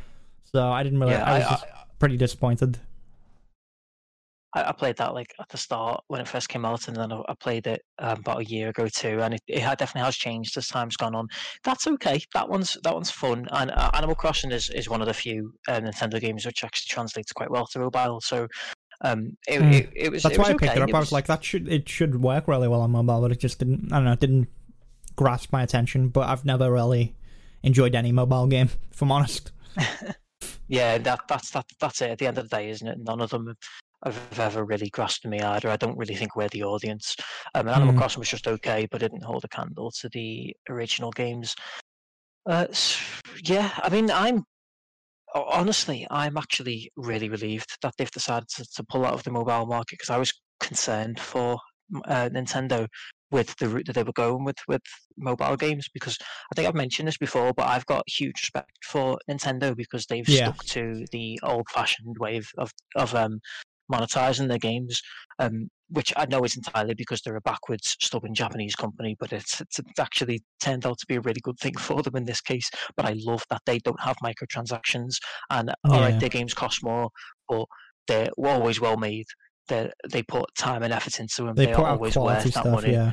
[0.52, 1.12] So I didn't really.
[1.12, 1.24] yeah.
[1.24, 1.64] I was I, just
[1.98, 2.78] pretty disappointed.
[4.54, 7.12] I, I played that like at the start when it first came out, and then
[7.12, 10.16] I, I played it um, about a year ago too, and it, it definitely has
[10.16, 11.26] changed as time's gone on.
[11.64, 12.20] That's okay.
[12.34, 15.52] That one's that one's fun, and uh, Animal Crossing is, is one of the few
[15.68, 18.20] uh, Nintendo games which actually translates quite well to mobile.
[18.20, 18.46] So
[19.00, 19.72] um, it, Mm.
[19.72, 20.22] it, it was.
[20.22, 20.80] That's it why was I picked okay.
[20.80, 20.94] it up.
[20.94, 23.58] I was like, that should it should work really well on mobile, but it just
[23.58, 23.92] didn't.
[23.92, 24.12] I don't know.
[24.12, 24.48] It didn't
[25.16, 26.08] grasp my attention.
[26.08, 27.14] But I've never really
[27.62, 29.50] enjoyed any mobile game, if I'm honest.
[30.68, 32.10] Yeah, that that's that that's it.
[32.10, 32.98] At the end of the day, isn't it?
[32.98, 33.54] None of them
[34.02, 35.68] have have ever really grasped me either.
[35.68, 37.16] I don't really think we're the audience.
[37.54, 37.98] Um, Animal Mm.
[37.98, 41.54] Crossing was just okay, but didn't hold a candle to the original games.
[42.46, 42.66] Uh,
[43.44, 44.44] yeah, I mean, I'm
[45.34, 49.66] honestly, I'm actually really relieved that they've decided to, to pull out of the mobile
[49.66, 51.58] market because I was concerned for
[52.06, 52.86] uh, Nintendo
[53.34, 54.82] with the route that they were going with with
[55.16, 59.18] mobile games because I think I've mentioned this before, but I've got huge respect for
[59.30, 60.48] Nintendo because they've Yeah.
[60.50, 60.82] stuck to
[61.12, 63.34] the old-fashioned way of of, of um,
[63.92, 65.02] monetizing their games,
[65.38, 69.60] um, which I know is entirely because they're a backwards, stubborn Japanese company, but it's,
[69.60, 72.70] it's actually turned out to be a really good thing for them in this case.
[72.96, 75.14] But I love that they don't have microtransactions,
[75.50, 77.10] and all right, their games cost more,
[77.48, 77.66] but
[78.08, 79.26] they're always well made.
[79.68, 81.54] They they put time and effort into them.
[81.56, 82.66] They They, put are always worth that stuff.
[82.66, 82.92] money.
[82.92, 83.12] Yeah,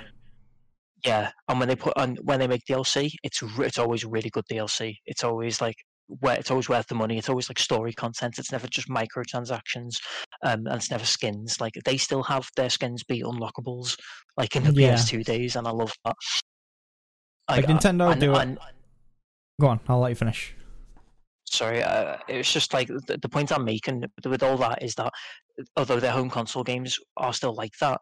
[1.05, 4.29] Yeah, and when they put on when they make DLC, it's re- it's always really
[4.29, 4.97] good DLC.
[5.05, 5.75] It's always like
[6.19, 7.17] where it's always worth the money.
[7.17, 8.37] It's always like story content.
[8.37, 9.95] It's never just microtransactions,
[10.43, 11.59] um, and it's never skins.
[11.59, 13.97] Like they still have their skins be unlockables,
[14.37, 14.93] like in the Yeah.
[14.95, 16.15] PS2 days, and I love that.
[17.49, 18.37] like I- Nintendo and- do it.
[18.41, 18.59] and-
[19.59, 20.53] Go on, I'll let you finish.
[21.45, 25.11] sorry, uh, it's just like the, the point I'm making with all that is that
[25.75, 27.99] although their home console games are still like that,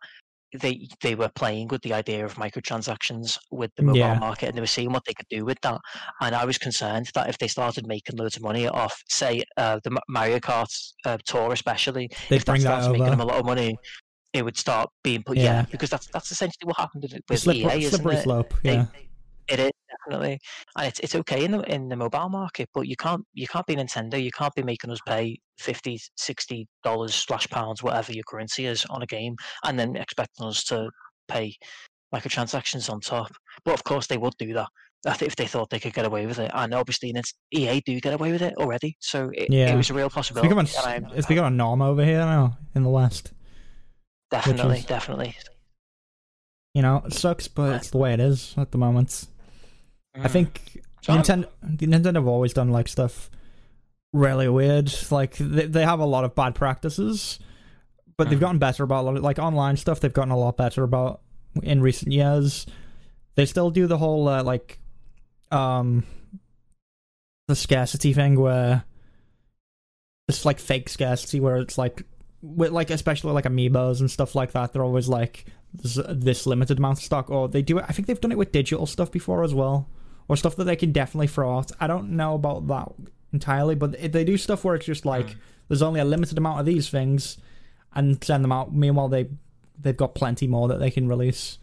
[0.58, 4.20] they they were playing with the idea of microtransactions with the mobile Yeah.
[4.20, 5.80] market, and they were seeing what they could do with that.
[6.22, 9.80] And I was concerned that if they started making loads of money off, say, uh,
[9.84, 10.74] the Mario Kart
[11.06, 13.78] uh, tour, especially, They if that starts making them a lot of money,
[14.34, 15.38] it would start being put.
[15.38, 15.44] Yeah.
[15.44, 18.54] Yeah, because that's that's essentially what happened with- slippery, EA, slippery slope.
[18.64, 18.86] They- Yeah,
[19.48, 19.72] It is
[20.08, 20.40] definitely,
[20.78, 23.66] and it's it's okay in the in the mobile market, but you can't you can't
[23.66, 24.22] be Nintendo.
[24.22, 28.86] You can't be making us pay 50 60 dollars slash pounds, whatever your currency is,
[28.90, 29.36] on a game,
[29.66, 30.90] and then expecting us to
[31.28, 31.56] pay
[32.14, 33.32] microtransactions on top.
[33.66, 34.68] But of course, they would do that.
[35.22, 38.14] If they thought they could get away with it, and obviously it's, EA do get
[38.14, 39.72] away with it already, so it, Yeah.
[39.74, 40.50] it was a real it's possibility.
[40.50, 43.32] becoming and I'm- it's becoming a norm over here now in the West.
[44.30, 45.38] definitely, is- definitely.
[46.74, 49.26] You know, it sucks, but it's the way it is at the moment.
[50.16, 50.32] I Mm.
[50.32, 53.30] think So I'm- Nintendo Nintendo have always done like stuff
[54.14, 54.92] really weird.
[55.12, 57.40] Like they they have a lot of bad practices,
[58.18, 58.42] but they've Mhm.
[58.42, 60.00] gotten better about a lot of, like online stuff.
[60.00, 61.22] They've gotten a lot better about
[61.64, 62.66] in recent years.
[63.36, 64.80] They still do the whole uh, like
[65.52, 66.04] um
[67.48, 68.84] the scarcity thing where
[70.28, 72.04] it's like fake scarcity where it's like
[72.42, 74.74] with like especially like amiibos and stuff like that.
[74.74, 77.86] They're always like there's this limited amount of stock, or they do it.
[77.88, 79.88] I think they've done it with digital stuff before as well,
[80.30, 81.72] or stuff that they can definitely throw out.
[81.82, 82.88] I don't know about that
[83.34, 85.36] entirely, but they do stuff where it's just like Mm.
[85.68, 87.38] there's only a limited amount of these things,
[87.94, 88.74] and send them out.
[88.74, 89.28] Meanwhile, they
[89.78, 91.58] they've got plenty more that they can release.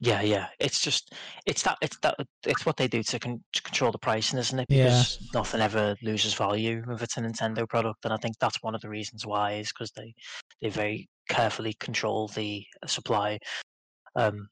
[0.00, 0.48] Yeah, yeah.
[0.58, 1.14] It's just
[1.46, 4.58] it's that it's that it's what they do to, con- to control the pricing, isn't
[4.58, 4.66] it?
[4.68, 4.84] Yeah.
[4.88, 8.74] Because nothing ever loses value if it's a Nintendo product, and I think that's one
[8.74, 10.14] of the reasons why is because they
[10.60, 13.38] they very carefully control the supply.
[14.16, 14.48] Um,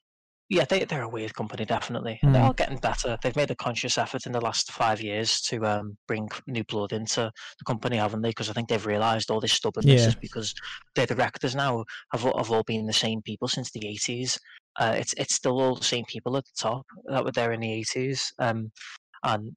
[0.52, 2.18] yeah, they they're a weird company, definitely.
[2.22, 2.56] And They're Mm.
[2.56, 3.16] getting better.
[3.22, 6.92] They've made a conscious effort in the last five years to um, bring new blood
[6.92, 8.28] into the company, haven't they?
[8.30, 10.08] Because I think they've realised all this stubbornness Yeah.
[10.08, 10.54] is because
[10.94, 14.38] their directors now have all- have all been the same people since the eighties.
[14.78, 17.60] Uh, it's it's still all the same people at the top that were there in
[17.60, 18.70] the eighties, um,
[19.22, 19.56] and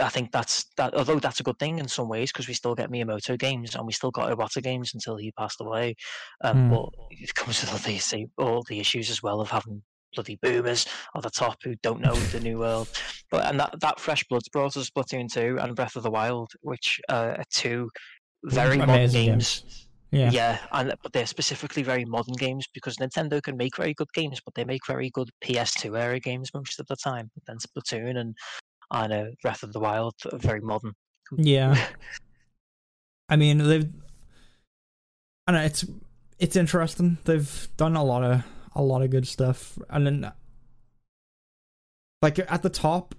[0.00, 0.94] I think that's that.
[0.94, 3.86] Although that's a good thing in some ways because we still get Miyamoto games and
[3.86, 5.94] we still got Iwata games until he passed away.
[6.42, 6.70] Um, Hmm.
[6.74, 9.82] But it comes with all the same- all the issues as well of having
[10.14, 10.86] bloody boomers
[11.16, 12.88] at the top who don't know the new world.
[13.30, 16.52] But and that that fresh blood's brought us Splatoon two and Breath of the Wild,
[16.60, 17.90] which uh, are two
[18.44, 19.12] very modern games.
[19.12, 19.86] games.
[20.10, 20.30] Yeah.
[20.30, 24.40] Yeah, and but they're specifically very modern games because Nintendo can make very good games,
[24.44, 27.30] but they make very good PS2 era games most of the time.
[27.34, 28.36] But then Splatoon and
[28.90, 30.92] and uh, Breath of the Wild are very modern.
[31.36, 31.82] Yeah.
[33.28, 33.88] I mean, they've.
[35.46, 35.62] I know.
[35.62, 35.86] It's
[36.38, 37.16] it's interesting.
[37.24, 40.32] They've done a lot of a lot of good stuff, and then
[42.22, 43.14] like at the top,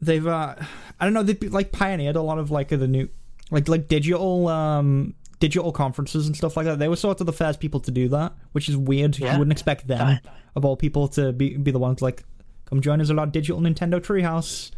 [0.00, 0.54] they've uh,
[1.00, 1.22] I don't know.
[1.22, 3.08] They've like pioneered a lot of like the new
[3.50, 6.78] like like digital um digital conferences and stuff like that.
[6.78, 9.18] They were sort of the first people to do that, which is weird.
[9.18, 9.32] Yeah.
[9.32, 10.20] You wouldn't expect them Right.
[10.54, 12.24] of all people to be be the ones like
[12.66, 14.70] come join us at our digital Nintendo Treehouse.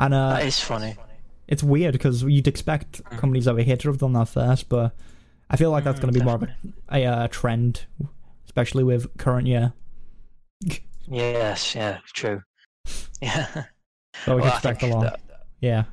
[0.00, 0.96] And uh, that is funny.
[1.48, 3.18] it's weird because you'd expect Mm.
[3.18, 4.94] companies over here to have done that first, but
[5.50, 6.48] I feel like that's Mm, going to be more of a,
[6.90, 7.84] a uh, trend,
[8.52, 9.72] especially with current year.
[11.08, 12.40] Yes, yeah, true.
[13.22, 13.46] Yeah.
[14.26, 15.20] But we Well, expect a lot.
[15.60, 15.84] Yeah,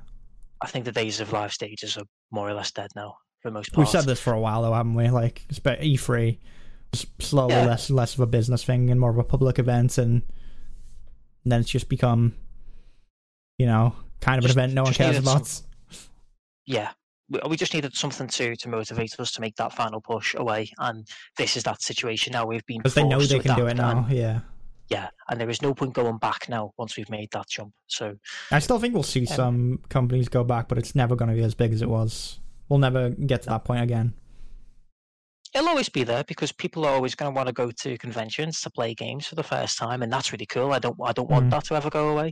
[0.61, 3.53] I think the days of live stages are more or less dead now for the
[3.53, 3.77] most part.
[3.85, 5.09] we've said this for a while though, haven't we?
[5.09, 6.37] Like spe- E3,
[6.93, 7.65] s- slowly Yeah.
[7.67, 10.23] less less of a business thing and more of a public event, and
[11.45, 12.33] then it's just become,
[13.59, 15.45] you know, kind of Just- an event no one cares about.
[15.47, 15.65] some-
[16.65, 16.91] Yeah.
[17.29, 20.71] We, we just needed something to, to motivate us to make that final push away,
[20.79, 21.07] and
[21.37, 22.45] this is that situation now.
[22.45, 23.99] We've been Because they know they can do it now.
[24.05, 24.39] and- Yeah,
[24.89, 27.73] yeah, and there is no point going back now once we've made that jump.
[27.87, 28.15] So
[28.51, 31.35] I still think we'll see Um, some companies go back, but it's never going to
[31.35, 32.39] be as big as it was.
[32.67, 34.13] We'll never get to that point again.
[35.53, 38.61] It'll always be there because people are always going to want to go to conventions
[38.61, 40.71] to play games for the first time, and that's really cool.
[40.73, 41.51] I don't I don't want Mm.
[41.51, 42.31] that to ever go away.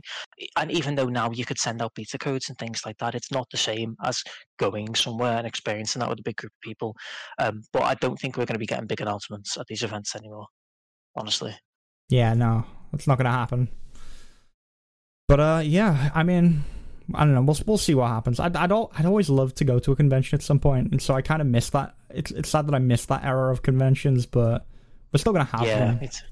[0.56, 3.32] And even though now you could send out beta codes and things like that, it's
[3.32, 4.22] not the same as
[4.58, 6.94] going somewhere and experiencing that with a big group of people.
[7.38, 10.14] Um, but I don't think we're going to be getting big announcements at these events
[10.14, 10.46] anymore.
[11.16, 11.56] Honestly.
[12.08, 13.68] Yeah, no, it's not gonna happen.
[15.26, 16.64] But uh, yeah, I mean,
[17.14, 17.42] I don't know.
[17.42, 18.38] We'll we'll see what happens.
[18.40, 21.00] I'd I'd, al- I'd always love to go to a convention at some point, and
[21.00, 21.94] so I kind of miss that.
[22.10, 24.66] It's it's sad that I missed that era of conventions, but
[25.12, 25.98] we're still gonna have yeah, them.
[26.02, 26.22] it's,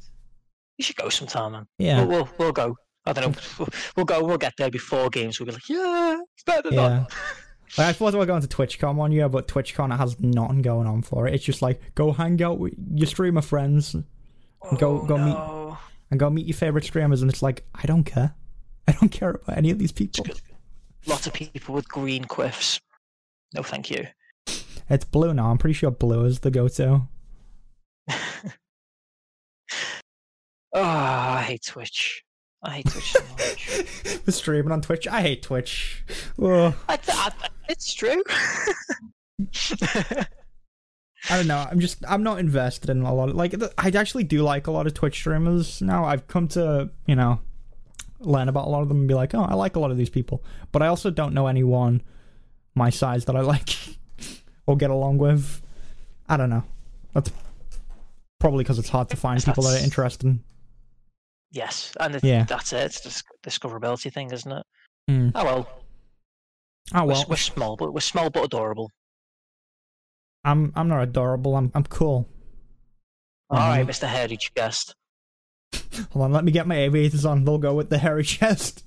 [0.78, 1.66] you should go sometime, man.
[1.78, 2.76] Yeah, We'll, we'll we'll go.
[3.06, 3.42] I don't know.
[3.58, 4.24] We'll, we'll go.
[4.24, 5.38] We'll get there before games.
[5.40, 6.88] We'll be like, yeah, it's better than yeah.
[6.88, 7.12] that.
[7.76, 10.86] Like, I thought we were going to TwitchCon one year, but TwitchCon has nothing going
[10.86, 11.34] on for it.
[11.34, 13.96] It's just like go hang out with your streamer friends
[14.78, 15.76] Go- Oh, go meet- oh,
[16.10, 18.34] and go meet your favorite streamers, and it's like I don't care.
[18.88, 20.24] I don't care about any of these people.
[20.24, 20.40] good.
[21.06, 22.80] Lots of people with green quiffs.
[23.54, 24.06] No, thank you.
[24.88, 25.50] It's blue now.
[25.50, 27.02] I'm pretty sure blue is the go-to.
[28.08, 28.14] Oh,
[30.74, 32.22] I hate Twitch.
[32.62, 34.20] I hate Twitch so much.
[34.24, 35.06] the streaming on Twitch.
[35.06, 36.04] I hate Twitch.
[36.40, 37.32] I, I,
[37.68, 38.22] it's true.
[41.28, 41.66] I don't know.
[41.70, 44.70] I'm just I'm not invested in a lot of like I actually do like a
[44.70, 46.04] lot of Twitch streamers now.
[46.04, 47.40] I've come to you know
[48.20, 49.96] learn about a lot of them and be like, oh, I like a lot of
[49.96, 52.02] these people, but I also don't know anyone
[52.74, 53.76] my size that I like
[54.66, 55.62] or get along with.
[56.28, 56.64] I don't know.
[57.12, 57.30] That's
[58.38, 60.42] probably because it's hard to find people that are interesting.
[61.52, 62.44] yes, and it, Yeah.
[62.44, 62.84] that's it.
[62.84, 64.66] It's just discoverability thing, isn't it?
[65.08, 65.28] Hmm.
[65.34, 65.68] Oh well.
[66.94, 68.90] Oh We're, well, we're small, but we're small but adorable.
[70.44, 71.56] I'm I'm not adorable.
[71.56, 72.28] I'm I'm cool.
[73.50, 74.06] All right, Um, Mr.
[74.08, 74.94] Hairy Chest.
[76.12, 77.44] Hold on, let me get my aviators on.
[77.44, 78.84] They'll go with the hairy chest.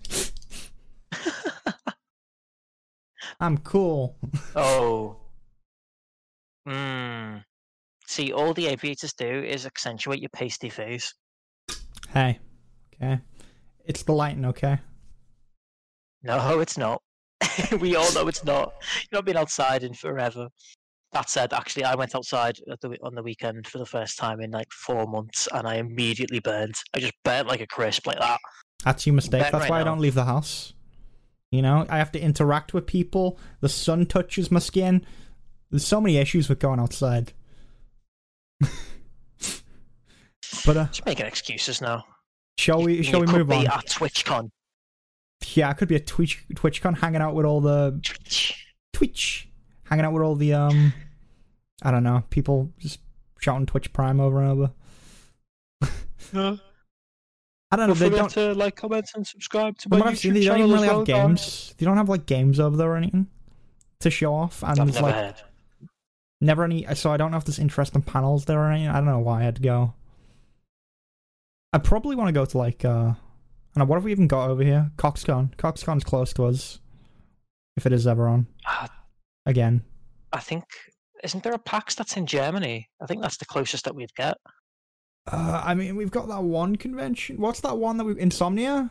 [3.40, 4.18] I'm cool.
[4.56, 5.18] oh.
[6.68, 7.44] Mmm.
[8.08, 11.14] See, all the aviators do is accentuate your pasty face.
[12.12, 12.40] Hey,
[12.96, 13.20] okay.
[13.86, 14.80] It's the lighting, okay?
[16.24, 17.02] No, it's not.
[17.80, 18.74] we all know it's not.
[18.96, 20.48] You've not been outside in forever.
[21.12, 24.42] That said, actually, I went outside at the, on the weekend for the first time
[24.42, 26.78] in like four months, and I immediately burnt.
[26.94, 28.40] I just burnt like a crisp, like that.
[28.84, 29.42] That's your mistake.
[29.42, 30.74] That's right why I don't leave the house.
[31.52, 33.40] You know, I have to interact with people.
[33.62, 35.04] The sun touches my skin.
[35.72, 37.34] There's so many issues with going outside.
[38.62, 38.70] but
[40.78, 42.04] uh, Just making excuses now.
[42.60, 42.98] Shall we?
[42.98, 43.66] You- Shall you we could move be on?
[43.80, 44.50] at TwitchCon.
[45.56, 48.66] Yeah, it could be a Twitch TwitchCon hanging out with all the Twitch.
[48.94, 49.49] Twitch,
[49.90, 50.94] hanging out with all the um,
[51.82, 53.00] I don't know, people just
[53.40, 54.72] shouting Twitch Prime over and over.
[56.34, 56.58] Yeah.
[57.72, 57.94] I don't know.
[57.94, 58.30] Don't They don't.
[58.32, 60.76] to like, comment, and subscribe to my what I've seen, YouTube they don't channel even
[60.76, 61.76] as really have games.
[61.78, 63.28] They don't have like games over there or anything
[64.00, 65.36] to show off, and I've never like heard.
[66.42, 66.86] never any.
[66.96, 68.90] So I don't know if there's interesting panels there or anything.
[68.90, 69.94] I don't know why I'd go.
[71.74, 73.16] I probably want to go to like uh, I
[73.76, 73.86] don't know.
[73.86, 74.92] What have we even got over here?
[74.98, 75.56] Coxcon.
[75.56, 76.80] Coxcon's close to us.
[77.78, 78.90] If it is ever on Ah,
[79.46, 79.84] again.
[80.34, 80.64] I think
[81.24, 82.90] isn't there a PAX that's in Germany?
[83.02, 84.38] I think that's the closest that we'd get.
[85.32, 87.38] Uh, I mean, we've got that one convention.
[87.42, 88.90] What's that one that we've Insomnia?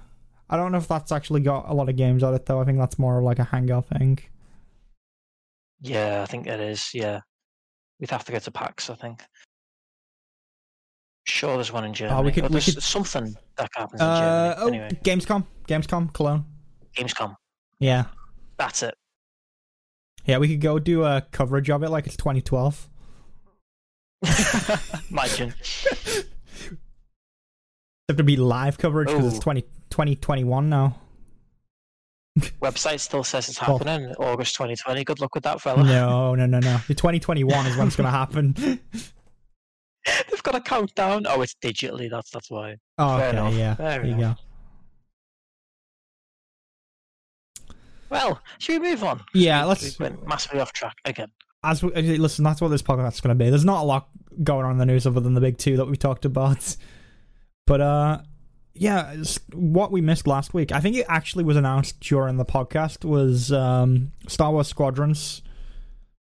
[0.51, 2.61] I don't know if that's actually got a lot of games on it though.
[2.61, 4.19] I think that's more like a hangout thing.
[5.81, 6.91] Yeah, I think it is.
[6.93, 7.20] Yeah,
[8.01, 8.91] we'd have to go to PAX.
[8.91, 9.23] I think.
[11.25, 12.23] Sure, there's one in Germany.
[12.25, 14.62] We could- Or we there's could- something that happens in Uh, Germany.
[14.62, 16.45] oh, Anyway, Gamescom, Gamescom, Cologne.
[16.97, 17.35] Gamescom.
[17.81, 18.07] Yeah,
[18.57, 18.95] That's it.
[20.28, 20.38] Yeah.
[20.38, 22.88] We could go do a coverage of it like it's 2012.
[25.10, 25.55] Imagine.
[28.09, 30.98] Have to be live coverage because it's 20, 2021 now.
[32.62, 35.05] Website still says it's Well- happening August 2020.
[35.05, 35.82] Good luck with that, fella.
[35.84, 36.78] No, no, no, no.
[36.88, 38.52] The 2021 is when it's gonna happen.
[40.30, 41.26] They've got a countdown.
[41.28, 42.09] Oh, it's digitally.
[42.10, 42.76] That's that's why.
[42.96, 43.55] Oh, Fair okay, enough.
[43.55, 43.74] yeah.
[43.74, 44.34] Fair There you go.
[48.10, 49.22] Well, should we move on?
[49.35, 51.28] Yeah, let's- We went massively off track again.
[51.64, 53.51] As we, uh, listen, that's what this podcast is going to be.
[53.51, 54.09] There's not a lot
[54.44, 56.76] going on in the news other than the big two that we talked about.
[57.66, 58.18] But uh,
[58.72, 59.14] yeah,
[59.52, 60.72] what we missed last week.
[60.72, 63.05] I think it actually was announced during the podcast.
[63.05, 65.43] Was um, Star Wars Squadrons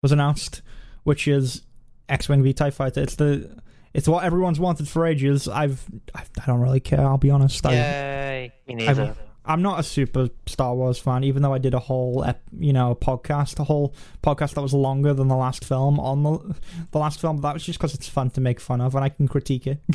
[0.02, 0.62] was announced,
[1.02, 1.61] which is
[2.09, 3.02] X-wing v Tie Fighter.
[3.02, 3.61] It's the
[3.93, 5.48] it's what everyone's wanted for ages.
[5.48, 5.85] I've
[6.15, 7.02] I, I don't really care.
[7.06, 7.66] I'll be honest.
[7.66, 8.52] I, Yay!
[8.66, 9.15] Me neither.
[9.47, 12.73] I'm not a super Star Wars fan, even though I did a whole, ep- you
[12.73, 16.55] know, podcast, a whole podcast that was longer than the last film on the
[16.93, 17.41] the last film.
[17.43, 19.81] That was just because it's fun to make fun of, and I can critique it.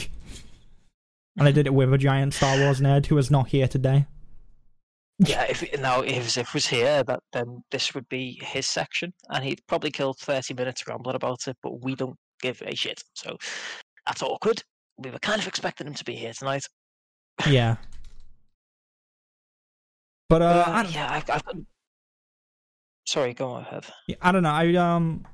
[1.37, 4.05] and I did it with a giant Star Wars nerd who is not here today.
[5.17, 9.43] Yeah, if now if Ziff was here, that then this would be his section, and
[9.43, 11.57] he'd probably kill thirty minutes rambling about it.
[11.63, 13.37] But we don't give a shit, so
[14.05, 14.63] that's awkward.
[14.97, 16.65] We were kind of expecting him to be here tonight.
[17.47, 17.77] Yeah.
[20.29, 21.55] But uh, Uh, I, don't, yeah, I've, I've got...
[23.05, 23.85] Sorry, go ahead.
[24.21, 24.51] I don't know.
[24.51, 25.25] I um,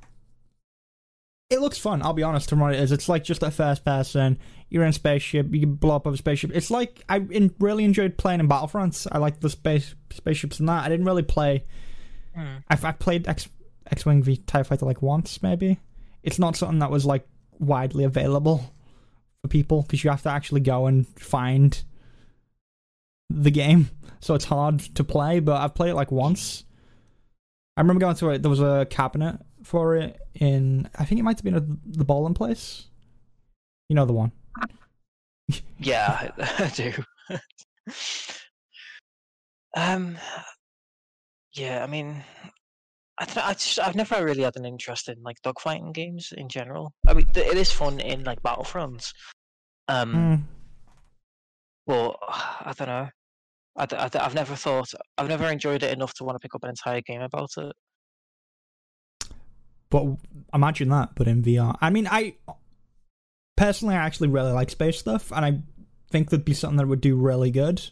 [1.50, 2.02] it looks fun.
[2.02, 2.48] I'll be honest.
[2.48, 4.38] From what it is, it's like just a first person.
[4.70, 5.52] You're in a spaceship.
[5.52, 6.50] You can blow up a spaceship.
[6.54, 9.06] It's like I in, really enjoyed playing in Battlefronts.
[9.12, 10.84] I like the space spaceships and that.
[10.84, 11.64] I didn't really play.
[12.34, 12.56] Hmm.
[12.68, 13.48] I've, I've played X
[13.90, 15.78] X Wing v Tie Fighter like once maybe.
[16.22, 17.28] It's not something that was like
[17.58, 18.74] widely available
[19.42, 21.84] for people because you have to actually go and find
[23.30, 23.90] the game,
[24.20, 25.40] so it's hard to play.
[25.40, 26.64] But I've played it like once.
[27.76, 28.42] I remember going to it.
[28.42, 30.88] There was a cabinet for it in.
[30.98, 31.64] I think it might have been at
[31.98, 32.86] the bowling place.
[33.88, 34.32] You know the one.
[35.78, 36.92] Yeah, I, I do.
[39.76, 40.16] um,
[41.54, 42.22] yeah, I mean,
[43.18, 46.48] I, th- I just, I've never really had an interest in like dogfighting games in
[46.48, 46.92] general.
[47.06, 49.12] I mean, th- it is fun in like Battlefronts.
[49.88, 50.42] Um, Mm.
[51.86, 53.08] But I don't know.
[53.78, 54.88] I've never thought,
[55.18, 57.72] I've never enjoyed it enough to want to pick up an entire game about it.
[59.90, 60.16] But
[60.54, 61.76] imagine that, but in VR.
[61.80, 62.36] I mean, I
[63.56, 65.60] personally, I actually really like space stuff, and I
[66.10, 67.82] think that'd be something that would do really good.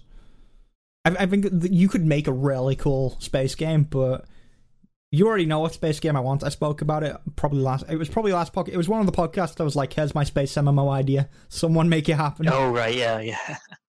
[1.04, 4.24] I, I think that you could make a really cool space game, but
[5.12, 6.42] you already know what space game I want.
[6.42, 7.84] I spoke about it probably last.
[7.88, 8.72] It was probably last podcast.
[8.72, 9.60] It was one of the podcasts.
[9.60, 11.28] I was like, "Here's my space MMO idea.
[11.48, 13.58] Someone make it happen." Oh right, yeah, yeah,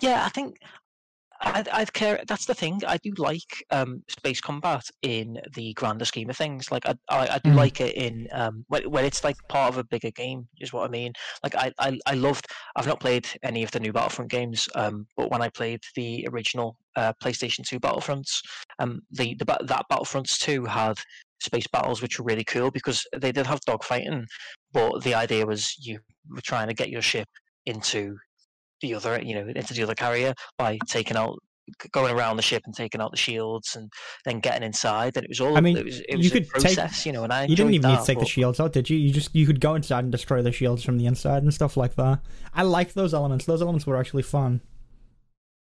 [0.00, 0.24] yeah.
[0.24, 0.56] I think
[1.40, 2.20] I'd, I'd care.
[2.26, 2.80] That's the thing.
[2.86, 6.70] I do like um, space combat in the grander scheme of things.
[6.70, 7.56] Like I, I, I do Mhm.
[7.56, 10.48] like it in um, when, when it's like part of a bigger game.
[10.60, 11.12] Is what I mean.
[11.42, 12.46] Like I, I, I loved.
[12.74, 16.26] I've not played any of the new Battlefront games, um, but when I played the
[16.32, 18.40] original uh, PlayStation Two Battlefronts,
[18.78, 20.96] um, the, the that Battlefronts Two had
[21.40, 24.24] space battles which were really cool because they did have dogfighting,
[24.72, 25.98] but the idea was you
[26.30, 27.28] were trying to get your ship
[27.66, 28.16] into
[28.80, 31.38] the other, you know, into the other carrier by taking out,
[31.92, 33.90] going around the ship and taking out the shields and
[34.24, 35.16] then getting inside.
[35.16, 35.56] And it was all.
[35.56, 37.24] I mean, it was, it you was a could take- process, you know.
[37.24, 38.96] And I You didn't even need to take the shields out, did you?
[38.96, 41.76] You just you could go inside and destroy the shields from the inside and stuff
[41.76, 42.20] like that.
[42.54, 43.44] I like those elements.
[43.46, 44.60] Those elements were actually fun.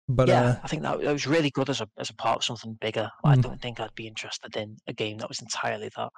[0.08, 2.38] But yeah, uh, I think that, that was really good as a as a part
[2.38, 3.10] of something bigger.
[3.24, 3.42] I Mm.
[3.44, 6.10] don't think I'd be interested in a game that was entirely that.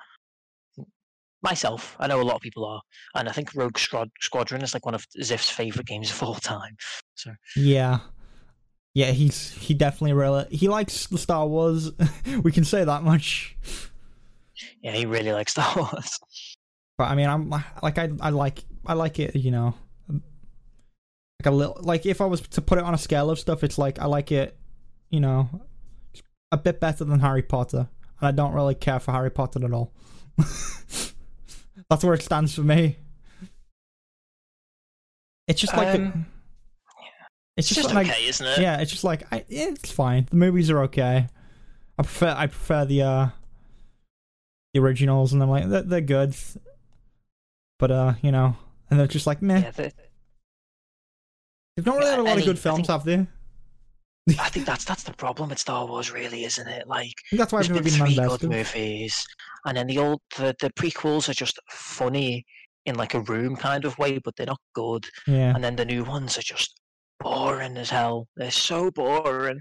[1.43, 1.95] Myself.
[1.99, 2.81] I know a lot of people are,
[3.15, 6.35] and I think Rogue Squad- Squadron is like one of Ziff's favorite games of all
[6.35, 6.75] time.
[7.15, 7.99] So Yeah.
[8.95, 11.91] Yeah, he's he definitely really he likes the Star Wars.
[12.43, 13.57] we can say that much.
[14.81, 16.19] yeah, he really likes Star Wars.
[16.97, 19.73] But I mean, I'm like I I like I like it, you know.
[20.09, 23.63] Like a little like if I was to put it on a scale of stuff,
[23.63, 24.55] it's like I like it,
[25.09, 25.49] you know,
[26.51, 27.89] a bit better than Harry Potter.
[28.21, 29.91] And I don't really care for Harry Potter at all.
[31.93, 32.97] That's where it stands for me.
[35.47, 36.25] It's just like the- Um,
[37.55, 38.57] it's It's just, just like okay, isn't it?
[38.59, 40.25] yeah, it's just like I, it's fine.
[40.31, 41.27] The movies are okay.
[41.99, 43.27] I prefer I prefer the uh
[44.73, 46.35] the originals, and I'm like they're, they're good,
[47.77, 48.55] but uh you know,
[48.89, 49.59] and they're just like meh.
[49.61, 49.93] Yeah, the,
[51.77, 53.27] They've not really had a lot any- of good films, think- have they?
[54.29, 56.87] I I think that's that's the problem with Star Wars, really, isn't it?
[56.87, 59.25] Like that's why I've never been three good movies,
[59.65, 62.45] and then the old the, the prequels are just funny
[62.85, 65.05] in like a room kind of way, but they're not good.
[65.27, 66.79] Yeah, And then the new ones are just
[67.19, 68.27] boring as hell.
[68.35, 69.59] They're so boring,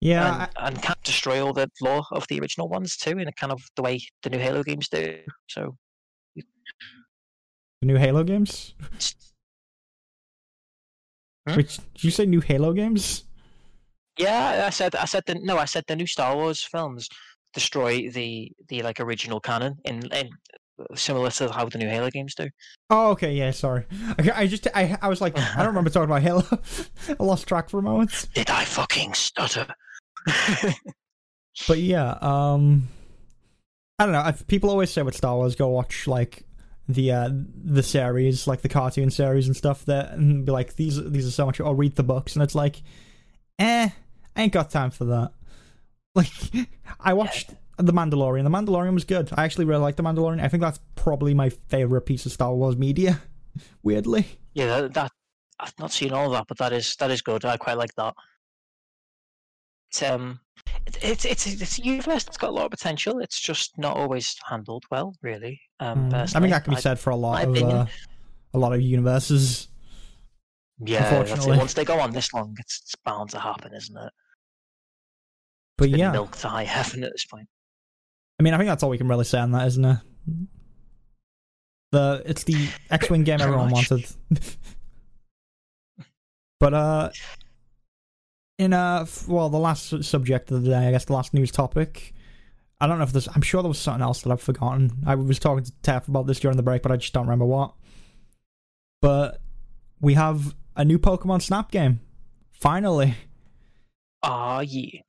[0.00, 0.48] yeah.
[0.56, 3.52] and, and can't destroy all the lore of the original ones too, in a kind
[3.52, 5.18] of the way the new Halo games do.
[5.48, 5.76] So
[6.36, 6.44] the
[7.82, 8.74] new Halo games.
[11.52, 13.24] Which did you say new Halo games?
[14.18, 17.08] yeah, I said I said the no, I said the new Star Wars films
[17.52, 20.30] destroy the the like original canon in in
[20.94, 22.48] similar to how the new Halo games do.
[22.90, 23.32] Oh, okay.
[23.34, 23.84] Yeah, sorry.
[24.18, 26.44] Okay, I just I I was like I don't remember talking about Halo.
[27.20, 28.28] I lost track for a moment.
[28.34, 29.66] Did I fucking stutter?
[31.68, 32.88] But yeah, um,
[33.98, 34.32] I don't know.
[34.48, 36.44] People always say with Star Wars, go watch like
[36.88, 39.84] the uh the series, like the cartoon series and stuff.
[39.86, 41.60] That and be like these these are so much.
[41.60, 42.82] Or read the books, and it's like,
[43.58, 43.88] eh,
[44.36, 45.32] I ain't got time for that.
[46.16, 46.30] Like,
[47.00, 48.44] I watched the Mandalorian.
[48.44, 49.30] The Mandalorian was good.
[49.36, 50.40] I actually really like the Mandalorian.
[50.40, 53.20] I think that's probably my favorite piece of Star Wars media.
[53.82, 55.12] Weirdly, yeah, that, that
[55.58, 57.44] I've not seen all of that, but that is that is good.
[57.44, 58.14] I quite like that.
[59.90, 60.38] It's, um,
[60.86, 63.18] it's it's it's a universe that's got a lot of potential.
[63.18, 65.60] It's just not always handled well, really.
[65.80, 67.86] Um, Mm, I mean that can be said for a lot of uh,
[68.52, 69.68] a lot of universes.
[70.80, 71.58] Yeah, unfortunately.
[71.58, 74.12] Once they go on this long, it's, it's bound to happen, isn't it?
[75.78, 77.48] But yeah, milked to high heaven at this point.
[78.38, 79.98] I mean, I think that's all we can really say on that, isn't it?
[81.92, 84.06] The it's the X-wing game everyone wanted.
[86.60, 87.10] but uh,
[88.58, 91.50] in uh, f- well, the last subject of the day, I guess the last news
[91.50, 92.14] topic.
[92.80, 93.28] I don't know if there's.
[93.34, 94.90] I'm sure there was something else that I've forgotten.
[95.06, 97.46] I was talking to Tef about this during the break, but I just don't remember
[97.46, 97.74] what.
[99.00, 99.40] But
[100.00, 102.00] we have a new Pokemon Snap game.
[102.50, 103.14] Finally.
[104.22, 105.00] Ah, yeah.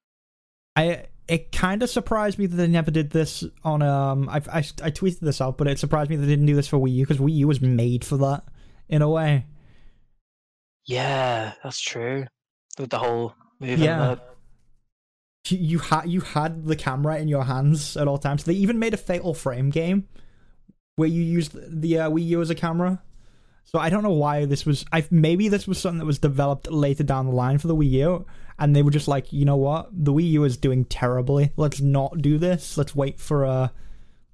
[0.75, 4.59] I it kind of surprised me that they never did this on um I, I
[4.59, 7.05] I tweeted this out, but it surprised me they didn't do this for Wii U
[7.05, 8.43] because Wii U was made for that
[8.89, 9.45] in a way.
[10.85, 12.25] Yeah, that's true.
[12.77, 14.15] With the whole Yeah.
[14.15, 14.21] the
[15.49, 18.43] You, you had you had the camera in your hands at all times.
[18.43, 20.07] They even made a Fatal Frame game
[20.95, 23.01] where you used the uh, Wii U as a camera.
[23.65, 24.85] So I don't know why this was.
[24.91, 27.89] I maybe this was something that was developed later down the line for the Wii
[27.91, 28.25] U,
[28.59, 31.51] and they were just like, you know what, the Wii U is doing terribly.
[31.57, 32.77] Let's not do this.
[32.77, 33.69] Let's wait for uh,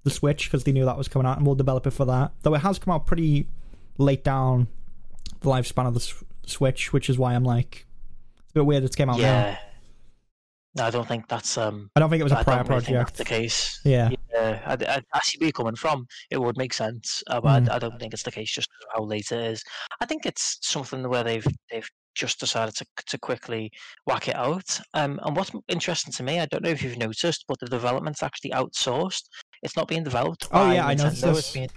[0.04, 2.34] the Switch because they knew that was coming out, and we'll develop it for that.
[2.44, 3.48] Though it has come out pretty
[3.98, 4.68] late down
[5.40, 6.14] the lifespan of the
[6.46, 7.86] Switch, which is why I'm like,
[8.52, 8.84] it's a bit weird.
[8.84, 9.22] It came out now.
[9.24, 9.58] yeah.
[10.76, 11.90] No, I don't think that's um.
[11.98, 13.18] I don't think it was a I prior really think that's project.
[13.18, 13.82] the case.
[13.84, 14.10] Yeah.
[14.34, 16.06] Yeah, I, I, I see where you're coming from.
[16.30, 17.70] It would make sense, uh, but Mm.
[17.70, 19.62] I, I don't think it's the case Just how late it is.
[20.00, 23.70] I think it's something where they've they've just decided to to quickly
[24.06, 24.80] whack it out.
[24.94, 28.24] Um, and what's interesting to me, I don't know if you've noticed, but the development's
[28.24, 29.24] actually outsourced.
[29.64, 30.48] It's not being developed.
[30.54, 31.40] Oh, yeah, I noticed Nintendo, this.
[31.40, 31.70] It's being,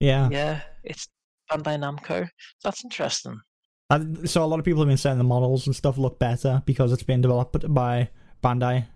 [0.00, 0.28] Yeah.
[0.32, 1.06] yeah, it's
[1.50, 2.28] Bandai Namco.
[2.64, 3.40] That's interesting.
[4.24, 6.92] So a lot of people have been saying the models and stuff look better because
[6.92, 8.10] it's being developed by
[8.42, 8.86] Bandai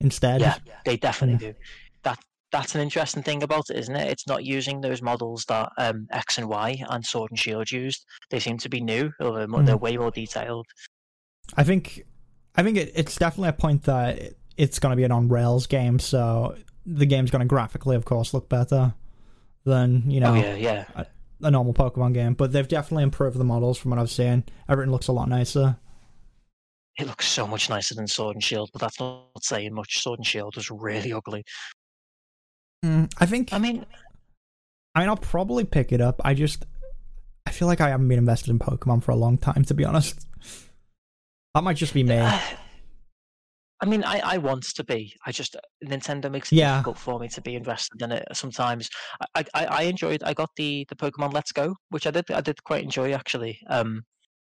[0.00, 0.40] instead.
[0.40, 1.54] Yeah, they definitely do.
[2.02, 2.18] That
[2.50, 4.10] that's an interesting thing about it, isn't it?
[4.10, 8.04] It's not using those models that um, X and Y and Sword and Shield used.
[8.30, 10.66] They seem to be new, or they're, mo- they're way more detailed.
[11.56, 12.02] I think,
[12.54, 15.28] I think it, it's definitely a point that it- it's going to be an on
[15.30, 16.54] rails game, so
[16.84, 18.92] the game's going to graphically, of course, look better
[19.64, 20.84] than you know Oh yeah, yeah.
[21.42, 22.34] A normal Pokemon game.
[22.34, 24.44] But they've definitely improved the models from what I've seen.
[24.68, 25.76] Everything looks a lot nicer.
[26.98, 30.02] It looks so much nicer than Sword and Shield, but that's not saying much.
[30.02, 31.42] Sword and Shield was really ugly.
[32.84, 33.52] Mm, I think.
[33.52, 33.86] I mean,
[34.94, 36.20] I mean, I'll probably pick it up.
[36.24, 36.66] I just,
[37.46, 39.84] I feel like I haven't been invested in Pokemon for a long time, to be
[39.84, 40.26] honest.
[41.54, 42.18] That might just be me.
[42.18, 42.38] Uh,
[43.82, 45.12] I mean, I, I want to be.
[45.26, 46.76] I just Nintendo makes it Yeah.
[46.76, 48.88] difficult for me to be invested in it sometimes.
[49.34, 50.22] I, I, I enjoyed.
[50.22, 52.30] I got the the Pokemon Let's Go, which I did.
[52.30, 53.58] I did quite enjoy actually.
[53.68, 54.04] Um,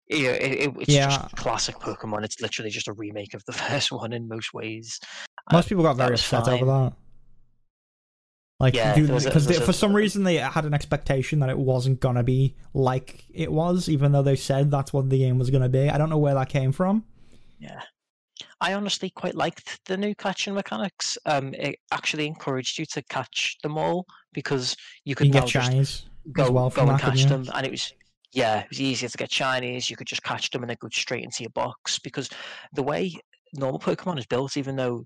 [0.07, 1.09] yeah, it, it, it's Yeah.
[1.09, 2.23] just classic Pokemon.
[2.23, 4.99] It's literally just a remake of the first one in most ways.
[5.51, 6.55] Uh, Most people got very upset fine.
[6.55, 6.93] over that.
[8.59, 11.39] Like, Yeah, dude, a- because there they- was for some reason they had an expectation
[11.39, 15.19] that it wasn't gonna be like it was, even though they said that's what the
[15.19, 15.87] game was gonna be.
[15.89, 17.05] I don't know where that came from.
[17.59, 17.81] Yeah.
[18.61, 21.17] I honestly quite liked the new catching mechanics.
[21.25, 24.75] Um, it actually encouraged you to catch them all because
[25.05, 27.93] you You could now get just go well go and catch them, and it was
[28.31, 29.89] yeah, it was easier to get shinies.
[29.89, 32.29] You could just catch them and they go straight into your box because
[32.73, 33.13] the way
[33.53, 35.03] normal Pokemon is built, even though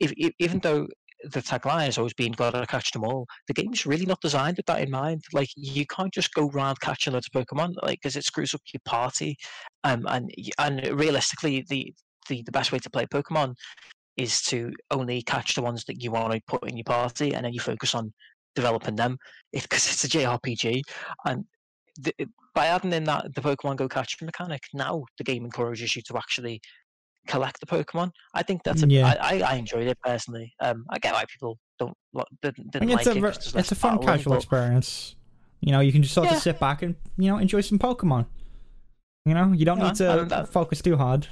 [0.00, 0.86] if, if, even though
[1.24, 4.66] the tagline has always been "Gotta catch them all," the game's really not designed with
[4.66, 5.22] that in mind.
[5.32, 8.60] Like you can't just go around catching loads of Pokemon, like because it screws up
[8.72, 9.36] your party.
[9.84, 11.94] Um, and and realistically, the,
[12.28, 13.54] the the best way to play Pokemon
[14.16, 17.44] is to only catch the ones that you want to put in your party, and
[17.44, 18.12] then you focus on
[18.54, 19.18] developing them.
[19.52, 20.80] Because it's a JRPG,
[21.26, 21.44] and
[22.00, 22.12] the,
[22.54, 26.16] by adding in that the Pokemon Go catching mechanic, now the game encourages you to
[26.16, 26.60] actually
[27.26, 28.10] collect the Pokemon.
[28.34, 29.14] I think that's a, Yeah.
[29.20, 30.52] I, I, enjoyed it personally.
[30.60, 31.92] Um, I get why people don't
[32.40, 33.20] didn't, I didn't like it's a it.
[33.20, 35.16] ver- 'cause there's less it's a fun casual but experience.
[35.60, 36.36] You know, you can just sort Yeah.
[36.36, 38.26] of sit back and you know enjoy some Pokemon.
[39.24, 41.26] You know, you don't Yeah, need to focus too hard.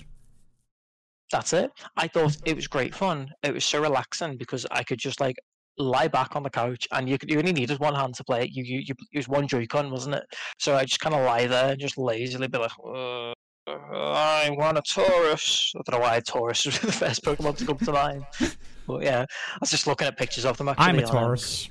[1.34, 1.72] That's it.
[1.96, 3.28] I thought it was great fun.
[3.42, 5.34] It was so relaxing because I could just like
[5.78, 8.44] lie back on the couch and you could you only needed one hand to play
[8.44, 8.50] it.
[8.52, 10.22] You you, you it was one Joy-Con, wasn't it?
[10.60, 13.32] So I just kind of lie there and just lazily be like, uh,
[13.66, 15.72] I want a Tauros.
[15.74, 18.24] I don't know why a Tauros was the first Pokemon to come to mind.
[18.86, 19.24] But yeah,
[19.54, 20.68] I was just looking at pictures of them.
[20.68, 21.68] Actually, I'm a Taurus.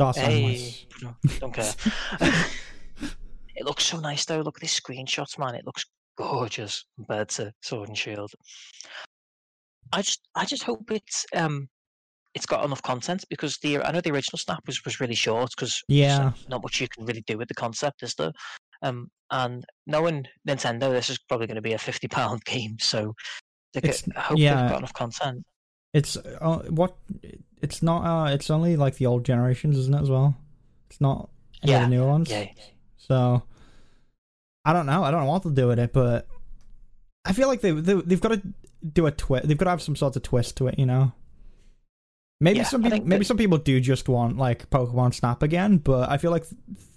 [0.00, 0.86] That's Hey, nice.
[1.38, 1.74] don't care.
[3.54, 4.40] it looks so nice though.
[4.40, 5.54] Look at these screenshots, man.
[5.54, 5.84] It looks
[6.16, 8.32] gorgeous compared to Sword and Shield.
[9.92, 11.68] I just, I just hope it's, um,
[12.34, 15.50] it's got enough content because the I know the original Snap was was really short
[15.56, 16.32] because Yeah.
[16.48, 18.32] not much you can really do with the concept, is there?
[18.82, 23.14] Um, and knowing Nintendo, this is probably going to be a fifty pound game, so
[23.72, 24.60] they get, I hope yeah.
[24.60, 25.44] they've got enough content.
[25.94, 26.94] It's uh, what?
[27.62, 28.04] It's not.
[28.04, 30.02] Uh, it's only like the old generations, isn't it?
[30.02, 30.36] As well.
[30.90, 31.30] It's not
[31.62, 32.30] Yeah, the newer ones.
[32.30, 32.48] Yeah,
[32.98, 33.42] So
[34.66, 35.02] I don't know.
[35.04, 36.26] I don't know what to do with it, but
[37.24, 38.42] I feel like they, they they've got to
[38.92, 39.46] do a twist.
[39.48, 41.12] They've got to have some sort of twist to it, you know.
[42.40, 45.78] Maybe Yeah, some people, maybe that- some people do just want like Pokemon Snap again,
[45.78, 46.44] but I feel like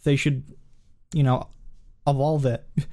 [0.04, 0.44] they should,
[1.14, 1.48] you know,
[2.08, 2.66] evolve it.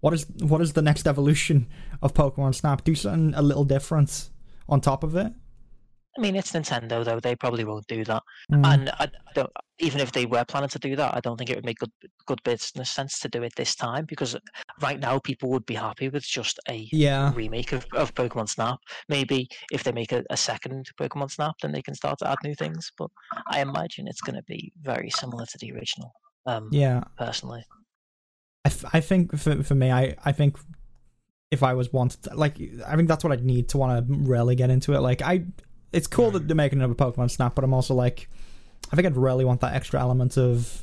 [0.00, 1.66] What is what is the next evolution
[2.02, 2.84] of Pokemon Snap?
[2.84, 4.28] Do something a little different
[4.68, 5.32] on top of it.
[6.16, 8.22] I mean it's Nintendo though; they probably won't do that.
[8.52, 8.66] Mm.
[8.66, 11.56] And I don't, even if they were planning to do that, I don't think it
[11.56, 11.92] would make good
[12.26, 14.36] good business sense to do it this time because
[14.80, 18.78] right now people would be happy with just a yeah, remake of, of Pokemon Snap.
[19.08, 22.38] Maybe if they make a, a second Pokemon Snap, then they can start to add
[22.44, 22.92] new things.
[22.96, 23.10] But
[23.48, 26.12] I imagine it's going to be very similar to the original.
[26.46, 27.02] Um, yeah.
[27.16, 27.64] personally,
[28.66, 30.58] I, th- I think for for me, I I think
[31.50, 34.14] if I was wanted, to, like, I think that's what I'd need to want to
[34.28, 35.00] really get into it.
[35.00, 35.44] Like, I,
[35.94, 38.28] it's cool that they're making another Pokemon Snap, but I'm also like,
[38.92, 40.82] I think I'd really want that extra element of,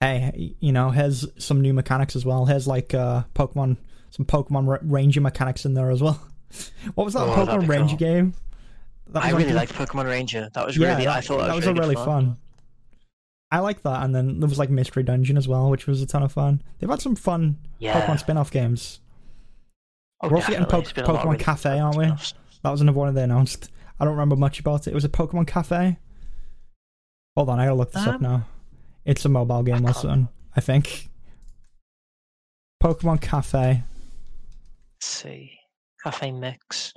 [0.00, 2.46] hey, you know, here's some new mechanics as well.
[2.46, 3.76] Here's like uh Pokemon,
[4.10, 6.20] some Pokemon ra- Ranger mechanics in there as well.
[6.94, 7.98] what was that Oh, Pokemon Ranger cool.
[7.98, 8.34] game?
[9.14, 10.48] I really liked Pokemon Ranger.
[10.54, 11.04] That was yeah, really.
[11.04, 12.36] that, I thought that, that was, really really fun.
[13.50, 16.06] I like that, and then there was like Mystery Dungeon as well, which was a
[16.06, 16.62] ton of fun.
[16.78, 18.00] They've had some fun Yeah.
[18.00, 19.00] Pokemon spin-off games.
[20.22, 20.64] Oh, We're also getting.
[20.66, 22.06] Po- It's been a lot of Pokemon Cafe, aren't we?
[22.06, 23.70] That was another one they announced.
[24.02, 24.90] I don't remember much about it.
[24.90, 25.96] It was a Pokemon Cafe.
[27.36, 28.46] Hold on, I gotta look this up Um, now.
[29.04, 31.08] It's a mobile game or something, I think.
[32.82, 33.84] Pokemon Cafe.
[34.96, 35.52] Let's see.
[36.02, 36.92] Cafe Mix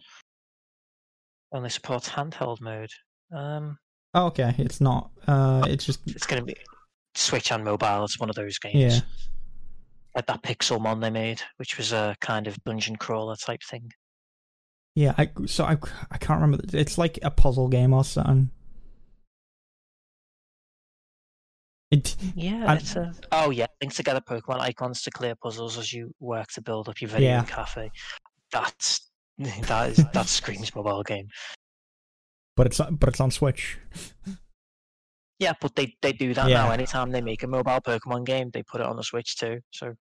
[1.54, 2.90] only supports handheld mode.
[3.32, 3.78] Um,
[4.16, 5.12] Oh, okay, it's not.
[5.28, 6.56] Uh, it's just it's to be
[7.14, 8.04] Switch and mobile.
[8.06, 8.76] It's one of those games.
[8.96, 9.00] yeah.
[10.16, 13.92] Like that Pixelmon they made, which was a kind of dungeon crawler type thing.
[14.96, 15.78] Yeah, I so I,
[16.10, 16.64] I can't remember.
[16.78, 18.50] It's like a puzzle game or something.
[21.92, 23.14] It Yeah, And- it's a.
[23.32, 27.00] Oh yeah, link together Pokemon icons to clear puzzles as you work to build up
[27.02, 27.44] your video Yeah.
[27.46, 27.92] cafe.
[28.52, 31.28] That's that is that screams mobile game.
[32.56, 33.78] but it's but it's on Switch.
[35.40, 36.64] Yeah, but they they do that Yeah.
[36.64, 36.72] now.
[36.72, 39.60] Anytime they make a mobile Pokemon game, they put it on the Switch too.
[39.72, 39.94] So.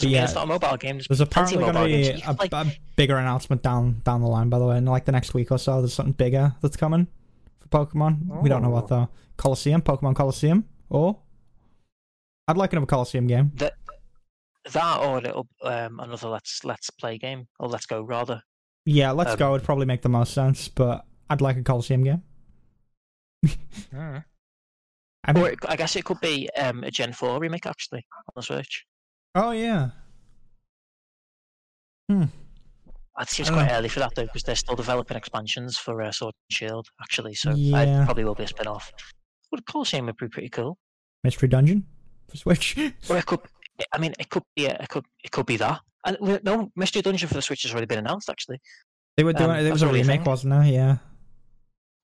[0.00, 1.00] But yeah, it's not a mobile game.
[1.08, 2.66] There's, apparently going to be a, play- a
[2.96, 4.48] bigger announcement down down the line.
[4.48, 7.06] By the way, in like the next week or so, there's something bigger that's coming
[7.60, 8.40] for Pokemon.
[8.42, 8.86] We don't know what Oh.
[8.88, 9.08] though.
[9.36, 11.18] Colosseum, Pokemon Colosseum, or
[12.48, 13.52] I'd like another Colosseum game.
[13.56, 13.74] that
[14.72, 18.40] that or a little um another let's let's play game or let's go rather
[18.86, 22.02] Yeah, Let's Um, Go would probably make the most sense, but I'd like a Colosseum
[22.04, 22.22] game.
[25.24, 28.04] I mean, Or it, I guess it could be um, a Gen 4 remake actually
[28.28, 28.84] on the Switch.
[29.34, 29.90] Oh yeah,
[32.10, 33.78] It seems I quite dunno.
[33.78, 37.34] early for that though, because they're still developing expansions for uh, Sword and Shield actually.
[37.34, 38.02] So Yeah.
[38.02, 38.92] it probably will be a spin off.
[39.50, 40.76] But Colosseum would be pretty cool.
[41.24, 41.86] Mystery Dungeon
[42.28, 42.76] for Switch.
[43.08, 43.40] Or it could,
[43.92, 45.80] I mean, it could be, a, it could, it could be that.
[46.04, 48.60] And no, Mystery Dungeon for the Switch has already been announced actually.
[49.16, 49.50] they were doing.
[49.50, 50.24] Um, it was a remake, thing.
[50.24, 50.72] wasn't it?
[50.74, 50.96] Yeah.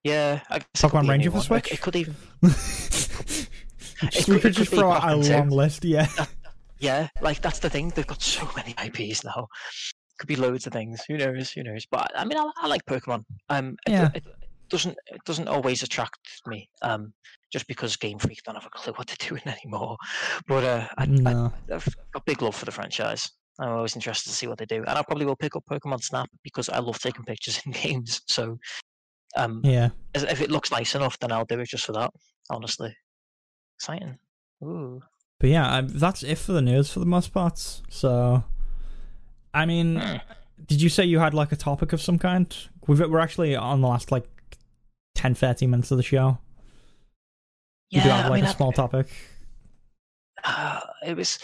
[0.04, 1.42] Yeah, I guess Pokemon Ranger for one.
[1.42, 1.72] It- Switch?
[1.72, 5.32] It, could even, Just- we could- could it just throw out a too.
[5.34, 5.84] long list.
[5.84, 6.06] Yeah.
[6.80, 7.90] Yeah, like that's the thing.
[7.94, 9.46] They've got so many IPs now.
[10.18, 11.04] Could be loads of things.
[11.08, 11.50] Who knows?
[11.52, 11.86] Who knows?
[11.90, 13.24] But I mean, I, I like Pokemon.
[13.48, 14.10] Um, it, Yeah.
[14.14, 14.24] it
[14.70, 16.68] doesn't it doesn't always attract me.
[16.82, 17.12] Um,
[17.52, 19.96] just because Game Freak don't have a clue what they're doing anymore.
[20.46, 21.52] But uh, I, I, no.
[21.72, 23.30] I've got big love for the franchise.
[23.60, 26.02] I'm always interested to see what they do, and I probably will pick up Pokemon
[26.02, 28.20] Snap because I love taking pictures in games.
[28.28, 28.56] So,
[29.36, 29.88] um, Yeah.
[30.14, 32.10] if it looks nice enough, then I'll do it just for that.
[32.50, 32.94] Honestly,
[33.78, 34.16] exciting.
[34.62, 35.00] Ooh.
[35.40, 37.58] But yeah, um, that's it for the news for the most part.
[37.90, 38.42] So,
[39.54, 40.16] I mean, Hmm.
[40.66, 42.54] did you say you had like a topic of some kind?
[42.86, 44.28] We've, we're actually on the last like
[45.14, 46.38] 10, 13 minutes of the show.
[47.90, 49.08] Yeah, you do have I like mean, a I- small topic.
[50.44, 51.38] uh, it was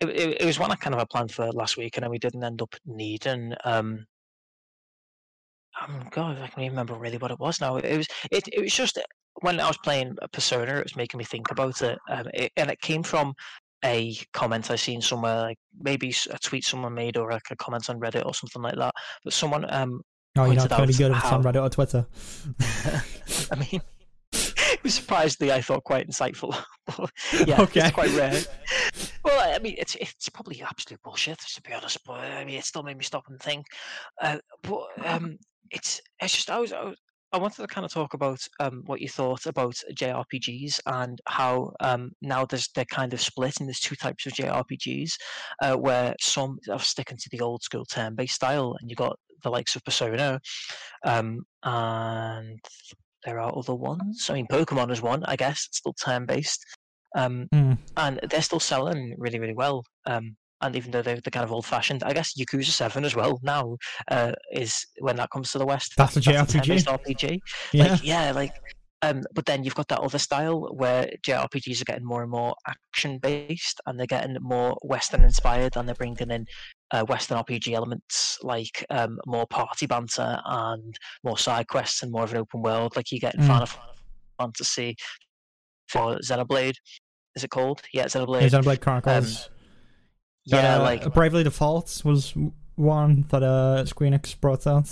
[0.00, 2.10] it, it, it was one I kind of had planned for last week, and then
[2.10, 3.54] we didn't end up needing.
[3.64, 4.06] Um,
[5.80, 7.76] um, God, I can't even remember really what it was now.
[7.76, 8.98] It was it, it was just
[9.42, 12.70] when I was playing Persona, it was making me think about it, um, it and
[12.70, 13.34] it came from
[13.84, 17.90] a comment I seen somewhere, like maybe a tweet someone made or like a comment
[17.90, 18.94] on Reddit or something like that.
[19.24, 20.00] But someone um
[20.34, 22.06] Oh, you know, pointed it's going to be out good on Reddit or Twitter.
[23.52, 23.82] I mean,
[24.32, 26.56] it was surprisingly, I thought, quite insightful.
[27.46, 27.80] Yeah, Okay.
[27.80, 28.40] it's quite rare.
[29.24, 32.64] Well, I mean, it's it's probably absolute bullshit to be honest, but I mean, it
[32.64, 33.66] still made me stop and think.
[34.22, 35.38] Uh, but um,
[35.70, 36.96] it's it's just I was, I was
[37.32, 41.72] I wanted to kind of talk about um what you thought about JRPGs and how
[41.80, 45.12] um now there's they're kind of split and there's two types of JRPGs,
[45.62, 49.50] uh, where some are sticking to the old school turn-based style, and you got the
[49.50, 50.40] likes of Persona,
[51.04, 52.60] um, and
[53.24, 54.28] there are other ones.
[54.30, 55.66] I mean, Pokemon is one, I guess.
[55.68, 56.64] It's still turn based.
[57.14, 57.72] Um, Hmm.
[57.96, 59.84] and they're still selling really, really well.
[60.06, 63.14] Um, and even though they're, they're kind of old fashioned, I guess Yakuza 7 as
[63.14, 63.76] well now
[64.10, 65.94] uh, is when that comes to the West.
[65.96, 66.84] That's a JRPG?
[66.84, 67.40] RPG.
[67.72, 67.84] Yeah.
[67.84, 68.54] Like, yeah, like,
[69.02, 72.54] um, but then you've got that other style where JRPGs are getting more and more
[72.68, 76.46] action based and they're getting more Western inspired and they're bringing in
[76.92, 82.22] uh, Western RPG elements like um, more party banter and more side quests and more
[82.22, 83.46] of an open world, like you get in Mm.
[83.48, 83.68] Final
[84.38, 84.94] Fantasy
[85.88, 86.74] for Xenoblade.
[87.34, 87.80] Is it called?
[87.92, 88.42] Yeah, Xenoblade.
[88.42, 89.44] Yeah, Xenoblade Chronicles.
[89.44, 89.48] That,
[90.44, 92.34] yeah, uh, like Bravely Default was
[92.76, 94.90] one that uh, Squeenix brought out,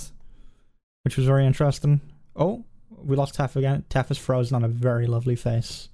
[1.05, 2.01] which was very interesting.
[2.36, 3.85] Oh, we lost Tef again.
[3.90, 5.89] Tef is frozen on a very lovely face.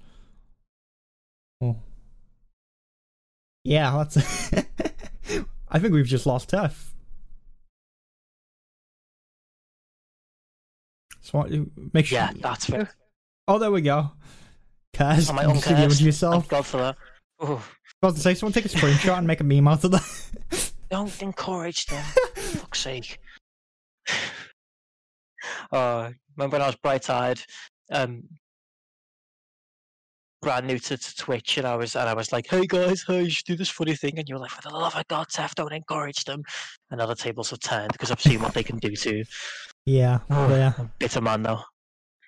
[1.61, 1.77] Oh.
[3.63, 4.53] Yeah, that's.
[5.69, 6.73] I think we've just lost Tef.
[11.21, 11.45] So
[11.93, 12.19] make sure.
[12.19, 12.89] yeah, that's fair.
[13.47, 14.11] Oh, there we go.
[14.93, 16.01] Kaz, On my you own just did it with cast.
[16.01, 16.33] yourself.
[16.43, 16.95] Thank God for that.
[17.39, 17.63] Oh,
[18.03, 20.71] I was to say, someone take a screenshot and make a meme out of that.
[20.91, 22.03] don't encourage them.
[22.35, 23.19] for fuck's sake.
[25.71, 27.39] Uh, remember when I was bright-eyed,
[27.91, 28.23] um,
[30.41, 33.23] brand new to, to Twitch, and I was and I was like, "Hey guys, hey,
[33.23, 35.27] you should do this funny thing," and you were like, "For the love of God,
[35.29, 36.43] Tef, don't encourage them."
[36.91, 39.23] And other tables have turned because I've seen what they can do to
[39.85, 40.73] yeah, Oh, yeah.
[40.77, 41.61] a bitter man though.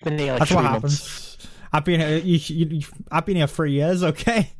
[0.03, 1.35] Been here like That's three what months.
[1.35, 1.47] happens.
[1.71, 2.17] I've been here.
[2.17, 2.81] You, you,
[3.11, 4.01] I've been here three years.
[4.03, 4.53] Okay,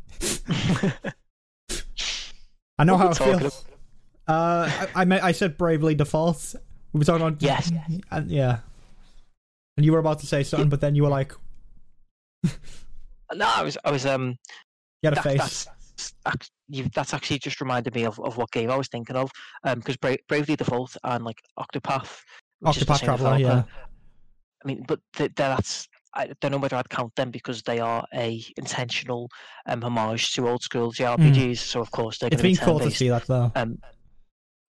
[2.77, 3.65] I know What how it feels.
[4.27, 6.55] Uh, I, I, meant- I said bravely default.
[6.93, 7.71] We were talking about Yes.
[8.11, 8.59] and, yeah.
[9.77, 11.33] And you were about to say something, but then you were like,
[13.33, 14.37] no, I was I was um
[15.01, 15.37] you had a that, face.
[15.97, 19.15] that's ac- you, that's actually just reminded me of, of what game I was thinking
[19.15, 19.31] of.
[19.63, 22.21] Um, because Bra- Bravely Default and like Octopath,
[22.59, 23.37] which is the Octopath same Traveler.
[23.37, 23.63] Yeah.
[24.63, 28.05] I mean, but th- that's I don't know whether I'd count them because they are
[28.13, 29.29] a intentional
[29.67, 31.57] um, homage to old school JRPGs.
[31.57, 32.33] So of course they're Hmm.
[32.33, 33.51] It's going been to be cool to see that though.
[33.55, 33.77] Um,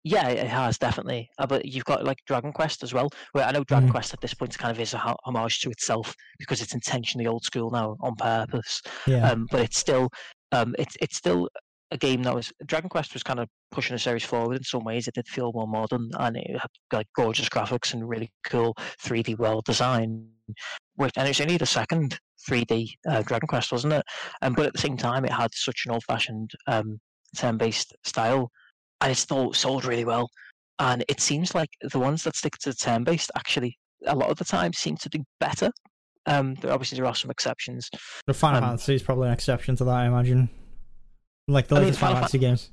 [0.02, 1.28] yeah, it has definitely.
[1.38, 3.10] Uh, but you've got like Dragon Quest as well.
[3.32, 3.92] Where I know Dragon Mhm.
[3.92, 7.44] Quest at this point kind of is a homage to itself because it's intentionally old
[7.44, 8.80] school now on purpose.
[9.06, 9.30] Yeah.
[9.30, 10.08] Um, but it's still,
[10.52, 11.48] um, it's it's still
[11.90, 14.84] a game that was Dragon Quest was kind of pushing the series forward in some
[14.84, 15.08] ways.
[15.08, 19.36] It did feel more modern and it had like gorgeous graphics and really cool 3D
[19.38, 20.28] world design.
[21.00, 24.04] Which and it's only the second 3D uh, Dragon Quest, wasn't it?
[24.42, 26.98] Um, but at the same time, it had such an old-fashioned um,
[27.34, 28.50] turn-based style,
[29.00, 30.28] and it still sold really well.
[30.78, 34.36] and it seems like the ones that stick to the turn-based actually a lot of
[34.36, 35.70] the time seem to do better.
[36.26, 37.88] Um, but obviously there are some exceptions.
[38.26, 40.50] The Final Um, Fantasy is probably an exception to that, I imagine.
[41.48, 42.70] Like the I mean, latest Final Final Fantasy games.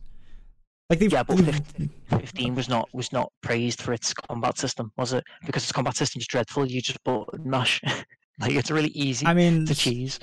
[0.89, 5.11] Like Yeah, but 15, 15 was not was not praised for its combat system, was
[5.11, 5.23] it?
[5.45, 6.65] Because its combat system is dreadful.
[6.65, 6.99] You just
[7.43, 7.81] mash.
[8.39, 10.19] like it's really easy I mean, to cheese.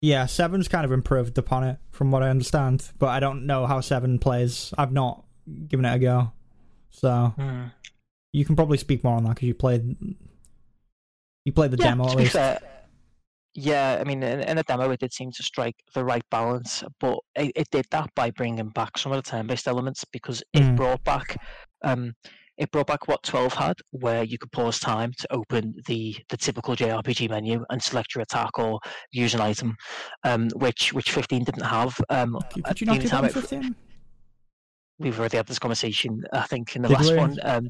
[0.00, 2.90] yeah, seven's kind of improved upon it, from what I understand.
[2.98, 4.72] But I don't know how seven plays.
[4.76, 5.24] I've not
[5.68, 6.32] given it a go,
[6.90, 7.64] so Hmm.
[8.32, 9.96] you can probably speak more on that because you played.
[11.44, 12.32] You played the Yeah, demo to at be least.
[12.34, 12.58] fair,
[13.54, 16.82] yeah, I mean, in, in the demo, it did seem to strike the right balance,
[17.00, 20.62] but it, it did that by bringing back some of the turn-based elements because it
[20.62, 20.76] Mm.
[20.76, 21.36] brought back,
[21.82, 22.14] um,
[22.56, 26.36] it brought back what 12 had, where you could pause time to open the the
[26.36, 28.78] typical JRPG menu and select your attack or
[29.10, 29.76] use an item,
[30.24, 31.98] um, which which 15 didn't have.
[32.10, 33.76] Um, Could you not do that it- in 15?
[35.00, 37.16] we've already had this conversation, I think, in the Did last we?
[37.16, 37.36] one.
[37.42, 37.68] Um,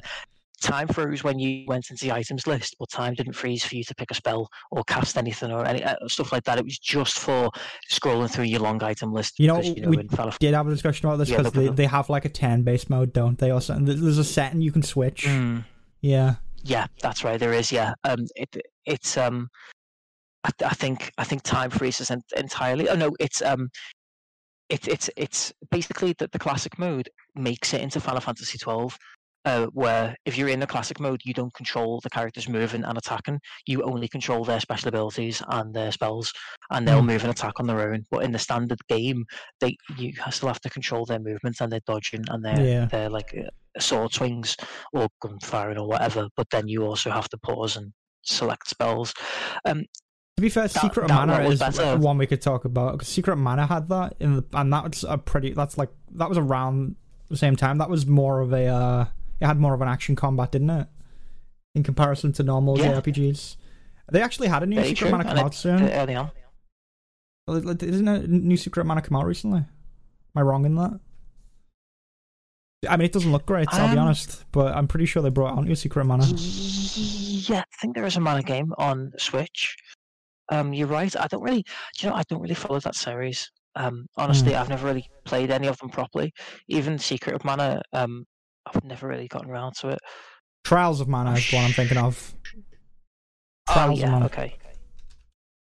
[0.65, 3.83] time froze when you went into the items list, but time didn't freeze for you
[3.83, 6.57] to pick a spell or cast anything or any uh, stuff like that.
[6.57, 7.51] It was just for
[7.91, 9.39] scrolling through your long item list.
[9.39, 9.97] You know, you know we
[10.39, 12.89] Did have a discussion about this because no they, they have like a ten based
[12.89, 13.51] mode, don't they?
[13.51, 13.85] Or something.
[13.85, 15.25] There's a setting you can switch.
[15.25, 15.63] Mm,
[16.01, 16.35] Yeah.
[16.63, 17.39] yeah, that's right.
[17.39, 17.71] There is.
[17.71, 17.93] Yeah.
[18.03, 18.25] Um.
[18.35, 18.55] It.
[18.85, 19.17] It's.
[19.17, 19.47] Um.
[20.43, 21.11] I, I think.
[21.17, 22.89] I think time freezes en- entirely.
[22.89, 23.11] Oh no.
[23.19, 23.41] It's.
[23.41, 23.69] Um.
[24.69, 24.87] It's.
[24.87, 25.09] It's.
[25.15, 28.97] It's basically that the classic mode makes it into Final Fantasy twelve.
[29.45, 32.97] Uh, where if you're in the classic mode, you don't control the characters moving and
[32.97, 33.39] attacking.
[33.67, 36.33] You only control their special abilities and their spells,
[36.71, 37.05] and they'll Mm.
[37.07, 38.03] move and attack on their own.
[38.09, 39.23] But in the standard game,
[39.59, 42.85] they you still have to control their movements and their dodging and their Yeah.
[42.85, 44.57] their like uh, sword swings
[44.93, 46.27] or gun firing or whatever.
[46.35, 47.93] But then you also have to pause and
[48.23, 49.13] select spells.
[49.65, 49.83] Um,
[50.37, 51.97] To be fair, That- Secret that Mana is better.
[51.97, 55.17] one we could talk about Secret Mana had that in the, and that was a
[55.19, 55.53] pretty.
[55.53, 56.95] That's like that was around
[57.29, 57.77] the same time.
[57.77, 58.65] That was more of a.
[58.67, 59.05] Uh,
[59.39, 60.87] it had more of an action combat, didn't it?
[61.75, 62.93] In comparison to normal Yeah.
[62.93, 63.57] JRPGs,
[64.11, 65.81] they actually had a new very Secret true, of Mana come out soon.
[65.83, 66.31] uh, early on.
[67.47, 69.59] Isn't a new Secret of Mana come out recently?
[69.59, 69.67] Am
[70.35, 70.99] I wrong in that?
[72.89, 73.67] I mean, it doesn't look great.
[73.71, 76.25] I'll be Um, honest, but I'm pretty sure they brought out new Secret of Mana.
[76.25, 79.75] Yeah, I think there is a mana game on Switch.
[80.49, 81.15] Um, you're right.
[81.19, 81.65] I don't really,
[81.99, 83.49] you know, I don't really follow that series.
[83.75, 84.59] Um, honestly, Hmm.
[84.59, 86.31] I've never really played any of them properly.
[86.67, 88.25] Even Secret of Mana, um,
[88.65, 89.99] I've never really gotten around to it.
[90.63, 92.33] Trials of Mana is what I'm thinking of.
[93.67, 94.25] Oh Trials of yeah, Mana.
[94.25, 94.55] okay.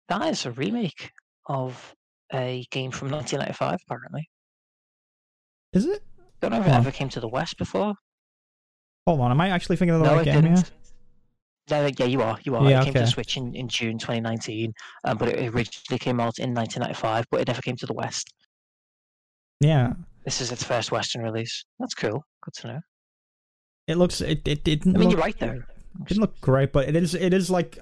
[0.09, 1.11] That is a remake
[1.47, 1.95] of
[2.33, 4.29] a game from 1995, apparently.
[5.73, 6.03] Is it?
[6.41, 7.95] Don't know if it ever came to the West before.
[9.05, 10.71] Hold on, am I actually thinking of the no, right game didn't.
[11.69, 12.37] No, yeah, you are.
[12.43, 12.69] You are.
[12.69, 13.05] Yeah, it came to okay.
[13.05, 14.73] the Switch in, in June 2019,
[15.03, 18.33] um, but it originally came out in 1995, but it never came to the West.
[19.61, 19.93] Yeah,
[20.25, 21.63] This is its first Western release.
[21.79, 22.23] That's cool.
[22.43, 22.79] Good to know.
[23.87, 24.21] it looks.
[24.21, 24.95] It, it didn't.
[24.95, 25.67] I mean, look, you're right there.
[26.05, 27.13] didn't look great, but it is.
[27.13, 27.77] It is like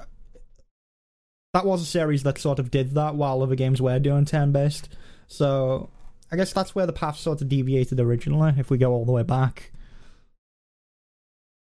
[1.54, 4.52] that was a series that sort of did that while other games were doing turn
[4.52, 4.90] based.
[5.28, 5.90] So
[6.32, 8.54] I guess that's where the path sort of deviated originally.
[8.58, 9.72] If we go all the way back,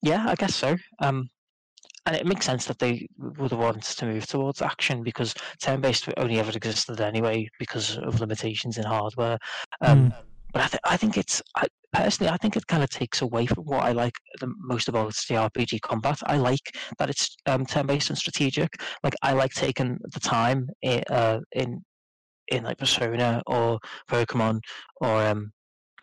[0.02, 0.76] Yeah, I guess so.
[1.00, 1.30] Um,
[2.06, 6.08] and it makes sense that they would have wanted to move towards action because turn-based
[6.18, 9.38] only ever existed anyway because of limitations in hardware.
[9.82, 10.14] Um,
[10.54, 13.46] But I, th- I think it's I, personally, I think it kind of takes away
[13.46, 16.20] from what I like the most about the RPG combat.
[16.26, 18.82] I like that it's um, turn-based and strategic.
[19.04, 21.82] Like I like taking the time in uh, in
[22.50, 23.80] in like Persona or
[24.10, 24.60] Pokemon
[25.02, 25.52] or um,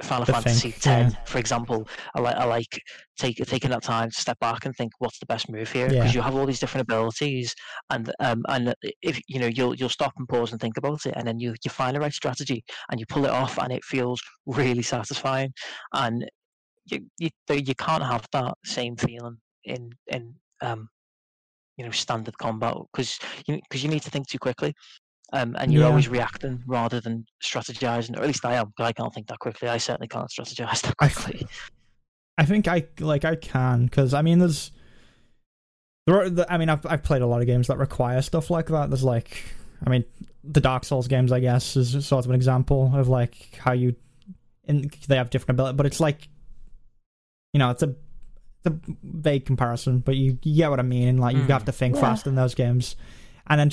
[0.03, 1.11] Final To Fantasy X, yeah.
[1.25, 1.89] for example.
[2.17, 2.83] I like I like
[3.17, 6.01] take, taking that time to step back and think what's the best move here Yeah.
[6.01, 7.55] because you have all these different abilities
[7.91, 11.15] and um and if you know you'll you'll stop and pause and think about it
[11.17, 13.85] and then you you find the right strategy and you pull it off and it
[13.85, 15.53] feels really satisfying
[15.93, 16.29] and
[16.87, 20.89] you you, you can't have that same feeling in in um
[21.77, 24.75] you know standard combat because you because you need to think too quickly
[25.35, 25.89] um, and you're Yeah.
[25.91, 29.69] always reacting rather than strategizing or at least I am I can't think that quickly
[29.69, 31.47] I certainly can't strategize that quickly
[32.39, 34.71] I think I like I can because I mean there's
[36.07, 38.51] there are the, I mean I've I've played a lot of games that require stuff
[38.51, 38.91] like that.
[38.91, 39.43] There's like
[39.87, 40.05] I mean
[40.43, 43.95] the Dark Souls games I guess is sort of an example of like how you
[44.65, 46.29] in they have different ability, but it's like
[47.53, 47.95] you know it's a
[48.65, 51.19] it's a vague comparison, but you, you get what I mean.
[51.19, 52.01] Like you Mm, have to think yeah.
[52.01, 52.97] fast in those games,
[53.49, 53.71] and then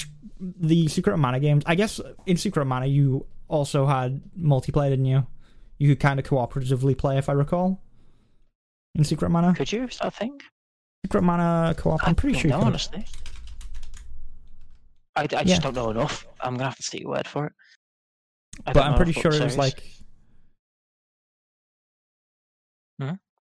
[0.60, 1.64] the Secret of Mana games.
[1.66, 5.26] I guess in Secret of Mana you also had multiplayer, didn't you?
[5.78, 7.82] You could kind of cooperatively play, if I recall.
[8.96, 10.40] In Secret of Mana, could you a thing
[11.06, 12.06] Secret Mana co-op.
[12.08, 12.44] I'm pretty sure.
[12.50, 12.68] You know, could.
[12.68, 13.06] honestly.
[15.16, 15.60] I, I just Yeah.
[15.60, 16.26] don't know enough.
[16.40, 17.54] I'm gonna have to take your word for it.
[18.66, 19.58] I but I'm pretty sure it was series.
[19.58, 19.84] like.
[23.02, 23.14] Hmm?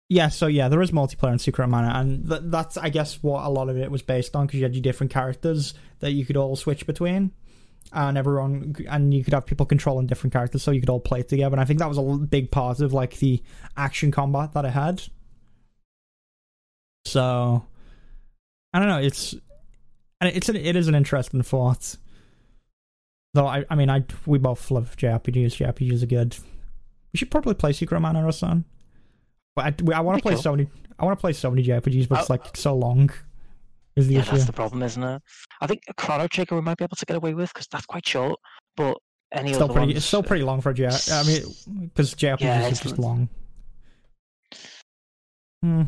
[0.09, 3.45] Yeah, so yeah, there is multiplayer in Secret Mana, and th- that's I guess what
[3.45, 6.27] a lot of it was based on because you had your different characters that you
[6.27, 7.33] could all switch between,
[7.93, 11.23] and everyone and you could have people controlling different characters, so you could all play
[11.23, 11.55] together.
[11.55, 13.43] And I think that was a big part of like the
[13.77, 15.03] action combat that it had.
[17.07, 17.65] So,
[18.73, 18.99] I don't know.
[18.99, 19.35] It's
[20.21, 21.97] and it's an, it is an interesting thought.
[23.33, 25.57] Though I I mean I we both love JRPGs.
[25.57, 26.37] JRPGs are good.
[27.13, 28.65] We should probably play Secret Mana or something.
[29.57, 30.43] But I, I want to play cool.
[30.43, 30.69] so many.
[30.99, 32.35] I want to play so many JRPGs, but it's Oh.
[32.35, 33.11] like so long.
[33.97, 34.33] Is the Yeah, issue?
[34.33, 35.23] that's the problem, isn't it?
[35.61, 38.07] I think Chrono Trigger we might be able to get away with because that's quite
[38.07, 38.39] short.
[38.77, 38.97] But
[39.33, 39.87] any still other pretty.
[39.89, 41.13] ones, It's still pretty long for a JRPG.
[41.13, 41.23] I
[41.79, 43.29] mean, because JRPGs Yeah, are just long.
[45.63, 45.83] Hmm.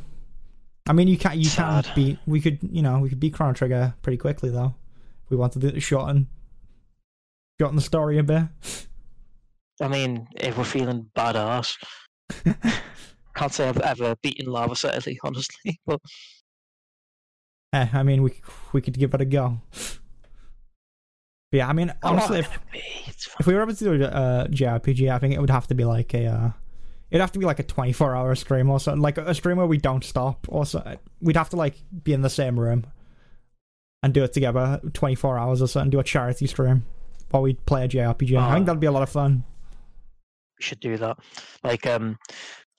[0.89, 1.37] I mean, you can't.
[1.37, 2.19] You can't beat.
[2.27, 2.59] We could.
[2.63, 4.75] You know, we could beat Chrono Trigger pretty quickly though.
[5.25, 6.29] If we wanted to shorten,
[7.61, 8.45] shorten the story a bit.
[9.81, 11.77] I mean, if we're feeling badass,
[13.37, 15.81] can't say I've ever beaten Lava Certainly, honestly.
[15.87, 16.01] But
[17.73, 18.33] Eh, I mean, we
[18.73, 19.61] we could give it a go.
[21.51, 22.59] But yeah, I mean, honestly, if,
[23.41, 25.75] if we were able to do a uh, JRPG, I think it would have to
[25.75, 26.27] be like a.
[26.27, 26.51] Uh,
[27.11, 29.67] it'd have to be like a twenty-four hour stream or something, like a stream where
[29.67, 30.47] we don't stop.
[30.49, 32.87] Or so, we'd have to like be in the same room
[34.03, 35.91] and do it together, twenty-four hours or something.
[35.91, 36.85] Do a charity stream
[37.31, 38.39] while we play a JRPG.
[38.39, 38.55] I Oh.
[38.55, 39.45] think that'd be a lot of fun.
[40.59, 41.19] we should do that.
[41.63, 42.19] Like um,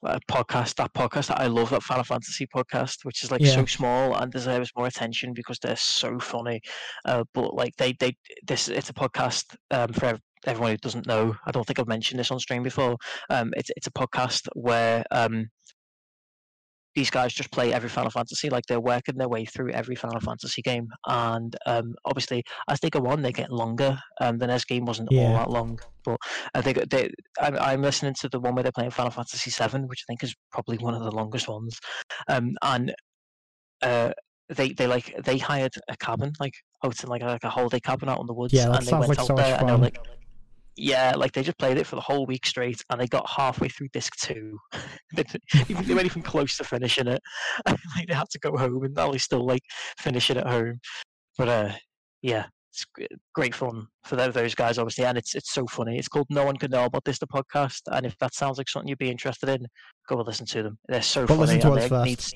[0.04, 3.54] a podcast, that podcast that I love, that Final Fantasy podcast, which is like Yeah.
[3.54, 6.60] so small and deserves more attention because they're so funny.
[7.04, 8.16] Uh, but like they, they,
[8.46, 11.34] this, it's a podcast um for everyone who doesn't know.
[11.46, 12.96] I don't think I've mentioned this on stream before.
[13.28, 15.48] Um, it's it's a podcast where um.
[16.98, 20.18] These guys just play every Final Fantasy, like they're working their way through every Final
[20.18, 23.96] Fantasy game, and um, obviously as they go on, they get longer.
[24.20, 26.18] Um, the NES game wasn't all that long, but
[26.56, 27.08] I think they,
[27.40, 30.24] I'm, I'm listening to the one where they're playing Final Fantasy VII, which I think
[30.24, 31.78] is probably one of the longest ones.
[32.28, 32.92] Um, and
[33.80, 34.10] uh,
[34.48, 36.54] they they like they hired a cabin, like
[36.84, 38.92] out in like a, like a holiday cabin out in the woods, Yeah, and they
[38.92, 39.98] went like out so there and they're like.
[40.80, 43.68] Yeah, like they just played it for the whole week straight, and they got halfway
[43.68, 44.58] through disc two.
[45.16, 47.20] they, didn't- even- weren't even close to finishing it.
[47.66, 49.62] like they had to go home, and now they still like
[49.98, 50.78] finish it at home.
[51.36, 51.72] But uh,
[52.22, 52.86] yeah, it's
[53.34, 55.98] great fun for those guys, obviously, and it's it's so funny.
[55.98, 58.68] It's called No One Can Know About This, the podcast, and if that sounds like
[58.68, 59.66] something you'd be interested in,
[60.08, 60.78] go and listen to them.
[60.88, 61.54] They're so But funny.
[61.54, 62.34] listen to us first.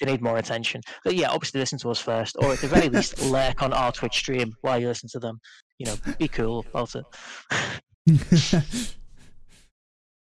[0.00, 0.80] They need more attention.
[1.04, 3.92] But yeah, obviously listen to us first, or at the very least, lurk on our
[3.92, 5.40] Twitch stream while you listen to them.
[5.78, 7.04] You know, be cool about it.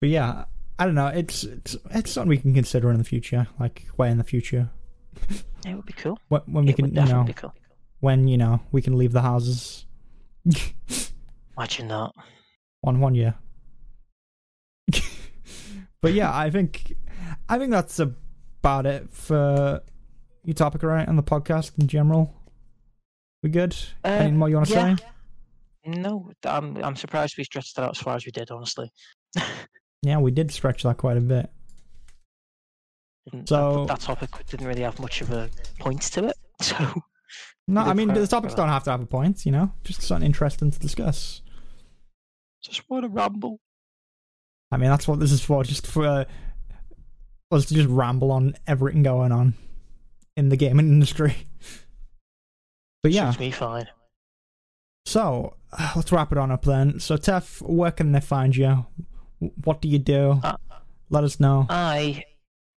[0.00, 0.44] but yeah,
[0.78, 1.08] I don't know.
[1.08, 4.70] It's it's it's something we can consider in the future, like way in the future
[5.66, 6.18] it would be cool.
[6.28, 7.54] when, when we it can, you know, cool.
[8.00, 9.86] when you know we can leave the houses.
[11.56, 12.10] Imagine that.
[12.80, 13.34] one one year.
[16.00, 16.94] but yeah, I think
[17.48, 18.00] I think that's
[18.62, 19.82] about it for
[20.44, 21.06] your topic, right?
[21.06, 22.32] And the podcast in general.
[23.42, 23.74] We good?
[24.04, 24.96] Uh, Anything more you want to yeah.
[24.96, 25.04] say?
[25.84, 28.52] No, I'm I'm surprised we stretched that out as far as we did.
[28.52, 28.88] Honestly,
[30.02, 31.50] Yeah, we did stretch that quite a bit.
[33.30, 36.36] Didn't- So- that, that topic didn't really have much of a point to it.
[36.62, 36.76] So
[37.66, 39.72] No, I mean the topics don't have to have a point, you know.
[39.82, 41.42] Just something interesting to discuss.
[42.62, 43.58] just want to ramble.
[44.70, 45.64] I mean, that's what this is for.
[45.64, 46.24] Just for uh,
[47.52, 49.54] us to just ramble on everything going on
[50.36, 51.34] in the gaming industry.
[53.02, 53.88] But yeah, Suits me fine.
[55.06, 57.00] so uh, let's wrap it on up then.
[57.00, 58.86] So, Tef, where can they find you?
[59.64, 60.40] What do you do?
[60.42, 60.56] Uh,
[61.10, 61.66] Let us know.
[61.68, 62.24] I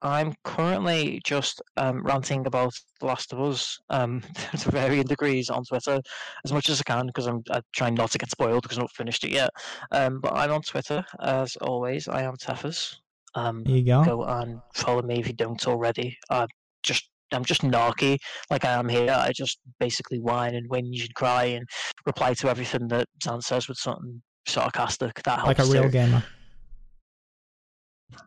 [0.01, 4.21] I'm currently just um, ranting about The Last of Us um,
[4.57, 6.01] to varying degrees on Twitter
[6.43, 8.83] as much as I can because I'm, I'm trying not to get spoiled because I've
[8.83, 9.49] not finished it yet.
[9.91, 12.07] Um, but I'm on Twitter as always.
[12.09, 12.97] I am Teffers.
[13.35, 14.03] Um, you go.
[14.03, 16.17] go and follow me if you don't already.
[16.29, 16.45] I
[16.83, 18.17] just I'm just narky
[18.51, 19.09] like I am here.
[19.11, 21.65] I just basically whine and whinge and cry and
[22.05, 25.21] reply to everything that Zan says with something sarcastic.
[25.23, 25.89] That helps Like a real too.
[25.89, 26.23] gamer.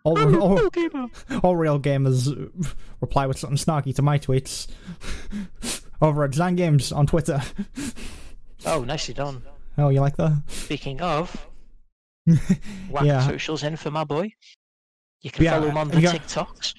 [0.02, 1.06] All, a all, real gamer.
[1.44, 2.68] all real gamers uh,
[3.00, 4.66] reply with something snarky to my tweets
[6.02, 7.40] over at Zan Games on Twitter.
[8.64, 9.42] Oh, nicely done.
[9.78, 10.42] Oh, you like that?
[10.48, 11.46] Speaking of,
[12.90, 13.20] whack Yeah.
[13.28, 14.32] socials in for my boy.
[15.26, 16.74] You can Yeah, follow him on you the got- TikToks.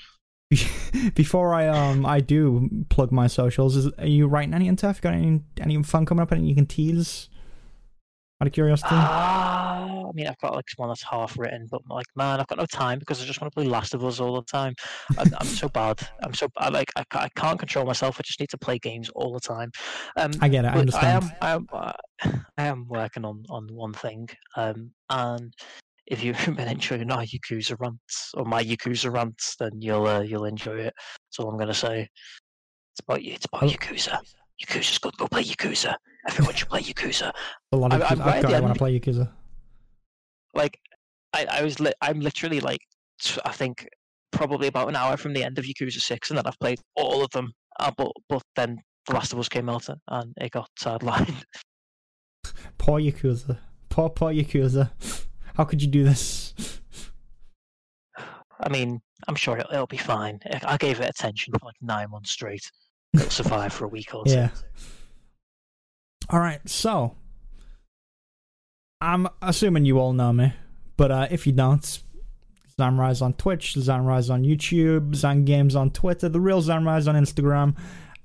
[1.15, 5.01] Before I um I do plug my socials, is are you writing any and Tef?
[5.01, 6.31] Got any any fun coming up?
[6.31, 7.27] Anything you can tease?
[8.39, 8.87] Out of curiosity.
[8.91, 12.59] Ah, I mean, I've got like one that's half written, but like, man, I've got
[12.59, 14.73] no time because I just want to play Last of Us all the time.
[15.17, 15.99] I'm, I'm so bad.
[16.23, 18.15] I'm so I like I, I can't control myself.
[18.17, 19.69] I just need to play games all the time.
[20.15, 20.69] Um, I get it.
[20.69, 21.33] I understand.
[21.41, 21.91] I am I am
[22.23, 25.51] uh, I am working on on one thing, um, and
[26.07, 30.45] if you've been enjoying our Yakuza rants or my Yakuza rants, then you'll uh, you'll
[30.45, 30.93] enjoy it.
[30.95, 32.07] That's all I'm gonna say.
[32.93, 33.33] It's about you.
[33.33, 33.63] It's about.
[33.63, 34.17] Yakuza.
[34.63, 35.15] Yakuza's good.
[35.17, 35.95] Go play Yakuza.
[36.27, 37.31] Everyone should play Yakuza.
[37.71, 38.25] A lot of I'm- I'm Yakuza.
[38.25, 39.31] right at God, the I want to play Yakuza.
[40.55, 40.79] Like,
[41.33, 42.79] I, I was li- I'm literally like
[43.21, 43.87] t- I think
[44.31, 47.23] probably about an hour from the end of Yakuza Six, and then I've played all
[47.23, 47.51] of them.
[47.79, 51.43] Uh, but but then The Last of Us came out and it got sidelined.
[52.79, 53.57] Poor Yakuza.
[53.89, 54.89] Poor, poor Yakuza.
[55.57, 56.53] How could you do this?
[58.59, 60.39] I mean, I'm sure it'll, it'll be fine.
[60.45, 62.71] I- I gave it attention for like nine months straight.
[63.13, 64.31] It'll survive for a week or two.
[64.33, 64.49] Yeah.
[66.29, 67.15] All right, so
[69.01, 70.53] I'm assuming you all know me,
[70.97, 72.03] but uh, if you don't,
[72.79, 77.75] Zanrise on Twitch, Zanrise on YouTube, Zan Games on Twitter, the real Zanrise on Instagram,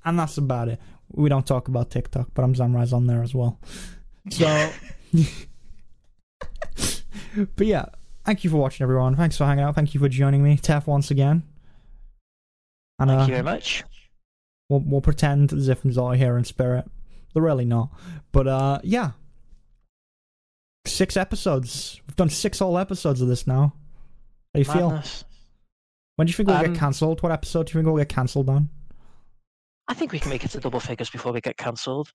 [0.04, 0.80] and that's about it.
[1.12, 3.60] We don't talk about TikTok, but I'm Zanrise on there as well.
[4.30, 4.70] So,
[7.56, 7.86] but yeah,
[8.24, 9.16] thank you for watching, everyone.
[9.16, 9.74] Thanks for hanging out.
[9.74, 11.42] Thank you for joining me, Tef, once again.
[12.98, 13.84] And Thank uh, you very much.
[14.68, 16.84] We'll, we'll pretend as if all here in spirit.
[17.34, 17.90] They're really not.
[18.30, 19.12] But uh, yeah.
[20.86, 22.00] Six episodes.
[22.06, 23.74] We've done six whole episodes of this now.
[24.54, 25.02] How do you feel?
[26.16, 27.22] When do you think we'll Um, get cancelled?
[27.22, 28.68] What episode do you think we'll get cancelled on?
[29.88, 32.12] I think we can make it to double figures before we get cancelled.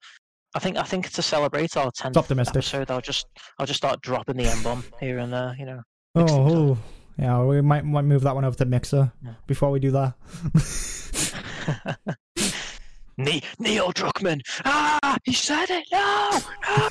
[0.55, 2.55] I think I think to celebrate our tenth optimistic.
[2.57, 3.27] episode, I'll just
[3.59, 5.55] I'll just start dropping the M bomb here and there.
[5.59, 5.81] You know,
[6.15, 6.57] Oh, Mix things up.
[6.57, 6.77] oh,
[7.19, 7.43] yeah.
[7.43, 9.33] We might might move that one over to Mixer Yeah.
[9.45, 10.13] before we do that.
[13.17, 14.41] ne- Neil Druckmann.
[14.65, 15.85] Ah, he said it.
[15.91, 16.39] No,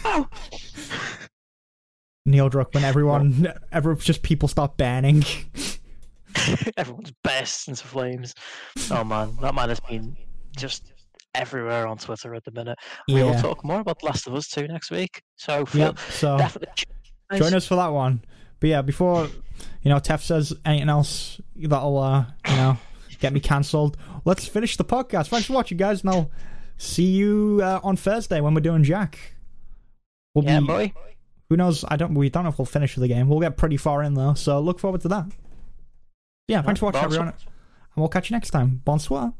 [0.05, 0.28] no.
[2.27, 2.83] Neil Druckmann.
[2.83, 5.24] Everyone, everyone, just people start banning.
[6.77, 8.35] Everyone's bursts into flames.
[8.91, 10.16] Oh man, that man has been
[10.57, 10.93] just
[11.35, 12.78] everywhere on Twitter at the minute.
[13.09, 15.20] We will talk more about The Last of Us 2 next week.
[15.36, 15.98] So feel Yep.
[16.11, 16.69] So definitely
[17.36, 18.23] join us for that one.
[18.61, 19.28] But yeah, before
[19.82, 22.78] you know, Tef says anything else that'll uh, you know
[23.20, 23.97] get me cancelled.
[24.24, 25.28] Let's finish the podcast.
[25.28, 26.31] Thanks for watching, guys, and I'll
[26.78, 29.19] see you uh, on Thursday when we're doing Jak.
[30.35, 30.93] We'll Yeah, be boy.
[31.51, 31.85] who knows?
[31.89, 32.15] I don't.
[32.15, 33.28] We don't know if we'll finish the game.
[33.28, 35.27] We'll get pretty far in though, so look forward to that.
[36.48, 37.36] Yeah, thanks for watching, everyone, and
[37.97, 38.81] we'll catch you next time.
[38.85, 39.35] Bonsoir.